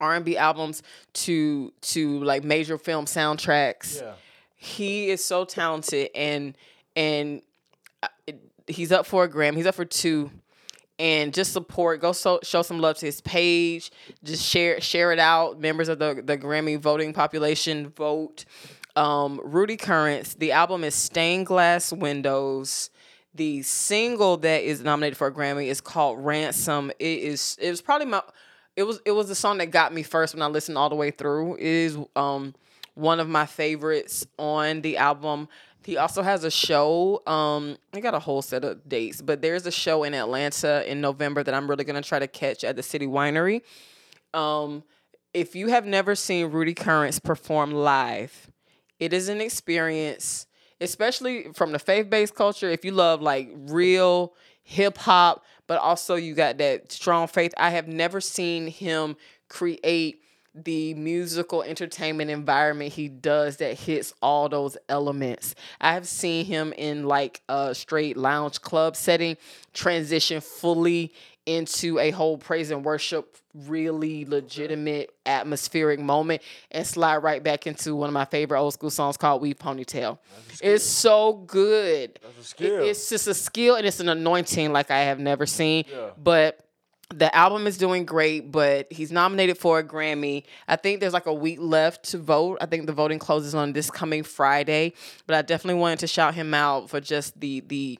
[0.00, 0.82] R and B albums
[1.14, 4.12] to to like major film soundtracks Yeah.
[4.56, 6.56] he is so talented and
[6.96, 7.42] and
[8.02, 8.08] uh,
[8.66, 9.56] he's up for a Grammy.
[9.56, 10.30] He's up for two.
[10.96, 13.90] And just support, go so, show some love to his page.
[14.22, 15.58] Just share share it out.
[15.60, 18.44] Members of the the Grammy voting population vote.
[18.94, 20.34] Um, Rudy Currence.
[20.34, 22.90] The album is Stained Glass Windows.
[23.34, 26.92] The single that is nominated for a Grammy is called Ransom.
[27.00, 28.22] It is it was probably my
[28.76, 30.96] it was it was the song that got me first when I listened all the
[30.96, 31.56] way through.
[31.56, 32.54] It is um
[32.94, 35.48] one of my favorites on the album.
[35.84, 37.22] He also has a show.
[37.26, 41.00] Um, he got a whole set of dates, but there's a show in Atlanta in
[41.00, 43.62] November that I'm really gonna try to catch at the City Winery.
[44.32, 44.82] Um,
[45.34, 48.50] if you have never seen Rudy Currence perform live,
[48.98, 50.46] it is an experience,
[50.80, 52.70] especially from the faith based culture.
[52.70, 57.70] If you love like real hip hop, but also you got that strong faith, I
[57.70, 59.16] have never seen him
[59.48, 60.20] create
[60.54, 65.54] the musical entertainment environment he does that hits all those elements.
[65.80, 69.36] I have seen him in like a straight lounge club setting
[69.72, 71.12] transition fully
[71.46, 77.94] into a whole praise and worship really legitimate atmospheric moment and slide right back into
[77.94, 80.18] one of my favorite old school songs called Weave Ponytail.
[80.62, 82.18] It's so good.
[82.22, 82.84] That's a It- skill.
[82.84, 85.84] it's just a skill and it's an anointing like I have never seen.
[85.90, 86.10] Yeah.
[86.16, 86.60] But
[87.14, 90.44] the album is doing great, but he's nominated for a Grammy.
[90.66, 92.56] I think there's like a week left to vote.
[92.62, 94.94] I think the voting closes on this coming Friday.
[95.26, 97.98] But I definitely wanted to shout him out for just the the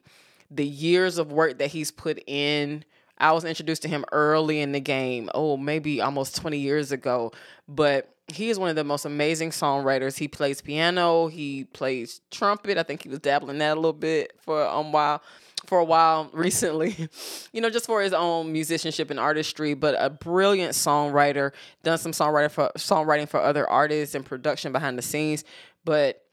[0.51, 2.83] the years of work that he's put in.
[3.17, 7.31] I was introduced to him early in the game, oh, maybe almost 20 years ago.
[7.67, 10.17] But he is one of the most amazing songwriters.
[10.17, 12.77] He plays piano, he plays trumpet.
[12.77, 15.21] I think he was dabbling that a little bit for a while
[15.65, 17.09] for a while recently,
[17.51, 21.51] you know, just for his own musicianship and artistry, but a brilliant songwriter,
[21.83, 25.43] done some songwriter for songwriting for other artists and production behind the scenes.
[25.83, 26.24] But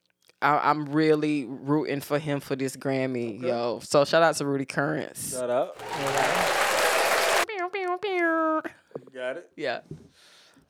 [0.42, 3.80] I, I'm really rooting for him for this Grammy, yo.
[3.82, 5.32] So shout out to Rudy Currence.
[5.32, 5.76] Shout out.
[9.14, 9.50] Got it.
[9.56, 9.80] Yeah.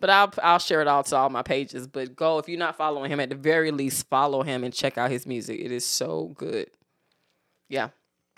[0.01, 1.86] But I'll I'll share it all to all my pages.
[1.86, 4.99] But go if you're not following him, at the very least, follow him and check
[4.99, 5.61] out his music.
[5.61, 6.69] It is so good.
[7.69, 7.89] Yeah.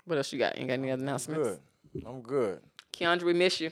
[0.05, 0.57] What else you got?
[0.57, 1.59] You got any other announcements?
[1.93, 2.05] Good.
[2.05, 2.59] I'm good.
[2.93, 3.71] Keandra, we miss you.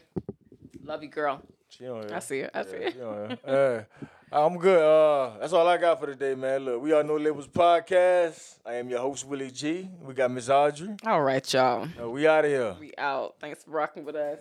[0.84, 1.41] Love you, girl.
[1.69, 2.15] She on here.
[2.15, 2.49] I see her.
[2.53, 2.91] I see Yeah, her.
[2.91, 3.88] she on here.
[4.35, 4.81] I'm good.
[4.81, 6.65] Uh, that's all I got for today, man.
[6.65, 8.55] Look, we are No Labels Podcast.
[8.65, 9.88] I am your host, Willie G.
[10.01, 10.95] We got Miss Audrey.
[11.05, 11.88] All right, y'all.
[12.01, 12.76] Uh, we out of here.
[12.80, 13.35] We out.
[13.39, 14.39] Thanks for rocking with us.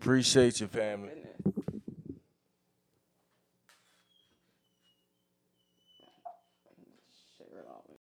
[0.00, 1.10] Appreciate you, family.
[1.44, 1.64] Goodness.